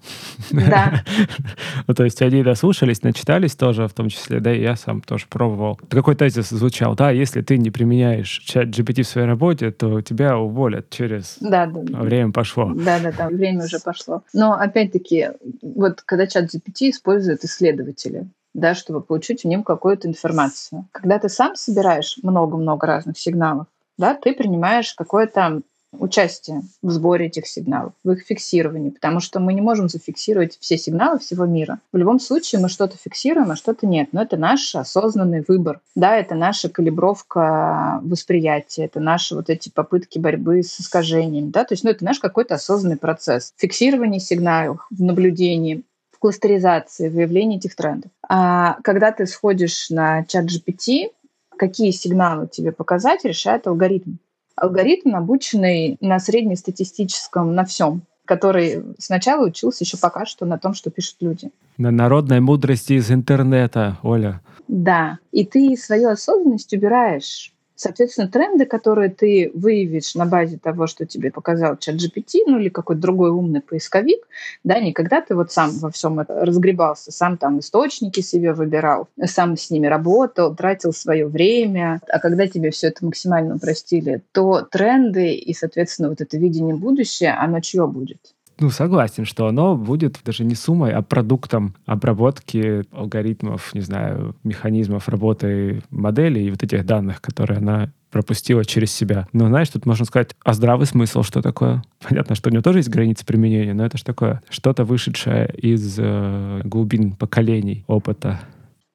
Да. 0.51 1.03
ну, 1.87 1.93
то 1.93 2.03
есть 2.03 2.21
они 2.21 2.43
дослушались, 2.43 3.03
начитались 3.03 3.55
тоже 3.55 3.87
в 3.87 3.93
том 3.93 4.09
числе, 4.09 4.39
да, 4.39 4.53
и 4.53 4.61
я 4.61 4.75
сам 4.75 5.01
тоже 5.01 5.25
пробовал. 5.29 5.79
Какой 5.89 6.15
тезис 6.15 6.49
звучал, 6.49 6.95
да, 6.95 7.11
если 7.11 7.41
ты 7.41 7.57
не 7.57 7.71
применяешь 7.71 8.41
чат 8.45 8.67
GPT 8.67 9.03
в 9.03 9.07
своей 9.07 9.27
работе, 9.27 9.71
то 9.71 10.01
тебя 10.01 10.37
уволят 10.37 10.89
через 10.89 11.37
да, 11.39 11.65
да, 11.65 11.99
время 11.99 12.31
пошло. 12.31 12.71
Да, 12.73 12.99
да, 12.99 13.11
да, 13.11 13.29
время 13.29 13.65
уже 13.65 13.79
пошло. 13.79 14.23
Но 14.33 14.53
опять-таки, 14.53 15.29
вот 15.61 16.01
когда 16.01 16.27
чат 16.27 16.45
GPT 16.45 16.91
используют 16.91 17.43
исследователи, 17.43 18.27
да, 18.58 18.74
чтобы 18.76 19.02
получить 19.02 19.43
в 19.43 19.48
нем 19.48 19.63
какую-то 19.63 20.08
информацию. 20.08 20.88
Когда 20.91 21.20
ты 21.20 21.30
сам 21.30 21.56
собираешь 21.56 22.17
много-много 22.24 22.88
разных 22.88 23.17
сигналов, 23.17 23.67
да, 23.98 24.15
ты 24.15 24.34
принимаешь 24.34 24.93
какое-то 24.93 25.62
участие 25.93 26.63
в 26.82 26.91
сборе 26.91 27.28
этих 27.28 27.48
сигналов, 27.48 27.93
в 28.04 28.12
их 28.12 28.24
фиксировании, 28.26 28.89
потому 28.89 29.20
что 29.20 29.39
мы 29.39 29.54
не 29.54 29.62
можем 29.62 29.89
зафиксировать 29.89 30.58
все 30.60 30.78
сигналы 30.78 31.20
всего 31.20 31.46
мира. 31.46 31.80
В 31.93 31.98
любом 31.98 32.20
случае 32.20 32.60
мы 32.60 32.70
что-то 32.70 32.98
фиксируем, 32.98 33.52
а 33.52 33.56
что-то 33.56 33.88
нет. 33.88 34.10
Но 34.12 34.22
это 34.22 34.38
наш 34.38 34.76
осознанный 34.76 35.43
выбор. 35.48 35.80
Да, 35.96 36.17
это 36.17 36.36
наша 36.36 36.70
калибровка 36.70 38.00
восприятия, 38.04 38.86
это 38.86 39.00
наши 39.00 39.36
вот 39.36 39.50
эти 39.50 39.70
попытки 39.70 40.20
борьбы 40.20 40.62
с 40.62 40.80
искажениями. 40.80 41.51
Да? 41.51 41.64
То 41.64 41.74
есть 41.74 41.84
ну, 41.84 41.91
это 41.91 42.03
наш 42.03 42.20
какой-то 42.20 42.55
осознанный 42.55 42.97
процесс. 42.97 43.53
Фиксирование 43.58 44.20
сигналов, 44.20 44.86
в 44.89 45.01
наблюдении, 45.01 45.84
кластеризации, 46.28 47.07
выявлении 47.07 47.57
этих 47.57 47.73
трендов. 47.73 48.11
А 48.28 48.78
когда 48.84 49.13
ты 49.13 49.25
сходишь 49.25 49.89
на 49.89 50.25
чат 50.25 50.45
GPT, 50.45 51.11
какие 51.57 51.91
сигналы 51.91 52.47
тебе 52.47 52.73
показать, 52.73 53.23
решает 53.23 53.65
алгоритм. 53.65 54.17
Алгоритм, 54.57 55.15
обученный 55.15 55.97
на 56.01 56.19
среднестатистическом, 56.19 57.55
на 57.55 57.63
всем, 57.63 58.01
который 58.25 58.84
сначала 58.99 59.45
учился 59.45 59.86
еще 59.86 59.97
пока 59.97 60.25
что 60.25 60.45
на 60.45 60.57
том, 60.57 60.73
что 60.73 60.89
пишут 60.89 61.15
люди. 61.21 61.49
На 61.78 61.91
народной 61.91 62.41
мудрости 62.41 62.93
из 62.93 63.09
интернета, 63.09 63.97
Оля. 64.03 64.41
Да. 64.67 65.19
И 65.32 65.45
ты 65.45 65.78
свою 65.78 66.09
осознанность 66.09 66.73
убираешь 66.73 67.53
Соответственно, 67.78 68.28
тренды, 68.28 68.65
которые 68.65 69.09
ты 69.11 69.51
выявишь 69.53 70.15
на 70.15 70.25
базе 70.25 70.57
того, 70.57 70.88
что 70.88 71.05
тебе 71.05 71.30
показал 71.30 71.78
чат 71.78 71.95
GPT, 71.95 72.39
ну 72.47 72.57
или 72.57 72.69
какой-то 72.69 72.99
другой 72.99 73.30
умный 73.30 73.61
поисковик, 73.61 74.28
да, 74.63 74.80
не 74.80 74.93
когда 74.93 75.21
ты 75.21 75.36
вот 75.36 75.51
сам 75.51 75.69
во 75.78 75.91
всем 75.91 76.19
это 76.19 76.43
разгребался, 76.43 77.11
сам 77.11 77.38
там 77.38 77.59
источники 77.59 78.21
себе 78.21 78.53
выбирал, 78.53 79.07
сам 79.25 79.55
с 79.55 79.69
ними 79.69 79.86
работал, 79.86 80.55
тратил 80.55 80.91
свое 80.91 81.28
время, 81.28 82.01
а 82.09 82.19
когда 82.19 82.47
тебе 82.47 82.71
все 82.71 82.88
это 82.88 83.05
максимально 83.05 83.55
упростили, 83.57 84.23
то 84.32 84.61
тренды 84.63 85.36
и, 85.36 85.53
соответственно, 85.53 86.09
вот 86.09 86.19
это 86.19 86.36
видение 86.36 86.75
будущего, 86.75 87.38
оно 87.39 87.59
чье 87.59 87.86
будет? 87.86 88.34
Ну, 88.60 88.70
согласен, 88.72 89.26
что 89.26 89.47
оно 89.47 89.76
будет 89.76 90.20
даже 90.26 90.43
не 90.43 90.55
суммой, 90.55 90.91
а 90.91 91.01
продуктом 91.01 91.76
обработки 91.86 92.84
алгоритмов, 92.91 93.74
не 93.76 93.82
знаю, 93.82 94.36
механизмов 94.43 95.08
работы 95.10 95.84
модели 95.91 96.39
и 96.39 96.49
вот 96.49 96.64
этих 96.64 96.86
данных, 96.86 97.22
которые 97.22 97.60
она 97.60 97.91
пропустила 98.10 98.66
через 98.66 98.91
себя. 98.91 99.28
Но, 99.32 99.47
знаешь, 99.47 99.70
тут 99.70 99.86
можно 99.86 100.05
сказать, 100.05 100.32
а 100.43 100.53
здравый 100.53 100.88
смысл 100.88 101.24
что 101.24 101.41
такое? 101.41 101.84
Понятно, 102.08 102.36
что 102.36 102.49
у 102.49 102.53
него 102.53 102.64
тоже 102.64 102.80
есть 102.80 102.89
границы 102.89 103.26
применения, 103.26 103.74
но 103.74 103.86
это 103.86 103.97
же 103.97 104.03
такое 104.03 104.41
что-то 104.49 104.86
вышедшее 104.86 105.53
из 105.55 105.97
э, 105.99 106.62
глубин 106.64 107.12
поколений 107.12 107.84
опыта 107.86 108.39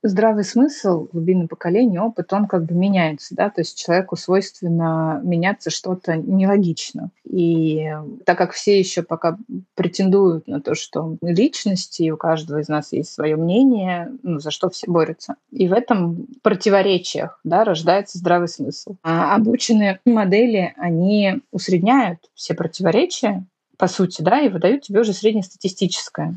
здравый 0.03 0.45
смысл, 0.45 1.09
глубины 1.13 1.49
поколения, 1.49 2.01
опыт, 2.01 2.33
он 2.33 2.47
как 2.47 2.65
бы 2.65 2.75
меняется, 2.75 3.35
да, 3.35 3.51
то 3.51 3.61
есть 3.61 3.79
человеку 3.79 4.17
свойственно 4.17 5.21
меняться 5.23 5.71
что-то 5.71 6.17
нелогично. 6.17 7.11
И 7.25 7.91
так 8.25 8.39
как 8.39 8.53
все 8.53 8.79
еще 8.79 9.03
пока 9.03 9.39
претендуют 9.75 10.47
на 10.49 10.61
то, 10.61 10.75
что 10.75 11.17
личности, 11.23 12.11
у 12.11 12.17
каждого 12.17 12.59
из 12.59 12.69
нас 12.69 12.93
есть 12.93 13.13
свое 13.13 13.37
мнение, 13.37 14.13
ну, 14.23 14.39
за 14.39 14.51
что 14.51 14.71
все 14.71 14.91
борются. 14.91 15.37
И 15.51 15.69
в 15.69 15.73
этом 15.73 16.27
противоречиях 16.43 17.41
да, 17.45 17.65
рождается 17.65 18.19
здравый 18.19 18.49
смысл. 18.49 18.97
А 19.03 19.35
обученные 19.35 20.01
модели, 20.05 20.75
они 20.77 21.41
усредняют 21.53 22.19
все 22.35 22.55
противоречия, 22.55 23.45
по 23.79 23.87
сути, 23.89 24.23
да, 24.23 24.41
и 24.41 24.49
выдают 24.49 24.83
тебе 24.83 25.01
уже 25.01 25.13
среднестатистическое. 25.13 26.35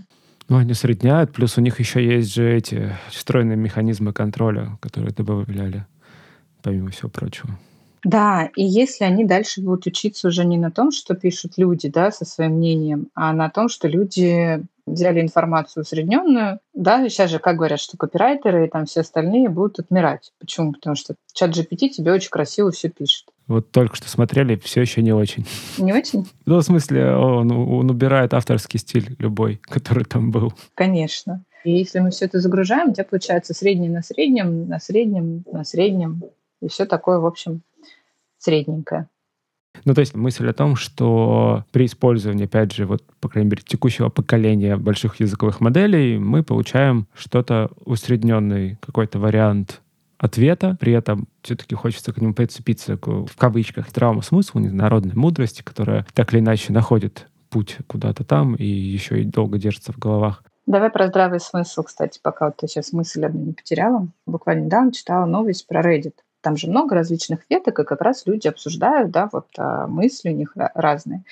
Ну, 0.48 0.58
они 0.58 0.74
средняют, 0.74 1.34
плюс 1.34 1.58
у 1.58 1.62
них 1.62 1.80
еще 1.80 2.06
есть 2.06 2.34
же 2.34 2.52
эти 2.52 2.96
встроенные 3.10 3.58
механизмы 3.58 4.14
контроля, 4.14 4.78
которые 4.80 5.12
добавляли, 5.12 5.86
помимо 6.62 6.92
всего 6.92 7.10
прочего. 7.10 7.58
Да, 8.04 8.52
и 8.56 8.64
если 8.64 9.04
они 9.04 9.26
дальше 9.26 9.62
будут 9.62 9.88
учиться 9.88 10.28
уже 10.28 10.46
не 10.46 10.60
на 10.60 10.70
том, 10.70 10.92
что 10.92 11.16
пишут 11.16 11.54
люди, 11.58 11.90
да, 11.90 12.12
со 12.12 12.24
своим 12.26 12.58
мнением, 12.58 13.08
а 13.16 13.34
на 13.34 13.50
том, 13.50 13.68
что 13.68 13.88
люди 13.88 14.64
взяли 14.86 15.22
информацию 15.22 15.82
усредненную, 15.82 16.60
да, 16.74 17.08
сейчас 17.10 17.32
же, 17.32 17.40
как 17.40 17.58
говорят, 17.58 17.80
что 17.80 17.98
копирайтеры 17.98 18.66
и 18.66 18.70
там 18.70 18.86
все 18.86 19.02
остальные 19.02 19.50
будут 19.50 19.80
отмирать. 19.80 20.32
Почему? 20.40 20.74
Потому 20.74 20.96
что 20.96 21.16
чат 21.34 21.52
GPT 21.52 21.90
тебе 21.90 22.12
очень 22.12 22.30
красиво 22.30 22.72
все 22.72 22.90
пишет. 22.90 23.26
Вот 23.48 23.72
только 23.72 23.96
что 23.96 24.10
смотрели, 24.10 24.56
все 24.56 24.82
еще 24.82 25.02
не 25.02 25.14
очень. 25.14 25.46
Не 25.78 25.94
очень? 25.94 26.28
Ну, 26.46 26.60
в 26.60 26.64
смысле, 26.64 27.16
он, 27.16 27.52
он 27.52 27.90
убирает 27.90 28.34
авторский 28.34 28.80
стиль 28.80 29.16
любой, 29.18 29.56
который 29.64 30.06
там 30.06 30.32
был. 30.32 30.54
Конечно. 30.76 31.44
И 31.64 31.72
если 31.72 32.00
мы 32.00 32.12
все 32.12 32.26
это 32.26 32.40
загружаем, 32.40 32.90
у 32.90 32.94
тебя 32.94 33.06
получается 33.06 33.56
средний 33.56 33.90
на 33.90 34.04
среднем, 34.04 34.68
на 34.68 34.80
среднем, 34.80 35.44
на 35.52 35.64
среднем. 35.64 36.22
И 36.62 36.68
все 36.68 36.86
такое, 36.86 37.18
в 37.18 37.26
общем, 37.26 37.62
средненькое. 38.38 39.08
Ну, 39.84 39.94
то 39.94 40.00
есть 40.00 40.16
мысль 40.16 40.48
о 40.50 40.54
том, 40.54 40.76
что 40.76 41.66
при 41.72 41.86
использовании, 41.86 42.46
опять 42.46 42.74
же, 42.74 42.86
вот, 42.86 43.04
по 43.20 43.30
крайней 43.30 43.50
мере, 43.50 43.64
текущего 43.66 44.10
поколения 44.10 44.78
больших 44.78 45.20
языковых 45.20 45.60
моделей, 45.60 46.18
мы 46.18 46.44
получаем 46.44 47.08
что-то 47.14 47.70
усредненный 47.84 48.78
какой-то 48.82 49.20
вариант 49.20 49.82
ответа, 50.18 50.78
при 50.80 50.94
этом 50.94 51.28
все-таки 51.42 51.76
хочется 51.76 52.14
к 52.14 52.22
нему 52.22 52.34
прицепиться 52.34 52.98
к, 52.98 53.08
в 53.08 53.36
кавычках 53.38 53.90
здравому 53.90 54.22
смыслу, 54.22 54.62
не 54.62 54.70
народной 54.70 55.16
мудрости, 55.16 55.62
которая 55.62 56.06
так 56.14 56.34
или 56.34 56.40
иначе 56.40 56.72
находит 56.72 57.28
путь 57.50 57.78
куда-то 57.88 58.24
там 58.24 58.56
и 58.56 58.66
еще 58.66 59.22
и 59.22 59.26
долго 59.26 59.58
держится 59.58 59.94
в 59.94 59.98
головах. 59.98 60.44
Давай 60.66 60.90
про 60.90 61.08
здравый 61.08 61.40
смысл, 61.40 61.84
кстати, 61.84 62.20
пока 62.22 62.48
вот 62.48 62.58
ты 62.58 62.68
сейчас 62.68 62.92
мысль 62.92 63.24
одну 63.24 63.46
не 63.46 63.54
потеряла. 63.54 64.08
Буквально 64.26 64.66
недавно 64.66 64.92
читала 64.92 65.26
новость 65.26 65.68
про 65.68 65.82
Reddit. 65.82 66.16
Там 66.46 66.58
же 66.58 66.70
много 66.70 66.94
различных 66.94 67.40
веток, 67.50 67.80
и 67.80 67.84
как 67.84 68.02
раз 68.02 68.28
люди 68.28 68.48
обсуждают, 68.48 69.10
да, 69.10 69.30
вот 69.32 69.48
а, 69.58 69.88
мысли 69.88 70.30
у 70.30 70.36
них 70.36 70.56
разные. 70.76 71.24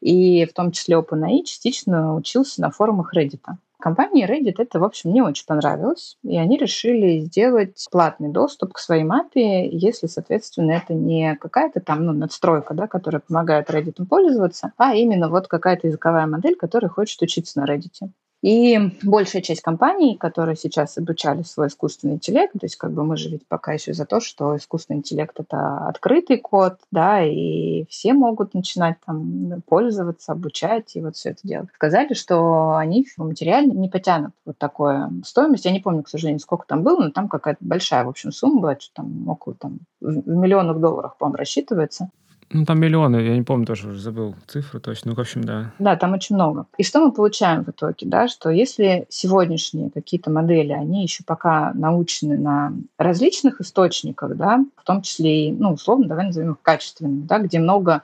И 0.00 0.46
в 0.46 0.54
том 0.54 0.72
числе 0.72 0.96
OpenAI 0.96 1.42
частично 1.44 2.16
учился 2.16 2.62
на 2.62 2.70
форумах 2.70 3.14
Reddit. 3.14 3.42
Компании 3.78 4.26
Reddit 4.26 4.54
это, 4.56 4.80
в 4.80 4.84
общем, 4.84 5.12
не 5.12 5.20
очень 5.20 5.44
понравилось, 5.44 6.16
и 6.22 6.38
они 6.38 6.56
решили 6.56 7.18
сделать 7.18 7.86
платный 7.90 8.30
доступ 8.30 8.72
к 8.72 8.78
своим 8.78 9.12
API, 9.12 9.68
если, 9.70 10.06
соответственно, 10.06 10.72
это 10.72 10.94
не 10.94 11.36
какая-то 11.36 11.80
там 11.80 12.06
ну, 12.06 12.14
надстройка, 12.14 12.72
да, 12.72 12.86
которая 12.86 13.20
помогает 13.20 13.68
Reddit 13.68 14.02
пользоваться, 14.06 14.72
а 14.78 14.94
именно 14.94 15.28
вот 15.28 15.46
какая-то 15.46 15.88
языковая 15.88 16.26
модель, 16.26 16.56
которая 16.56 16.88
хочет 16.88 17.20
учиться 17.20 17.60
на 17.60 17.66
Reddit. 17.66 18.08
И 18.44 18.78
большая 19.02 19.40
часть 19.40 19.62
компаний, 19.62 20.18
которые 20.18 20.54
сейчас 20.54 20.98
обучали 20.98 21.40
свой 21.44 21.68
искусственный 21.68 22.16
интеллект, 22.16 22.52
то 22.52 22.66
есть 22.66 22.76
как 22.76 22.92
бы 22.92 23.02
мы 23.02 23.16
же 23.16 23.30
ведь 23.30 23.46
пока 23.48 23.72
еще 23.72 23.94
за 23.94 24.04
то, 24.04 24.20
что 24.20 24.54
искусственный 24.58 24.98
интеллект 24.98 25.40
это 25.40 25.88
открытый 25.88 26.36
код, 26.36 26.74
да, 26.90 27.24
и 27.24 27.86
все 27.88 28.12
могут 28.12 28.52
начинать 28.52 28.98
там 29.06 29.62
пользоваться, 29.66 30.32
обучать 30.32 30.94
и 30.94 31.00
вот 31.00 31.16
все 31.16 31.30
это 31.30 31.40
делать. 31.42 31.70
Сказали, 31.74 32.12
что 32.12 32.74
они 32.76 33.06
материально 33.16 33.72
не 33.72 33.88
потянут 33.88 34.32
вот 34.44 34.58
такое 34.58 35.10
стоимость. 35.24 35.64
Я 35.64 35.70
не 35.70 35.80
помню, 35.80 36.02
к 36.02 36.10
сожалению, 36.10 36.40
сколько 36.40 36.66
там 36.66 36.82
было, 36.82 37.00
но 37.00 37.10
там 37.12 37.30
какая-то 37.30 37.60
большая, 37.62 38.04
в 38.04 38.10
общем, 38.10 38.30
сумма 38.30 38.60
была, 38.60 38.78
что 38.78 38.92
там 38.92 39.26
около 39.26 39.54
там 39.54 39.78
в 40.02 40.28
миллионах 40.28 40.80
долларов, 40.80 41.16
по-моему, 41.16 41.38
рассчитывается. 41.38 42.10
Ну, 42.50 42.64
там 42.64 42.80
миллионы, 42.80 43.16
я 43.16 43.36
не 43.36 43.42
помню, 43.42 43.66
тоже 43.66 43.88
уже 43.88 44.00
забыл 44.00 44.34
цифру 44.46 44.80
точно. 44.80 45.10
Ну, 45.10 45.16
в 45.16 45.20
общем, 45.20 45.44
да. 45.44 45.72
Да, 45.78 45.96
там 45.96 46.12
очень 46.12 46.34
много. 46.34 46.66
И 46.78 46.84
что 46.84 47.00
мы 47.00 47.12
получаем 47.12 47.64
в 47.64 47.70
итоге, 47.70 48.06
да, 48.06 48.28
что 48.28 48.50
если 48.50 49.06
сегодняшние 49.08 49.90
какие-то 49.90 50.30
модели, 50.30 50.72
они 50.72 51.02
еще 51.02 51.24
пока 51.24 51.72
научены 51.74 52.38
на 52.38 52.72
различных 52.98 53.60
источниках, 53.60 54.36
да, 54.36 54.64
в 54.76 54.84
том 54.84 55.02
числе 55.02 55.48
и, 55.48 55.52
ну, 55.52 55.72
условно, 55.72 56.06
давай 56.06 56.26
назовем 56.26 56.52
их 56.52 56.62
качественными, 56.62 57.26
да, 57.26 57.38
где 57.38 57.58
много 57.58 58.02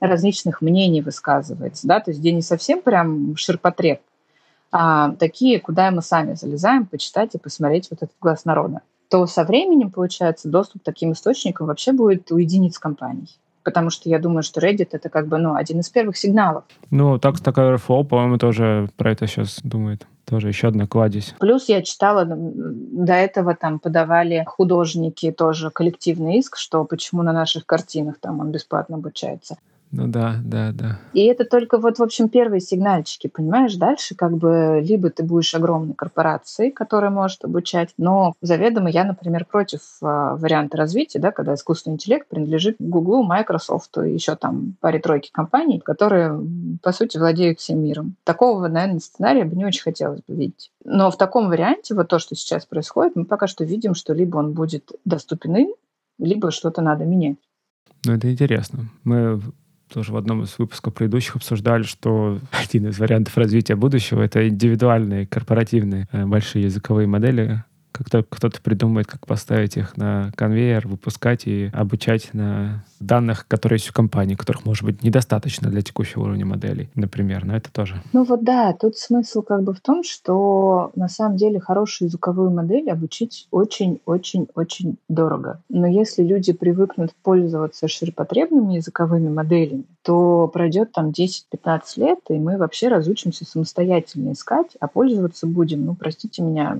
различных 0.00 0.60
мнений 0.60 1.00
высказывается, 1.00 1.86
да, 1.86 2.00
то 2.00 2.10
есть 2.10 2.20
где 2.20 2.32
не 2.32 2.42
совсем 2.42 2.82
прям 2.82 3.36
ширпотреб, 3.36 4.00
а 4.70 5.12
такие, 5.12 5.58
куда 5.58 5.90
мы 5.90 6.02
сами 6.02 6.34
залезаем, 6.34 6.86
почитать 6.86 7.34
и 7.34 7.38
посмотреть 7.38 7.88
вот 7.90 8.02
этот 8.02 8.16
глаз 8.20 8.44
народа, 8.44 8.82
то 9.08 9.26
со 9.26 9.44
временем, 9.44 9.90
получается, 9.90 10.48
доступ 10.48 10.82
к 10.82 10.84
таким 10.84 11.12
источникам 11.12 11.68
вообще 11.68 11.92
будет 11.92 12.30
у 12.30 12.36
единиц 12.36 12.78
компаний 12.78 13.28
потому 13.66 13.90
что 13.90 14.08
я 14.08 14.20
думаю, 14.20 14.44
что 14.44 14.60
Reddit 14.60 14.90
это 14.92 15.08
как 15.08 15.26
бы 15.26 15.38
ну, 15.38 15.56
один 15.56 15.80
из 15.80 15.88
первых 15.88 16.16
сигналов. 16.16 16.62
Ну, 16.92 17.18
так 17.18 17.34
Stack 17.34 17.54
Overflow, 17.54 18.04
по-моему, 18.04 18.38
тоже 18.38 18.88
про 18.96 19.10
это 19.10 19.26
сейчас 19.26 19.58
думает. 19.64 20.06
Тоже 20.24 20.46
еще 20.46 20.68
одна 20.68 20.86
кладезь. 20.86 21.34
Плюс 21.40 21.68
я 21.68 21.82
читала, 21.82 22.24
до 22.24 23.12
этого 23.12 23.56
там 23.56 23.80
подавали 23.80 24.44
художники 24.46 25.32
тоже 25.32 25.70
коллективный 25.70 26.38
иск, 26.38 26.56
что 26.56 26.84
почему 26.84 27.24
на 27.24 27.32
наших 27.32 27.66
картинах 27.66 28.18
там 28.20 28.38
он 28.38 28.52
бесплатно 28.52 28.96
обучается. 28.96 29.56
Ну 29.92 30.08
да, 30.08 30.36
да, 30.44 30.72
да. 30.72 30.98
И 31.12 31.24
это 31.24 31.44
только 31.44 31.78
вот, 31.78 31.98
в 31.98 32.02
общем, 32.02 32.28
первые 32.28 32.60
сигнальчики, 32.60 33.28
понимаешь? 33.28 33.76
Дальше 33.76 34.14
как 34.14 34.36
бы 34.36 34.80
либо 34.82 35.10
ты 35.10 35.22
будешь 35.22 35.54
огромной 35.54 35.94
корпорацией, 35.94 36.72
которая 36.72 37.10
может 37.10 37.44
обучать, 37.44 37.90
но 37.96 38.34
заведомо 38.40 38.90
я, 38.90 39.04
например, 39.04 39.44
против 39.44 39.80
а, 40.02 40.36
варианта 40.36 40.76
развития, 40.76 41.18
да, 41.18 41.30
когда 41.30 41.54
искусственный 41.54 41.94
интеллект 41.94 42.28
принадлежит 42.28 42.76
Google, 42.78 43.22
Microsoft 43.22 43.96
и 43.98 44.10
еще 44.10 44.34
там 44.34 44.74
паре-тройки 44.80 45.30
компаний, 45.32 45.78
которые, 45.78 46.38
по 46.82 46.92
сути, 46.92 47.16
владеют 47.18 47.60
всем 47.60 47.82
миром. 47.82 48.16
Такого, 48.24 48.66
наверное, 48.68 49.00
сценария 49.00 49.44
бы 49.44 49.56
не 49.56 49.64
очень 49.64 49.82
хотелось 49.82 50.20
бы 50.26 50.34
видеть. 50.34 50.72
Но 50.84 51.10
в 51.10 51.16
таком 51.16 51.48
варианте, 51.48 51.94
вот 51.94 52.08
то, 52.08 52.18
что 52.18 52.34
сейчас 52.34 52.66
происходит, 52.66 53.16
мы 53.16 53.24
пока 53.24 53.46
что 53.46 53.64
видим, 53.64 53.94
что 53.94 54.12
либо 54.12 54.36
он 54.36 54.52
будет 54.52 54.90
доступен 55.04 55.56
им, 55.56 55.68
либо 56.18 56.50
что-то 56.50 56.82
надо 56.82 57.04
менять. 57.04 57.36
Ну, 58.04 58.14
это 58.14 58.30
интересно. 58.30 58.88
Мы 59.04 59.40
тоже 59.92 60.12
в 60.12 60.16
одном 60.16 60.42
из 60.42 60.58
выпусков 60.58 60.94
предыдущих 60.94 61.36
обсуждали, 61.36 61.82
что 61.82 62.38
один 62.52 62.88
из 62.88 62.98
вариантов 62.98 63.36
развития 63.36 63.76
будущего— 63.76 64.22
это 64.22 64.48
индивидуальные, 64.48 65.26
корпоративные 65.26 66.08
э, 66.12 66.24
большие 66.26 66.64
языковые 66.64 67.06
модели, 67.06 67.64
как 67.96 68.10
только 68.10 68.28
кто-то 68.36 68.60
придумает, 68.60 69.06
как 69.06 69.26
поставить 69.26 69.76
их 69.76 69.96
на 69.96 70.30
конвейер, 70.36 70.86
выпускать 70.86 71.46
и 71.46 71.70
обучать 71.72 72.34
на 72.34 72.84
данных, 73.00 73.46
которые 73.48 73.76
есть 73.76 73.90
у 73.90 73.92
компании, 73.92 74.34
которых, 74.34 74.64
может 74.64 74.84
быть, 74.84 75.02
недостаточно 75.02 75.68
для 75.70 75.82
текущего 75.82 76.24
уровня 76.24 76.46
моделей, 76.46 76.90
например, 76.94 77.44
но 77.44 77.56
это 77.56 77.72
тоже. 77.72 78.02
Ну 78.12 78.24
вот 78.24 78.44
да, 78.44 78.72
тут 78.72 78.96
смысл 78.96 79.42
как 79.42 79.62
бы 79.62 79.74
в 79.74 79.80
том, 79.80 80.02
что 80.02 80.90
на 80.94 81.08
самом 81.08 81.36
деле 81.36 81.60
хорошую 81.60 82.08
языковую 82.08 82.50
модель 82.50 82.90
обучить 82.90 83.48
очень-очень-очень 83.50 84.96
дорого. 85.08 85.62
Но 85.68 85.86
если 85.86 86.22
люди 86.22 86.52
привыкнут 86.52 87.12
пользоваться 87.22 87.88
ширпотребными 87.88 88.74
языковыми 88.74 89.28
моделями, 89.28 89.84
то 90.02 90.48
пройдет 90.48 90.92
там 90.92 91.10
10-15 91.10 91.80
лет, 91.96 92.18
и 92.28 92.34
мы 92.34 92.56
вообще 92.58 92.88
разучимся 92.88 93.44
самостоятельно 93.44 94.32
искать, 94.32 94.76
а 94.80 94.86
пользоваться 94.86 95.46
будем, 95.46 95.84
ну, 95.84 95.94
простите 95.94 96.42
меня, 96.42 96.78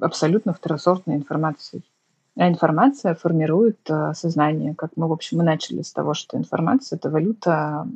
абсолютно 0.00 0.52
второсортной 0.52 1.16
информацией. 1.16 1.82
А 2.36 2.48
информация 2.48 3.14
формирует 3.14 3.78
э, 3.88 4.12
сознание. 4.14 4.74
Как 4.74 4.90
мы, 4.96 5.08
в 5.08 5.12
общем, 5.12 5.38
мы 5.38 5.44
начали 5.44 5.80
с 5.82 5.92
того, 5.92 6.12
что 6.12 6.36
информация— 6.36 6.96
это 6.98 7.08
валюта 7.08 7.88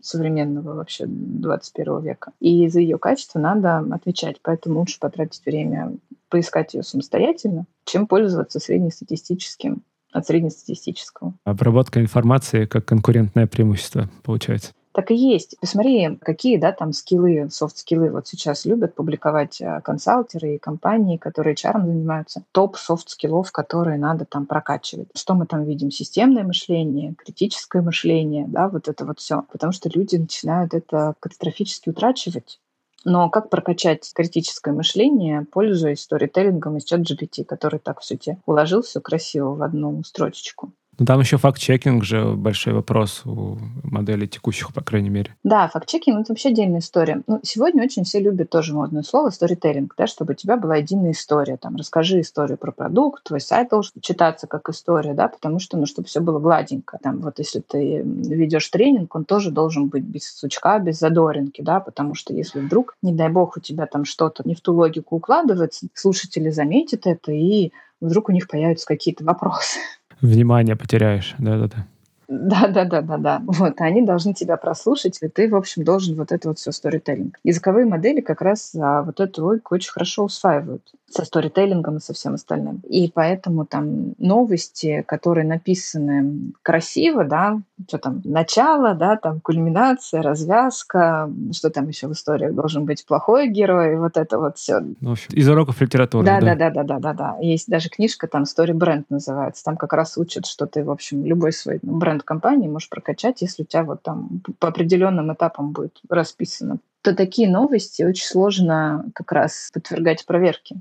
современного 0.00 0.74
вообще 0.74 1.04
21 1.06 2.00
века. 2.00 2.32
И 2.40 2.68
за 2.68 2.80
ее 2.80 2.98
качество 2.98 3.38
надо 3.38 3.78
отвечать. 3.94 4.38
Поэтому 4.42 4.80
лучше 4.80 4.98
потратить 4.98 5.44
время 5.44 5.96
поискать 6.30 6.72
ее 6.72 6.82
самостоятельно, 6.82 7.66
чем 7.84 8.06
пользоваться 8.06 8.58
среднестатистическим 8.60 9.82
от 10.12 10.26
среднестатистического. 10.26 11.34
Обработка 11.44 12.00
информации 12.00 12.66
как 12.66 12.84
конкурентное 12.84 13.46
преимущество 13.46 14.08
получается. 14.22 14.72
Так 14.92 15.10
и 15.10 15.14
есть. 15.14 15.56
Посмотри, 15.58 16.16
какие, 16.20 16.58
да, 16.58 16.72
там 16.72 16.92
скиллы, 16.92 17.48
софт-скиллы 17.50 18.10
вот 18.10 18.28
сейчас 18.28 18.66
любят 18.66 18.94
публиковать 18.94 19.60
а, 19.62 19.80
консалтеры 19.80 20.54
и 20.54 20.58
компании, 20.58 21.16
которые 21.16 21.54
HR 21.54 21.86
занимаются. 21.86 22.44
Топ 22.52 22.76
софт-скиллов, 22.76 23.50
которые 23.52 23.98
надо 23.98 24.26
там 24.26 24.46
прокачивать. 24.46 25.08
Что 25.16 25.34
мы 25.34 25.46
там 25.46 25.64
видим? 25.64 25.90
Системное 25.90 26.44
мышление, 26.44 27.14
критическое 27.14 27.80
мышление, 27.80 28.44
да, 28.46 28.68
вот 28.68 28.88
это 28.88 29.06
вот 29.06 29.18
все. 29.18 29.44
Потому 29.50 29.72
что 29.72 29.88
люди 29.88 30.16
начинают 30.16 30.74
это 30.74 31.14
катастрофически 31.20 31.88
утрачивать. 31.88 32.60
Но 33.04 33.30
как 33.30 33.50
прокачать 33.50 34.12
критическое 34.14 34.72
мышление, 34.72 35.46
пользуясь 35.50 36.02
сторителлингом 36.02 36.76
из 36.76 36.84
чат 36.84 37.00
GPT, 37.00 37.44
который 37.44 37.80
так 37.80 38.00
все 38.00 38.16
тебе 38.16 38.38
уложил 38.46 38.82
все 38.82 39.00
красиво 39.00 39.54
в 39.54 39.62
одну 39.62 40.02
строчечку? 40.04 40.72
Ну, 40.98 41.06
там 41.06 41.20
еще 41.20 41.38
факт-чекинг 41.38 42.04
же 42.04 42.32
большой 42.32 42.74
вопрос 42.74 43.22
у 43.24 43.58
моделей 43.82 44.28
текущих, 44.28 44.74
по 44.74 44.82
крайней 44.82 45.08
мере. 45.08 45.34
Да, 45.42 45.66
факт-чекинг— 45.68 46.20
это 46.22 46.32
вообще 46.32 46.50
отдельная 46.50 46.80
история. 46.80 47.22
Ну, 47.26 47.40
сегодня 47.42 47.82
очень 47.82 48.04
все 48.04 48.20
любят 48.20 48.50
тоже 48.50 48.74
модное 48.74 49.02
слово 49.02 49.30
сторителлинг, 49.30 49.94
да, 49.96 50.06
чтобы 50.06 50.34
у 50.34 50.36
тебя 50.36 50.58
была 50.58 50.76
единая 50.76 51.12
история. 51.12 51.56
Там, 51.56 51.76
расскажи 51.76 52.20
историю 52.20 52.58
про 52.58 52.72
продукт, 52.72 53.24
твой 53.24 53.40
сайт 53.40 53.70
должен 53.70 53.92
читаться 54.02 54.46
как 54.46 54.68
история, 54.68 55.14
да, 55.14 55.28
потому 55.28 55.60
что, 55.60 55.78
ну, 55.78 55.86
чтобы 55.86 56.08
все 56.08 56.20
было 56.20 56.38
гладенько. 56.38 56.98
Там, 57.02 57.20
вот 57.20 57.38
если 57.38 57.60
ты 57.60 58.02
ведешь 58.02 58.68
тренинг, 58.68 59.14
он 59.14 59.24
тоже 59.24 59.50
должен 59.50 59.88
быть 59.88 60.04
без 60.04 60.30
сучка, 60.30 60.78
без 60.78 60.98
задоринки, 60.98 61.62
да, 61.62 61.80
потому 61.80 62.14
что 62.14 62.34
если 62.34 62.60
вдруг, 62.60 62.96
не 63.00 63.14
дай 63.14 63.30
бог, 63.30 63.56
у 63.56 63.60
тебя 63.60 63.86
там 63.86 64.04
что-то 64.04 64.42
не 64.44 64.54
в 64.54 64.60
ту 64.60 64.74
логику 64.74 65.16
укладывается, 65.16 65.86
слушатели 65.94 66.50
заметят 66.50 67.06
это, 67.06 67.32
и 67.32 67.72
вдруг 68.02 68.28
у 68.28 68.32
них 68.32 68.48
появятся 68.48 68.86
какие-то 68.86 69.24
вопросы. 69.24 69.78
Внимание 70.22 70.76
потеряешь, 70.76 71.34
да-да-да. 71.38 71.86
Да, 72.32 72.66
да, 72.68 72.84
да, 72.86 73.02
да, 73.02 73.18
да. 73.18 73.42
Вот, 73.44 73.74
они 73.80 74.02
должны 74.02 74.32
тебя 74.32 74.56
прослушать, 74.56 75.18
и 75.20 75.28
ты, 75.28 75.50
в 75.50 75.54
общем, 75.54 75.84
должен 75.84 76.16
вот 76.16 76.32
это 76.32 76.48
вот 76.48 76.58
все 76.58 76.72
сторителлинг. 76.72 77.38
Языковые 77.44 77.84
модели 77.84 78.22
как 78.22 78.40
раз 78.40 78.74
а, 78.74 79.02
вот 79.02 79.20
эту 79.20 79.44
логику 79.44 79.74
очень 79.74 79.92
хорошо 79.92 80.24
усваивают 80.24 80.82
со 81.10 81.26
сторителлингом 81.26 81.98
и 81.98 82.00
со 82.00 82.14
всем 82.14 82.34
остальным. 82.34 82.80
И 82.88 83.10
поэтому 83.12 83.66
там 83.66 84.14
новости, 84.16 85.04
которые 85.06 85.46
написаны 85.46 86.52
красиво, 86.62 87.24
да, 87.24 87.60
что 87.86 87.98
там, 87.98 88.22
начало, 88.24 88.94
да, 88.94 89.16
там 89.16 89.40
кульминация, 89.40 90.22
развязка, 90.22 91.30
что 91.52 91.68
там 91.68 91.88
еще 91.88 92.08
в 92.08 92.12
историях 92.12 92.54
должен 92.54 92.86
быть 92.86 93.04
плохой 93.04 93.48
герой, 93.48 93.98
вот 93.98 94.16
это 94.16 94.38
вот 94.38 94.56
все. 94.56 94.80
Ну, 94.80 95.10
в 95.10 95.12
общем, 95.12 95.34
из 95.34 95.48
уроков 95.48 95.82
литературы, 95.82 96.24
да? 96.24 96.40
Да, 96.40 96.54
да, 96.54 96.70
да, 96.70 96.82
да, 96.82 96.98
да, 96.98 97.12
да. 97.12 97.36
Есть 97.40 97.68
даже 97.68 97.90
книжка, 97.90 98.26
там, 98.26 98.44
Story 98.44 98.72
Brand 98.72 99.04
называется, 99.10 99.64
там 99.64 99.76
как 99.76 99.92
раз 99.92 100.16
учат, 100.16 100.46
что 100.46 100.66
ты, 100.66 100.82
в 100.82 100.90
общем, 100.90 101.26
любой 101.26 101.52
свой 101.52 101.78
бренд 101.82 102.21
компании 102.24 102.68
можешь 102.68 102.88
прокачать, 102.88 103.42
если 103.42 103.62
у 103.62 103.66
тебя 103.66 103.84
вот 103.84 104.02
там 104.02 104.42
по 104.58 104.68
определенным 104.68 105.32
этапам 105.32 105.72
будет 105.72 106.00
расписано 106.08 106.78
то 107.02 107.16
такие 107.16 107.50
новости 107.50 108.04
очень 108.04 108.26
сложно 108.26 109.06
как 109.12 109.32
раз 109.32 109.70
подвергать 109.74 110.24
проверке 110.24 110.76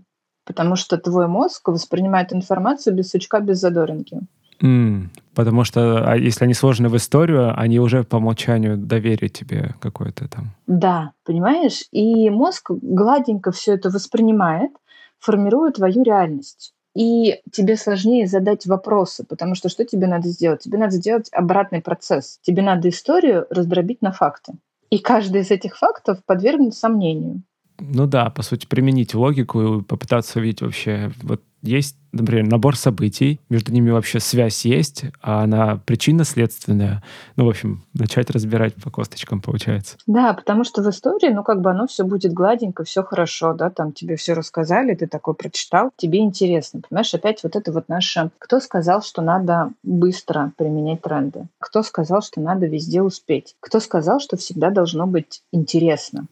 потому 0.45 0.75
что 0.75 0.97
твой 0.97 1.27
мозг 1.27 1.67
воспринимает 1.67 2.33
информацию 2.33 2.95
без 2.95 3.09
сучка, 3.09 3.39
без 3.39 3.59
задоринки. 3.59 4.19
Mm, 4.61 5.07
потому 5.33 5.63
что 5.63 6.03
а 6.05 6.15
если 6.17 6.43
они 6.43 6.53
сложены 6.53 6.89
в 6.89 6.95
историю, 6.95 7.57
они 7.57 7.79
уже 7.79 8.03
по 8.03 8.17
умолчанию 8.17 8.77
доверят 8.77 9.33
тебе 9.33 9.73
какое-то 9.79 10.27
там. 10.27 10.51
Да, 10.67 11.13
понимаешь? 11.25 11.83
И 11.91 12.29
мозг 12.29 12.69
гладенько 12.69 13.51
все 13.51 13.73
это 13.73 13.89
воспринимает, 13.89 14.71
формирует 15.19 15.75
твою 15.75 16.03
реальность. 16.03 16.73
И 16.95 17.39
тебе 17.51 17.77
сложнее 17.77 18.27
задать 18.27 18.65
вопросы, 18.65 19.23
потому 19.23 19.55
что 19.55 19.69
что 19.69 19.85
тебе 19.85 20.07
надо 20.07 20.27
сделать? 20.27 20.61
Тебе 20.61 20.77
надо 20.77 20.93
сделать 20.93 21.29
обратный 21.31 21.81
процесс. 21.81 22.39
Тебе 22.41 22.61
надо 22.61 22.89
историю 22.89 23.45
раздробить 23.49 24.01
на 24.01 24.11
факты. 24.11 24.53
И 24.89 24.99
каждый 24.99 25.41
из 25.41 25.51
этих 25.51 25.77
фактов 25.77 26.19
подвергнуть 26.25 26.75
сомнению. 26.75 27.43
Ну 27.79 28.05
да, 28.07 28.29
по 28.29 28.43
сути, 28.43 28.67
применить 28.67 29.15
логику 29.15 29.79
и 29.79 29.81
попытаться 29.81 30.39
увидеть 30.39 30.61
вообще, 30.61 31.11
вот 31.23 31.41
есть, 31.61 31.95
например, 32.11 32.47
набор 32.47 32.75
событий, 32.75 33.39
между 33.49 33.71
ними 33.71 33.91
вообще 33.91 34.19
связь 34.19 34.65
есть, 34.65 35.05
а 35.21 35.43
она 35.43 35.79
причинно-следственная. 35.85 37.03
Ну, 37.35 37.45
в 37.45 37.49
общем, 37.49 37.83
начать 37.93 38.29
разбирать 38.29 38.75
по 38.75 38.89
косточкам 38.89 39.41
получается. 39.41 39.97
Да, 40.07 40.33
потому 40.33 40.63
что 40.63 40.81
в 40.81 40.89
истории, 40.89 41.31
ну, 41.31 41.43
как 41.43 41.61
бы 41.61 41.71
оно 41.71 41.87
все 41.87 42.03
будет 42.03 42.33
гладенько, 42.33 42.83
все 42.83 43.03
хорошо, 43.03 43.53
да, 43.53 43.69
там 43.69 43.93
тебе 43.93 44.15
все 44.15 44.33
рассказали, 44.33 44.95
ты 44.95 45.07
такой 45.07 45.35
прочитал, 45.35 45.91
тебе 45.95 46.19
интересно. 46.19 46.81
Понимаешь, 46.87 47.13
опять 47.13 47.43
вот 47.43 47.55
это 47.55 47.71
вот 47.71 47.89
наше... 47.89 48.31
Кто 48.39 48.59
сказал, 48.59 49.01
что 49.01 49.21
надо 49.21 49.71
быстро 49.83 50.51
применять 50.57 51.01
тренды? 51.01 51.47
Кто 51.59 51.83
сказал, 51.83 52.21
что 52.21 52.41
надо 52.41 52.65
везде 52.65 53.01
успеть? 53.01 53.55
Кто 53.59 53.79
сказал, 53.79 54.19
что 54.19 54.37
всегда 54.37 54.69
должно 54.69 55.07
быть 55.07 55.41
интересно? 55.51 56.25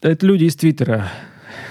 Это 0.00 0.26
люди 0.26 0.44
из 0.44 0.56
Твиттера, 0.56 1.08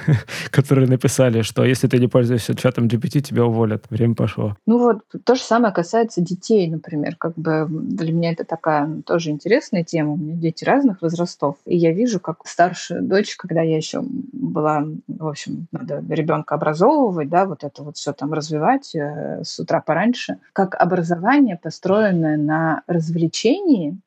которые 0.51 0.87
написали, 0.87 1.41
что 1.41 1.63
если 1.63 1.87
ты 1.87 1.97
не 1.99 2.07
пользуешься 2.07 2.55
чатом 2.55 2.87
GPT, 2.87 3.21
тебя 3.21 3.45
уволят. 3.45 3.85
Время 3.89 4.15
пошло. 4.15 4.55
Ну 4.65 4.79
вот, 4.79 5.01
то 5.23 5.35
же 5.35 5.41
самое 5.41 5.73
касается 5.73 6.21
детей, 6.21 6.69
например. 6.69 7.15
Как 7.17 7.35
бы 7.35 7.67
для 7.69 8.11
меня 8.11 8.31
это 8.31 8.43
такая 8.43 9.01
тоже 9.05 9.31
интересная 9.31 9.83
тема. 9.83 10.13
У 10.13 10.17
меня 10.17 10.35
дети 10.35 10.63
разных 10.63 11.01
возрастов. 11.01 11.57
И 11.65 11.77
я 11.77 11.91
вижу, 11.91 12.19
как 12.19 12.45
старшая 12.45 13.01
дочь, 13.01 13.35
когда 13.35 13.61
я 13.61 13.77
еще 13.77 14.01
была, 14.01 14.85
в 15.07 15.27
общем, 15.27 15.67
надо 15.71 16.03
ребенка 16.09 16.55
образовывать, 16.55 17.29
да, 17.29 17.45
вот 17.45 17.63
это 17.63 17.83
вот 17.83 17.97
все 17.97 18.13
там 18.13 18.33
развивать 18.33 18.95
э, 18.95 19.41
с 19.43 19.59
утра 19.59 19.81
пораньше, 19.81 20.37
как 20.53 20.75
образование, 20.75 21.59
построенное 21.61 22.37
на 22.37 22.83
развлечении, 22.87 23.97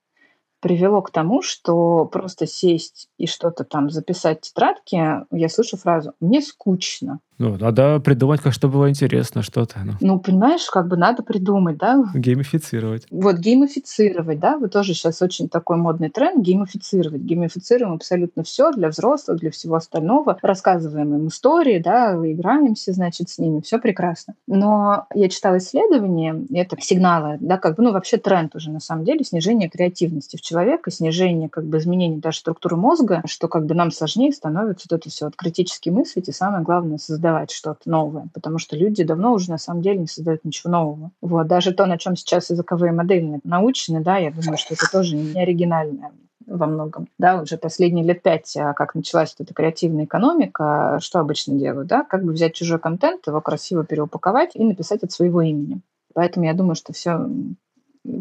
привело 0.60 1.02
к 1.02 1.10
тому, 1.10 1.42
что 1.42 2.04
просто 2.06 2.46
сесть 2.46 3.08
и 3.16 3.26
что-то 3.26 3.64
там 3.64 3.90
записать 3.90 4.38
в 4.38 4.48
тетрадке, 4.48 5.26
я 5.30 5.48
слышу 5.48 5.76
фразу 5.76 6.14
«мне 6.20 6.40
скучно». 6.40 7.20
Ну, 7.38 7.56
надо 7.56 8.00
придумать, 8.00 8.40
как 8.40 8.52
чтобы 8.52 8.74
было 8.74 8.90
интересно 8.90 9.42
что-то. 9.42 9.78
Ну. 9.84 9.92
ну, 10.00 10.18
понимаешь, 10.18 10.66
как 10.66 10.88
бы 10.88 10.96
надо 10.96 11.22
придумать, 11.22 11.78
да? 11.78 12.04
Геймифицировать. 12.14 13.06
Вот, 13.10 13.36
геймифицировать, 13.36 14.40
да? 14.40 14.58
Вот 14.58 14.72
тоже 14.72 14.94
сейчас 14.94 15.22
очень 15.22 15.48
такой 15.48 15.76
модный 15.76 16.10
тренд– 16.10 16.42
геймифицировать. 16.44 17.20
Геймифицируем 17.22 17.92
абсолютно 17.92 18.42
все 18.42 18.72
для 18.72 18.88
взрослых, 18.88 19.38
для 19.38 19.52
всего 19.52 19.76
остального. 19.76 20.38
Рассказываем 20.42 21.14
им 21.14 21.28
истории, 21.28 21.78
да, 21.78 22.14
играемся, 22.14 22.92
значит, 22.92 23.30
с 23.30 23.38
ними, 23.38 23.60
все 23.60 23.78
прекрасно. 23.78 24.34
Но 24.48 25.06
я 25.14 25.28
читала 25.28 25.58
исследования, 25.58 26.44
и 26.48 26.58
это 26.58 26.76
сигналы, 26.80 27.38
да, 27.40 27.56
как 27.56 27.76
бы, 27.76 27.84
ну, 27.84 27.92
вообще 27.92 28.16
тренд 28.16 28.56
уже 28.56 28.70
на 28.72 28.80
самом 28.80 29.04
деле, 29.04 29.24
снижение 29.24 29.70
креативности 29.70 30.36
в 30.36 30.40
человека, 30.40 30.90
снижение, 30.90 31.48
как 31.48 31.64
бы, 31.64 31.78
изменения 31.78 32.18
даже 32.18 32.38
структуры 32.38 32.74
мозга, 32.76 33.22
что 33.26 33.46
как 33.46 33.66
бы 33.66 33.74
нам 33.76 33.92
сложнее 33.92 34.32
становится 34.32 34.88
вот 34.90 34.98
это 34.98 35.08
все 35.08 35.26
вот 35.26 35.36
критически 35.36 35.90
мыслить 35.90 36.28
и 36.28 36.32
самое 36.32 36.64
главное 36.64 36.98
создать 36.98 37.27
создавать 37.28 37.50
что-то 37.50 37.90
новое, 37.90 38.28
потому 38.32 38.58
что 38.58 38.76
люди 38.76 39.04
давно 39.04 39.32
уже 39.32 39.50
на 39.50 39.58
самом 39.58 39.82
деле 39.82 39.98
не 39.98 40.06
создают 40.06 40.44
ничего 40.44 40.72
нового. 40.72 41.10
Вот, 41.20 41.46
даже 41.46 41.72
то, 41.72 41.86
на 41.86 41.98
чем 41.98 42.16
сейчас 42.16 42.50
языковые 42.50 42.92
модели 42.92 43.40
научены, 43.44 44.00
да, 44.00 44.16
я 44.16 44.30
думаю, 44.30 44.56
что 44.56 44.74
это 44.74 44.86
тоже 44.90 45.16
не 45.16 45.40
оригинальное 45.40 46.12
во 46.46 46.66
многом. 46.66 47.08
Да, 47.18 47.42
уже 47.42 47.58
последние 47.58 48.04
лет 48.06 48.22
пять, 48.22 48.56
а, 48.56 48.72
как 48.72 48.94
началась 48.94 49.34
вот 49.38 49.44
эта 49.44 49.54
креативная 49.54 50.04
экономика, 50.04 50.98
что 51.02 51.20
обычно 51.20 51.58
делают, 51.58 51.88
да, 51.88 52.02
как 52.04 52.24
бы 52.24 52.32
взять 52.32 52.54
чужой 52.54 52.78
контент, 52.78 53.26
его 53.26 53.40
красиво 53.42 53.84
переупаковать 53.84 54.52
и 54.54 54.64
написать 54.64 55.02
от 55.02 55.12
своего 55.12 55.42
имени. 55.42 55.80
Поэтому 56.14 56.46
я 56.46 56.54
думаю, 56.54 56.74
что 56.74 56.94
все 56.94 57.28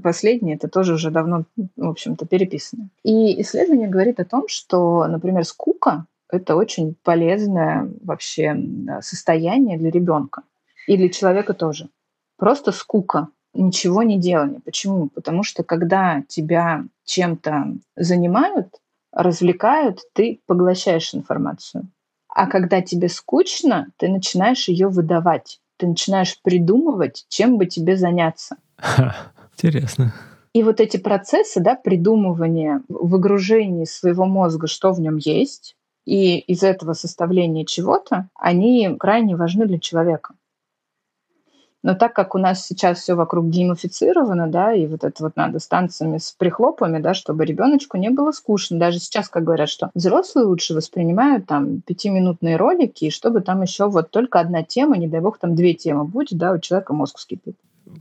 последнее, 0.04 0.58
это 0.58 0.68
тоже 0.68 0.96
уже 0.96 1.12
давно, 1.12 1.46
в 1.78 1.90
общем-то, 1.90 2.26
переписано. 2.26 2.90
И 3.04 3.42
исследование 3.42 3.88
говорит 3.88 4.20
о 4.20 4.26
том, 4.26 4.44
что, 4.50 5.08
например, 5.08 5.46
скука 5.46 6.06
это 6.30 6.56
очень 6.56 6.96
полезное 7.04 7.90
вообще 8.04 8.56
состояние 9.02 9.78
для 9.78 9.92
ребенка 9.92 10.44
и 10.88 10.98
для 10.98 11.10
человека 11.10 11.54
тоже. 11.54 11.90
Просто 12.38 12.72
скука, 12.72 13.30
ничего 13.54 14.04
не 14.04 14.20
делание. 14.20 14.60
Почему? 14.60 15.10
Потому 15.10 15.44
что 15.44 15.64
когда 15.64 16.24
тебя 16.28 16.86
чем-то 17.06 17.76
занимают, 17.96 18.76
развлекают, 19.12 20.02
ты 20.14 20.42
поглощаешь 20.46 21.14
информацию. 21.16 21.88
А 22.30 22.48
когда 22.48 22.82
тебе 22.82 23.10
скучно, 23.10 23.88
ты 23.98 24.10
начинаешь 24.10 24.68
ее 24.68 24.90
выдавать. 24.90 25.60
Ты 25.78 25.88
начинаешь 25.88 26.40
придумывать, 26.42 27.26
чем 27.30 27.58
бы 27.58 27.66
тебе 27.66 27.96
заняться. 27.98 28.58
Интересно. 29.54 30.14
И 30.54 30.64
вот 30.64 30.80
эти 30.80 30.98
процессы, 30.98 31.60
да, 31.60 31.76
придумывания, 31.76 32.82
выгружения 32.88 33.86
своего 33.86 34.26
мозга, 34.26 34.68
что 34.68 34.92
в 34.92 35.00
нем 35.00 35.18
есть, 35.18 35.77
и 36.08 36.40
из 36.40 36.64
этого 36.64 36.94
составления 36.94 37.66
чего-то, 37.66 38.30
они 38.34 38.96
крайне 38.98 39.36
важны 39.36 39.66
для 39.66 39.78
человека. 39.78 40.36
Но 41.84 41.96
так 41.96 42.14
как 42.14 42.34
у 42.34 42.38
нас 42.38 42.66
сейчас 42.66 43.00
все 43.00 43.14
вокруг 43.14 43.48
геймифицировано, 43.48 44.48
да, 44.48 44.74
и 44.74 44.88
вот 44.88 45.04
это 45.04 45.24
вот 45.24 45.36
надо 45.36 45.60
с 45.60 45.68
танцами, 45.68 46.18
с 46.18 46.32
прихлопами, 46.32 47.00
да, 47.00 47.14
чтобы 47.14 47.46
ребеночку 47.46 47.98
не 47.98 48.10
было 48.10 48.32
скучно. 48.32 48.80
Даже 48.80 49.00
сейчас, 49.00 49.28
как 49.28 49.44
говорят, 49.44 49.70
что 49.70 49.92
взрослые 49.94 50.48
лучше 50.48 50.74
воспринимают 50.74 51.46
там 51.46 51.82
пятиминутные 51.82 52.56
ролики, 52.56 53.06
и 53.06 53.12
чтобы 53.12 53.42
там 53.42 53.62
еще 53.62 53.90
вот 53.90 54.10
только 54.10 54.40
одна 54.40 54.64
тема, 54.64 54.98
не 54.98 55.08
дай 55.08 55.20
бог, 55.20 55.38
там 55.38 55.56
две 55.56 55.74
темы 55.74 56.06
будет, 56.06 56.38
да, 56.38 56.54
у 56.54 56.60
человека 56.60 56.94
мозг 56.94 57.18
вскипит. 57.18 57.58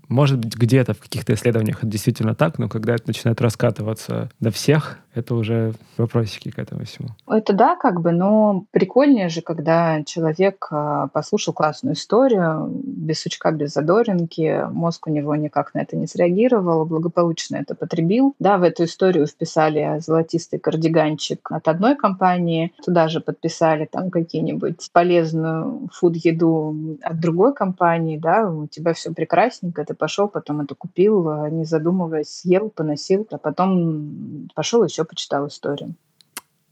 Может 0.09 0.39
быть, 0.39 0.57
где-то 0.57 0.95
в 0.95 1.01
каких-то 1.01 1.35
исследованиях 1.35 1.79
это 1.79 1.87
действительно 1.87 2.35
так, 2.35 2.59
но 2.59 2.69
когда 2.69 2.95
это 2.95 3.05
начинает 3.07 3.41
раскатываться 3.41 4.31
до 4.41 4.51
всех, 4.51 4.99
это 5.17 5.35
уже 5.35 5.73
вопросики 5.97 6.51
к 6.51 6.59
этому 6.59 6.85
всему. 6.85 7.09
Это 7.27 7.55
да, 7.55 7.75
как 7.77 8.03
бы, 8.03 8.13
но 8.13 8.65
прикольнее 8.71 9.31
же, 9.31 9.41
когда 9.41 10.03
человек 10.05 10.69
а, 10.71 11.09
послушал 11.09 11.55
классную 11.55 11.95
историю, 11.95 12.69
без 12.85 13.23
сучка, 13.23 13.51
без 13.51 13.73
задоринки, 13.73 14.67
мозг 14.71 15.07
у 15.07 15.11
него 15.11 15.35
никак 15.35 15.73
на 15.75 15.81
это 15.81 15.97
не 15.97 16.07
среагировал, 16.07 16.85
благополучно 16.85 17.57
это 17.57 17.75
потребил. 17.75 18.35
Да, 18.39 18.59
в 18.59 18.63
эту 18.63 18.85
историю 18.85 19.27
вписали 19.27 20.01
золотистый 20.01 20.59
кардиганчик 20.59 21.51
от 21.51 21.67
одной 21.67 21.97
компании, 21.97 22.75
туда 22.85 23.09
же 23.09 23.21
подписали 23.21 23.89
там 23.91 24.11
какие-нибудь 24.11 24.91
полезную 24.93 25.89
фуд-еду 25.93 26.99
от 27.03 27.19
другой 27.19 27.55
компании, 27.55 28.19
да, 28.19 28.51
у 28.51 28.67
тебя 28.67 28.93
все 28.93 29.13
прекрасненько, 29.13 29.76
ты 29.85 29.95
пошел, 29.95 30.29
потом 30.29 30.61
это 30.61 30.75
купил, 30.75 31.29
а, 31.29 31.51
не 31.51 31.65
задумываясь, 31.65 32.29
съел, 32.29 32.71
поносил, 32.71 33.27
а 33.31 33.39
потом 33.39 34.49
пошел 34.55 34.85
еще 34.85 35.05
почитал 35.05 35.49
историю. 35.49 35.95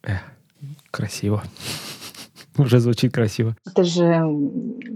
Эх, 0.03 0.21
красиво. 0.91 1.43
Уже 2.59 2.79
звучит 2.79 3.13
красиво. 3.13 3.57
Это 3.67 3.85
же 3.85 4.23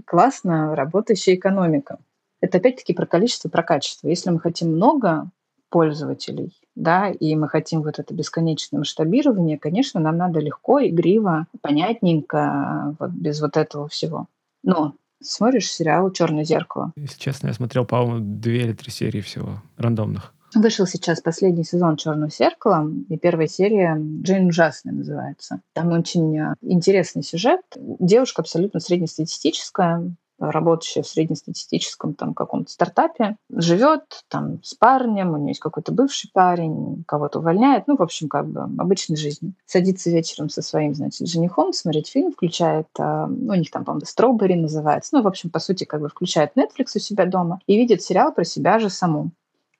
классно 0.05 0.75
работающая 0.75 1.35
экономика. 1.35 1.97
Это 2.41 2.59
опять-таки 2.59 2.93
про 2.93 3.05
количество, 3.05 3.49
про 3.49 3.63
качество. 3.63 4.07
Если 4.07 4.29
мы 4.29 4.39
хотим 4.39 4.69
много 4.69 5.29
пользователей, 5.69 6.53
да, 6.75 7.09
и 7.09 7.35
мы 7.35 7.47
хотим 7.49 7.81
вот 7.81 7.99
это 7.99 8.13
бесконечное 8.13 8.79
масштабирование, 8.79 9.59
конечно, 9.59 9.99
нам 9.99 10.17
надо 10.17 10.39
легко, 10.39 10.79
игриво, 10.85 11.47
понятненько, 11.61 12.95
вот 12.99 13.11
без 13.11 13.41
вот 13.41 13.57
этого 13.57 13.87
всего. 13.87 14.27
Но 14.63 14.95
смотришь 15.21 15.71
сериал 15.71 16.11
«Черное 16.11 16.43
зеркало». 16.43 16.93
Если 16.95 17.19
честно, 17.19 17.47
я 17.47 17.53
смотрел, 17.53 17.85
по-моему, 17.85 18.19
две 18.39 18.61
или 18.63 18.73
три 18.73 18.91
серии 18.91 19.21
всего 19.21 19.61
рандомных. 19.77 20.33
Вышел 20.55 20.87
сейчас 20.87 21.21
последний 21.21 21.63
сезон 21.63 21.95
«Черного 21.95 22.31
зеркала», 22.31 22.89
и 23.07 23.17
первая 23.17 23.47
серия 23.47 23.95
«Джейн 23.99 24.47
ужасная» 24.47 24.93
называется. 24.93 25.61
Там 25.73 25.91
очень 25.91 26.37
э, 26.37 26.55
интересный 26.61 27.21
сюжет. 27.21 27.61
Девушка 27.77 28.41
абсолютно 28.41 28.79
среднестатистическая, 28.79 30.11
работающая 30.39 31.03
в 31.03 31.07
среднестатистическом 31.07 32.13
там 32.13 32.33
каком-то 32.33 32.71
стартапе, 32.71 33.35
живет 33.49 34.23
там 34.29 34.63
с 34.63 34.73
парнем, 34.73 35.33
у 35.33 35.37
нее 35.37 35.49
есть 35.49 35.59
какой-то 35.59 35.91
бывший 35.91 36.29
парень, 36.33 37.03
кого-то 37.07 37.39
увольняет, 37.39 37.87
ну, 37.87 37.97
в 37.97 38.01
общем, 38.01 38.29
как 38.29 38.47
бы 38.47 38.61
обычной 38.77 39.17
жизни. 39.17 39.53
Садится 39.65 40.09
вечером 40.09 40.49
со 40.49 40.61
своим, 40.61 40.95
значит, 40.95 41.27
женихом 41.27 41.73
смотреть 41.73 42.09
фильм, 42.09 42.31
включает, 42.31 42.87
э, 42.97 43.25
ну, 43.27 43.53
у 43.53 43.55
них 43.55 43.71
там, 43.71 43.85
по-моему, 43.85 44.05
Strawberry 44.05 44.55
называется, 44.55 45.15
ну, 45.15 45.21
в 45.21 45.27
общем, 45.27 45.49
по 45.49 45.59
сути, 45.59 45.83
как 45.83 46.01
бы 46.01 46.09
включает 46.09 46.51
Netflix 46.55 46.91
у 46.95 46.99
себя 46.99 47.25
дома 47.25 47.59
и 47.67 47.77
видит 47.77 48.01
сериал 48.01 48.33
про 48.33 48.43
себя 48.43 48.79
же 48.79 48.89
саму. 48.89 49.31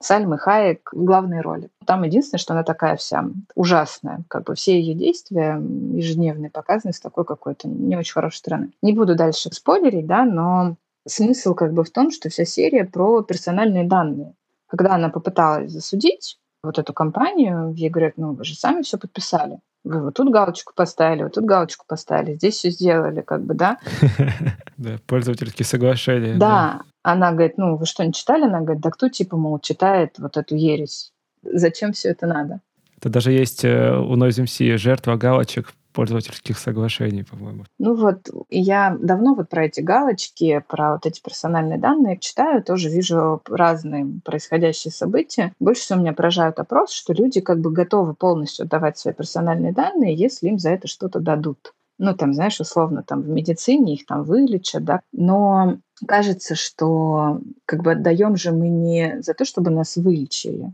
Сальмы 0.02 0.38
Хаек 0.38 0.90
в 0.92 1.04
главной 1.04 1.42
роли. 1.42 1.68
Там 1.84 2.04
единственное, 2.04 2.40
что 2.40 2.54
она 2.54 2.62
такая 2.62 2.96
вся 2.96 3.26
ужасная. 3.54 4.24
Как 4.28 4.44
бы 4.44 4.54
все 4.54 4.80
ее 4.80 4.94
действия 4.94 5.60
ежедневные 5.92 6.50
показаны 6.50 6.94
с 6.94 7.00
такой 7.00 7.26
какой-то 7.26 7.68
не 7.68 7.96
очень 7.96 8.14
хорошей 8.14 8.38
стороны. 8.38 8.70
Не 8.80 8.94
буду 8.94 9.14
дальше 9.14 9.50
спойлерить, 9.52 10.06
да, 10.06 10.24
но 10.24 10.76
смысл 11.06 11.54
как 11.54 11.74
бы 11.74 11.84
в 11.84 11.90
том, 11.90 12.10
что 12.10 12.30
вся 12.30 12.46
серия 12.46 12.84
про 12.84 13.22
персональные 13.22 13.84
данные. 13.84 14.32
Когда 14.66 14.94
она 14.94 15.10
попыталась 15.10 15.70
засудить 15.70 16.38
вот 16.62 16.78
эту 16.78 16.94
компанию, 16.94 17.74
ей 17.74 17.90
говорят, 17.90 18.14
ну 18.16 18.32
вы 18.32 18.44
же 18.44 18.54
сами 18.54 18.82
все 18.82 18.98
подписали. 18.98 19.58
Вы 19.84 20.02
вот 20.02 20.14
тут 20.14 20.30
галочку 20.30 20.72
поставили, 20.74 21.22
вот 21.22 21.34
тут 21.34 21.44
галочку 21.44 21.84
поставили, 21.86 22.36
здесь 22.36 22.56
все 22.56 22.70
сделали, 22.70 23.22
как 23.22 23.42
бы, 23.44 23.54
да? 23.54 23.78
Да, 24.76 24.96
пользовательские 25.06 25.66
соглашения. 25.66 26.36
Да, 26.38 26.80
она 27.02 27.32
говорит, 27.32 27.58
ну, 27.58 27.76
вы 27.76 27.86
что, 27.86 28.04
не 28.04 28.12
читали? 28.12 28.44
Она 28.44 28.60
говорит, 28.60 28.82
да 28.82 28.90
кто, 28.90 29.08
типа, 29.08 29.36
мол, 29.36 29.58
читает 29.58 30.18
вот 30.18 30.36
эту 30.36 30.54
ересь? 30.54 31.12
Зачем 31.42 31.92
все 31.92 32.10
это 32.10 32.26
надо? 32.26 32.60
Это 32.98 33.08
даже 33.08 33.32
есть 33.32 33.64
э, 33.64 33.96
у 33.96 34.16
NoiseMC 34.16 34.76
жертва 34.76 35.16
галочек 35.16 35.72
пользовательских 35.92 36.58
соглашений, 36.58 37.24
по-моему. 37.24 37.64
Ну 37.78 37.94
вот, 37.94 38.28
я 38.48 38.96
давно 39.00 39.34
вот 39.34 39.48
про 39.48 39.66
эти 39.66 39.80
галочки, 39.80 40.62
про 40.68 40.92
вот 40.92 41.06
эти 41.06 41.20
персональные 41.20 41.78
данные 41.78 42.18
читаю, 42.18 42.62
тоже 42.62 42.88
вижу 42.88 43.42
разные 43.48 44.06
происходящие 44.24 44.92
события. 44.92 45.52
Больше 45.58 45.82
всего 45.82 45.98
меня 45.98 46.12
поражает 46.12 46.58
опрос, 46.58 46.92
что 46.92 47.12
люди 47.12 47.40
как 47.40 47.60
бы 47.60 47.72
готовы 47.72 48.14
полностью 48.14 48.64
отдавать 48.64 48.98
свои 48.98 49.14
персональные 49.14 49.72
данные, 49.72 50.14
если 50.14 50.48
им 50.48 50.58
за 50.58 50.70
это 50.70 50.86
что-то 50.86 51.20
дадут 51.20 51.72
ну, 52.00 52.14
там, 52.14 52.32
знаешь, 52.32 52.58
условно, 52.58 53.02
там 53.06 53.20
в 53.20 53.28
медицине 53.28 53.94
их 53.94 54.06
там 54.06 54.24
вылечат, 54.24 54.82
да, 54.84 55.02
но 55.12 55.76
кажется, 56.08 56.54
что 56.54 57.40
как 57.66 57.82
бы 57.82 57.92
отдаем 57.92 58.36
же 58.36 58.52
мы 58.52 58.68
не 58.68 59.20
за 59.20 59.34
то, 59.34 59.44
чтобы 59.44 59.70
нас 59.70 59.96
вылечили, 59.96 60.72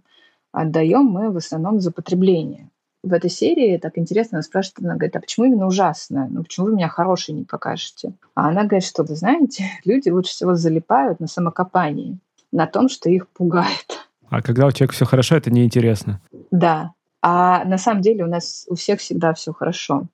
отдаем 0.52 1.04
мы 1.04 1.32
в 1.32 1.36
основном 1.36 1.80
за 1.80 1.90
потребление. 1.90 2.70
В 3.02 3.12
этой 3.12 3.28
серии 3.28 3.76
так 3.76 3.98
интересно, 3.98 4.38
она 4.38 4.42
спрашивает, 4.42 4.86
она 4.86 4.94
говорит, 4.94 5.16
а 5.16 5.20
почему 5.20 5.46
именно 5.46 5.66
ужасное? 5.66 6.28
Ну, 6.30 6.44
почему 6.44 6.66
вы 6.66 6.74
меня 6.74 6.88
хорошей 6.88 7.34
не 7.34 7.42
покажете? 7.42 8.12
А 8.36 8.48
она 8.48 8.62
говорит, 8.62 8.84
что, 8.84 9.02
вы 9.02 9.16
знаете, 9.16 9.64
люди 9.84 10.08
лучше 10.08 10.30
всего 10.30 10.54
залипают 10.54 11.18
на 11.18 11.26
самокопании, 11.26 12.18
на 12.52 12.68
том, 12.68 12.88
что 12.88 13.10
их 13.10 13.26
пугает. 13.30 14.06
А 14.30 14.42
когда 14.42 14.66
у 14.66 14.70
человека 14.70 14.94
все 14.94 15.04
хорошо, 15.04 15.36
это 15.36 15.50
неинтересно. 15.50 16.20
Да. 16.52 16.92
А 17.20 17.64
на 17.64 17.78
самом 17.78 18.02
деле 18.02 18.24
у 18.24 18.28
нас 18.28 18.64
у 18.68 18.76
всех 18.76 19.00
всегда 19.00 19.34
все 19.34 19.52
хорошо. 19.52 20.06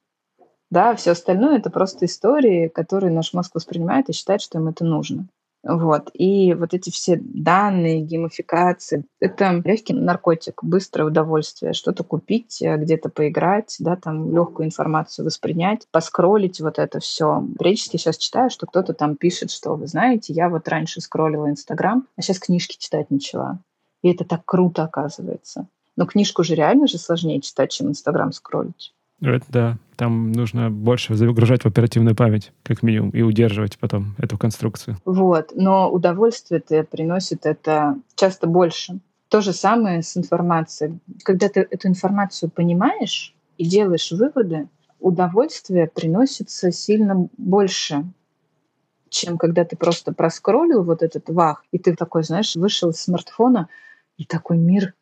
Да, 0.72 0.94
все 0.94 1.10
остальное 1.10 1.58
это 1.58 1.68
просто 1.68 2.06
истории, 2.06 2.68
которые 2.68 3.12
наш 3.12 3.34
мозг 3.34 3.54
воспринимает 3.54 4.08
и 4.08 4.14
считает, 4.14 4.40
что 4.40 4.56
им 4.56 4.68
это 4.68 4.86
нужно. 4.86 5.26
Вот. 5.62 6.08
И 6.14 6.54
вот 6.54 6.72
эти 6.72 6.88
все 6.88 7.20
данные, 7.22 8.00
геймификации, 8.00 9.04
это 9.20 9.62
легкий 9.66 9.92
наркотик, 9.92 10.64
быстрое 10.64 11.08
удовольствие, 11.08 11.74
что-то 11.74 12.04
купить, 12.04 12.62
э, 12.62 12.78
где-то 12.78 13.10
поиграть, 13.10 13.76
да, 13.80 13.96
там 13.96 14.34
легкую 14.34 14.64
информацию 14.64 15.26
воспринять, 15.26 15.86
поскролить 15.90 16.62
вот 16.62 16.78
это 16.78 17.00
все. 17.00 17.44
Периодически 17.58 17.98
сейчас 17.98 18.16
читаю, 18.16 18.48
что 18.48 18.66
кто-то 18.66 18.94
там 18.94 19.16
пишет, 19.16 19.50
что, 19.50 19.74
вы 19.74 19.86
знаете, 19.86 20.32
я 20.32 20.48
вот 20.48 20.66
раньше 20.68 21.02
скроллила 21.02 21.50
Инстаграм, 21.50 22.08
а 22.16 22.22
сейчас 22.22 22.38
книжки 22.38 22.78
читать 22.78 23.10
начала. 23.10 23.58
И 24.00 24.10
это 24.10 24.24
так 24.24 24.40
круто 24.46 24.84
оказывается. 24.84 25.66
Но 25.96 26.06
книжку 26.06 26.42
же 26.44 26.54
реально 26.54 26.86
же 26.86 26.96
сложнее 26.96 27.42
читать, 27.42 27.72
чем 27.72 27.88
Инстаграм 27.88 28.32
скроллить. 28.32 28.94
Это 29.22 29.46
да. 29.48 29.78
Там 29.96 30.32
нужно 30.32 30.68
больше 30.68 31.14
загружать 31.14 31.62
в 31.62 31.66
оперативную 31.66 32.16
память, 32.16 32.52
как 32.64 32.82
минимум, 32.82 33.10
и 33.10 33.22
удерживать 33.22 33.78
потом 33.78 34.16
эту 34.18 34.36
конструкцию. 34.36 34.96
Вот. 35.04 35.52
Но 35.54 35.90
удовольствие-то 35.90 36.82
приносит 36.82 37.46
это 37.46 37.96
часто 38.16 38.48
больше. 38.48 38.98
То 39.28 39.40
же 39.40 39.52
самое 39.52 40.02
с 40.02 40.16
информацией. 40.16 40.98
Когда 41.22 41.48
ты 41.48 41.60
эту 41.60 41.88
информацию 41.88 42.50
понимаешь 42.50 43.34
и 43.58 43.64
делаешь 43.64 44.10
выводы, 44.10 44.68
удовольствие 44.98 45.86
приносится 45.86 46.72
сильно 46.72 47.28
больше, 47.38 48.04
чем 49.08 49.38
когда 49.38 49.64
ты 49.64 49.76
просто 49.76 50.12
проскроллил 50.12 50.82
вот 50.82 51.02
этот 51.02 51.28
вах, 51.28 51.64
и 51.70 51.78
ты 51.78 51.94
такой, 51.94 52.24
знаешь, 52.24 52.56
вышел 52.56 52.90
из 52.90 53.00
смартфона, 53.00 53.68
и 54.16 54.24
такой 54.24 54.56
мир 54.56 54.94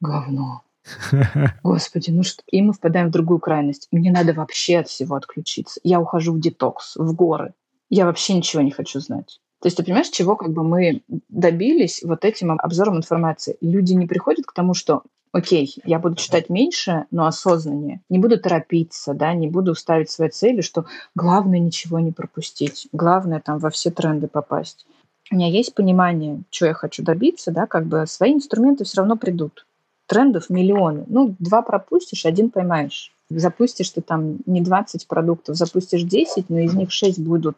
говно 0.00 0.62
Господи, 1.62 2.10
ну 2.10 2.22
что? 2.22 2.42
И 2.50 2.62
мы 2.62 2.72
впадаем 2.72 3.08
в 3.08 3.12
другую 3.12 3.38
крайность. 3.38 3.88
Мне 3.90 4.10
надо 4.10 4.32
вообще 4.32 4.78
от 4.78 4.88
всего 4.88 5.16
отключиться. 5.16 5.80
Я 5.82 6.00
ухожу 6.00 6.32
в 6.32 6.40
детокс, 6.40 6.96
в 6.96 7.14
горы. 7.14 7.54
Я 7.88 8.06
вообще 8.06 8.34
ничего 8.34 8.62
не 8.62 8.70
хочу 8.70 9.00
знать. 9.00 9.40
То 9.60 9.66
есть 9.66 9.76
ты 9.76 9.84
понимаешь, 9.84 10.08
чего 10.08 10.36
как 10.36 10.52
бы 10.52 10.64
мы 10.64 11.02
добились 11.28 12.02
вот 12.02 12.24
этим 12.24 12.52
обзором 12.52 12.96
информации? 12.96 13.56
Люди 13.60 13.92
не 13.92 14.06
приходят 14.06 14.46
к 14.46 14.52
тому, 14.52 14.72
что 14.72 15.02
окей, 15.32 15.74
я 15.84 15.98
буду 15.98 16.14
читать 16.16 16.48
меньше, 16.48 17.04
но 17.10 17.26
осознаннее. 17.26 18.00
Не 18.08 18.18
буду 18.18 18.38
торопиться, 18.40 19.12
да, 19.12 19.34
не 19.34 19.48
буду 19.48 19.74
ставить 19.74 20.10
свои 20.10 20.30
цели, 20.30 20.62
что 20.62 20.86
главное 21.14 21.58
ничего 21.58 21.98
не 21.98 22.10
пропустить, 22.10 22.88
главное 22.92 23.40
там 23.40 23.58
во 23.58 23.70
все 23.70 23.90
тренды 23.90 24.28
попасть. 24.28 24.86
У 25.30 25.36
меня 25.36 25.48
есть 25.48 25.74
понимание, 25.74 26.42
что 26.50 26.66
я 26.66 26.74
хочу 26.74 27.02
добиться, 27.02 27.52
да, 27.52 27.66
как 27.66 27.86
бы 27.86 28.04
свои 28.06 28.32
инструменты 28.32 28.84
все 28.84 28.98
равно 28.98 29.16
придут 29.16 29.66
трендов 30.10 30.50
миллионы. 30.50 31.04
Ну, 31.06 31.36
два 31.38 31.62
пропустишь, 31.62 32.26
один 32.26 32.50
поймаешь. 32.50 33.12
Запустишь 33.30 33.90
ты 33.90 34.00
там 34.00 34.38
не 34.44 34.60
20 34.60 35.06
продуктов, 35.06 35.56
запустишь 35.56 36.02
10, 36.02 36.50
но 36.50 36.58
из 36.58 36.74
них 36.74 36.90
6 36.90 37.20
будут 37.20 37.56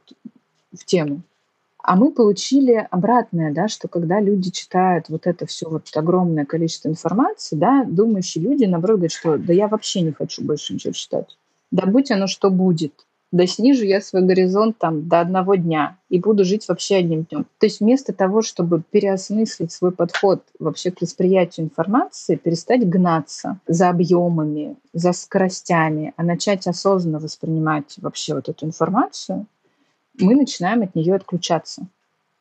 в 0.70 0.84
тему. 0.84 1.22
А 1.82 1.96
мы 1.96 2.12
получили 2.12 2.86
обратное, 2.90 3.54
да, 3.54 3.68
что 3.68 3.88
когда 3.88 4.20
люди 4.20 4.50
читают 4.50 5.08
вот 5.08 5.26
это 5.26 5.46
все 5.46 5.66
вот 5.66 5.88
огромное 5.94 6.44
количество 6.44 6.88
информации, 6.88 7.56
да, 7.56 7.84
думающие 7.84 8.44
люди, 8.44 8.66
наоборот, 8.66 8.98
говорят, 8.98 9.12
что 9.12 9.38
да 9.38 9.54
я 9.54 9.66
вообще 9.66 10.02
не 10.02 10.12
хочу 10.12 10.44
больше 10.44 10.74
ничего 10.74 10.92
читать. 10.92 11.38
Да 11.70 11.86
будь 11.86 12.10
оно 12.10 12.26
что 12.26 12.50
будет. 12.50 12.92
Да 13.32 13.46
снижу 13.46 13.84
я 13.84 14.02
свой 14.02 14.22
горизонт 14.22 14.76
там 14.78 15.08
до 15.08 15.20
одного 15.20 15.54
дня 15.54 15.96
и 16.10 16.20
буду 16.20 16.44
жить 16.44 16.68
вообще 16.68 16.96
одним 16.96 17.24
днем. 17.24 17.46
То 17.58 17.66
есть 17.66 17.80
вместо 17.80 18.12
того, 18.12 18.42
чтобы 18.42 18.82
переосмыслить 18.90 19.72
свой 19.72 19.90
подход 19.90 20.42
вообще 20.58 20.90
к 20.90 21.00
восприятию 21.00 21.66
информации, 21.66 22.36
перестать 22.36 22.86
гнаться 22.86 23.58
за 23.66 23.88
объемами, 23.88 24.76
за 24.92 25.12
скоростями, 25.12 26.12
а 26.16 26.22
начать 26.22 26.66
осознанно 26.66 27.18
воспринимать 27.18 27.96
вообще 27.96 28.34
вот 28.34 28.50
эту 28.50 28.66
информацию, 28.66 29.46
мы 30.20 30.34
начинаем 30.34 30.82
от 30.82 30.94
нее 30.94 31.14
отключаться. 31.14 31.86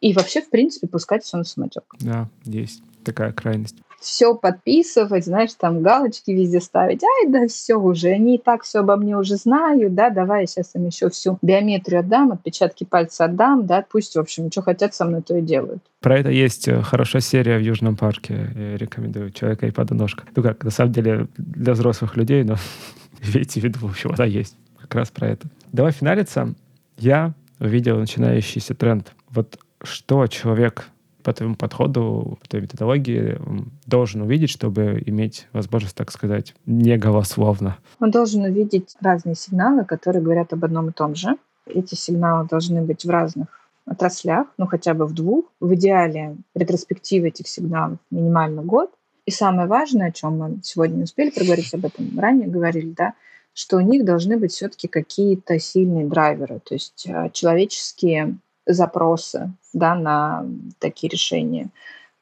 И 0.02 0.14
вообще, 0.14 0.42
в 0.42 0.50
принципе, 0.50 0.88
пускать 0.88 1.24
все 1.24 1.38
на 1.38 1.44
самотек. 1.44 1.84
Да, 2.00 2.28
есть 2.44 2.84
такая 3.04 3.32
крайность 3.32 3.78
все 4.02 4.34
подписывать, 4.36 5.26
знаешь, 5.26 5.52
там 5.54 5.82
галочки 5.82 6.32
везде 6.32 6.60
ставить. 6.60 7.04
Ай, 7.04 7.32
да 7.32 7.48
все 7.48 7.76
уже, 7.76 8.10
они 8.10 8.36
и 8.36 8.38
так 8.40 8.64
все 8.64 8.80
обо 8.80 8.98
мне 8.98 9.16
уже 9.16 9.36
знают, 9.36 9.94
да, 9.94 10.10
давай 10.10 10.42
я 10.42 10.48
сейчас 10.48 10.76
им 10.76 10.88
еще 10.88 11.10
всю 11.10 11.38
биометрию 11.44 12.00
отдам, 12.00 12.32
отпечатки 12.32 12.84
пальца 12.84 13.26
отдам, 13.26 13.68
да, 13.68 13.86
пусть, 13.90 14.16
в 14.16 14.20
общем, 14.20 14.52
что 14.52 14.64
хотят 14.64 14.96
со 14.96 15.06
мной, 15.06 15.22
то 15.22 15.38
и 15.38 15.42
делают. 15.42 15.84
Про 16.00 16.18
это 16.18 16.32
есть 16.32 16.68
э, 16.68 16.82
хорошая 16.82 17.22
серия 17.22 17.60
в 17.60 17.62
Южном 17.62 17.96
парке, 17.96 18.50
я 18.56 18.78
рекомендую, 18.78 19.30
«Человека 19.32 19.68
и 19.68 19.72
подножка». 19.72 20.24
Ну 20.36 20.42
как, 20.42 20.64
на 20.64 20.72
самом 20.72 20.94
деле, 20.94 21.28
для 21.38 21.74
взрослых 21.74 22.18
людей, 22.18 22.44
но 22.44 22.56
имейте 23.22 23.62
в 23.62 23.64
виду, 23.64 23.80
в 23.82 23.92
общем, 23.92 24.12
она 24.14 24.26
есть 24.26 24.58
как 24.80 24.96
раз 24.96 25.12
про 25.12 25.30
это. 25.30 25.48
Давай 25.72 25.92
финалиться. 25.92 26.56
Я 26.98 27.34
увидел 27.60 28.00
начинающийся 28.00 28.74
тренд. 28.74 29.14
Вот 29.30 29.60
что 29.84 30.28
человек 30.28 30.90
по 31.22 31.34
твоему 31.34 31.56
подходу, 31.56 32.40
по 32.42 32.50
твоей 32.50 32.64
методологии 32.64 33.38
должен 33.86 34.22
увидеть, 34.22 34.50
чтобы 34.50 35.02
иметь 35.06 35.48
возможность, 35.54 35.96
так 35.96 36.12
сказать, 36.12 36.56
не 36.66 36.98
голословно? 36.98 37.78
Он 38.00 38.12
должен 38.12 38.44
увидеть 38.44 38.96
разные 39.02 39.36
сигналы, 39.36 39.86
которые 39.86 40.24
говорят 40.24 40.52
об 40.54 40.66
одном 40.66 40.90
и 40.90 40.94
том 40.94 41.16
же. 41.16 41.38
Эти 41.68 41.96
сигналы 41.96 42.48
должны 42.48 42.82
быть 42.82 43.06
в 43.06 43.10
разных 43.10 43.48
отраслях, 43.86 44.48
ну 44.58 44.68
хотя 44.68 44.94
бы 44.94 45.06
в 45.06 45.14
двух. 45.14 45.46
В 45.60 45.74
идеале 45.76 46.38
ретроспектива 46.56 47.28
этих 47.28 47.48
сигналов 47.48 48.00
минимально 48.10 48.64
год. 48.64 48.92
И 49.26 49.32
самое 49.32 49.68
важное, 49.68 50.08
о 50.08 50.12
чем 50.12 50.40
мы 50.40 50.60
сегодня 50.64 50.96
не 50.96 51.04
успели 51.04 51.30
проговорить, 51.30 51.74
об 51.74 51.86
этом 51.86 52.20
ранее 52.20 52.48
говорили, 52.48 52.94
да, 52.98 53.14
что 53.54 53.78
у 53.78 53.82
них 53.82 54.06
должны 54.06 54.38
быть 54.38 54.52
все-таки 54.52 54.88
какие-то 54.88 55.60
сильные 55.60 56.08
драйверы, 56.08 56.60
то 56.60 56.74
есть 56.74 57.06
э, 57.08 57.30
человеческие 57.34 58.38
запросы 58.74 59.52
да, 59.74 59.96
на 59.96 60.46
такие 60.80 61.10
решения, 61.10 61.70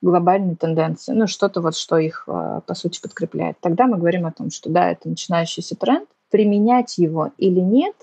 глобальные 0.02 0.56
тенденции, 0.56 1.14
ну 1.14 1.28
что-то 1.28 1.62
вот, 1.62 1.76
что 1.76 1.98
их 1.98 2.24
а, 2.28 2.62
по 2.62 2.74
сути 2.74 3.02
подкрепляет. 3.02 3.58
Тогда 3.60 3.86
мы 3.88 3.98
говорим 3.98 4.26
о 4.26 4.32
том, 4.32 4.50
что 4.50 4.70
да, 4.70 4.92
это 4.92 5.10
начинающийся 5.10 5.76
тренд, 5.76 6.08
применять 6.32 6.98
его 6.98 7.32
или 7.38 7.60
нет, 7.60 7.96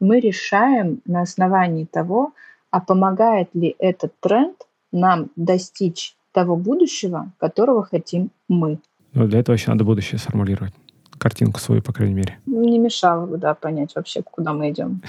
мы 0.00 0.20
решаем 0.20 1.00
на 1.06 1.22
основании 1.22 1.84
того, 1.84 2.32
а 2.70 2.80
помогает 2.80 3.48
ли 3.54 3.74
этот 3.78 4.12
тренд 4.20 4.56
нам 4.92 5.30
достичь 5.36 6.16
того 6.32 6.56
будущего, 6.56 7.32
которого 7.38 7.84
хотим 7.84 8.30
мы. 8.48 8.78
Ну, 9.12 9.26
для 9.28 9.40
этого 9.40 9.54
еще 9.54 9.70
надо 9.70 9.84
будущее 9.84 10.18
сформулировать. 10.18 10.74
Картинку 11.18 11.60
свою, 11.60 11.80
по 11.80 11.92
крайней 11.92 12.14
мере. 12.14 12.38
Не 12.46 12.78
мешало 12.78 13.26
бы, 13.26 13.38
да, 13.38 13.54
понять 13.54 13.94
вообще, 13.94 14.22
куда 14.22 14.52
мы 14.52 14.70
идем. 14.70 15.00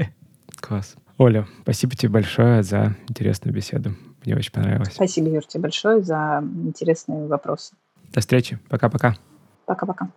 Класс. 0.60 0.96
Оля, 1.18 1.46
спасибо 1.62 1.94
тебе 1.96 2.10
большое 2.10 2.62
за 2.62 2.94
интересную 3.08 3.54
беседу. 3.54 3.94
Мне 4.24 4.36
очень 4.36 4.52
понравилось. 4.52 4.92
Спасибо, 4.92 5.30
Юр, 5.30 5.46
тебе 5.46 5.62
большое 5.62 6.02
за 6.02 6.44
интересные 6.64 7.26
вопросы. 7.26 7.74
До 8.12 8.20
встречи. 8.20 8.58
Пока-пока. 8.68 9.16
Пока-пока. 9.64 10.10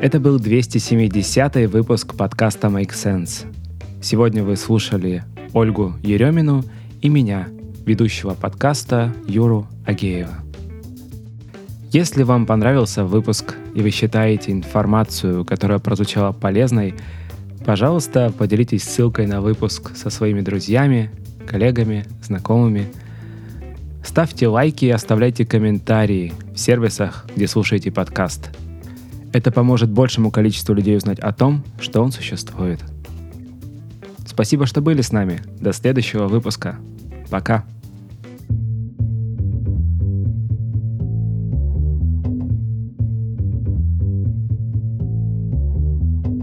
Это 0.00 0.20
был 0.20 0.38
270 0.38 1.70
выпуск 1.70 2.14
подкаста 2.14 2.68
Make 2.68 2.90
Sense. 2.90 3.46
Сегодня 4.02 4.44
вы 4.44 4.56
слушали 4.56 5.24
Ольгу 5.54 5.94
Еремину 6.02 6.64
и 7.00 7.08
меня, 7.08 7.48
ведущего 7.86 8.34
подкаста 8.34 9.14
Юру 9.26 9.66
Агеева. 9.86 10.34
Если 11.92 12.24
вам 12.24 12.46
понравился 12.46 13.04
выпуск 13.04 13.54
и 13.74 13.80
вы 13.80 13.90
считаете 13.90 14.52
информацию, 14.52 15.44
которая 15.44 15.78
прозвучала 15.78 16.32
полезной, 16.32 16.94
Пожалуйста, 17.64 18.32
поделитесь 18.36 18.82
ссылкой 18.82 19.26
на 19.26 19.40
выпуск 19.40 19.96
со 19.96 20.10
своими 20.10 20.40
друзьями, 20.40 21.10
коллегами, 21.46 22.06
знакомыми. 22.22 22.86
Ставьте 24.04 24.48
лайки 24.48 24.86
и 24.86 24.90
оставляйте 24.90 25.46
комментарии 25.46 26.32
в 26.54 26.58
сервисах, 26.58 27.26
где 27.34 27.46
слушаете 27.46 27.92
подкаст. 27.92 28.50
Это 29.32 29.52
поможет 29.52 29.90
большему 29.90 30.30
количеству 30.30 30.74
людей 30.74 30.96
узнать 30.96 31.20
о 31.20 31.32
том, 31.32 31.64
что 31.80 32.02
он 32.02 32.10
существует. 32.10 32.80
Спасибо, 34.26 34.66
что 34.66 34.80
были 34.80 35.00
с 35.00 35.12
нами. 35.12 35.40
До 35.60 35.72
следующего 35.72 36.26
выпуска. 36.26 36.76
Пока. 37.30 37.64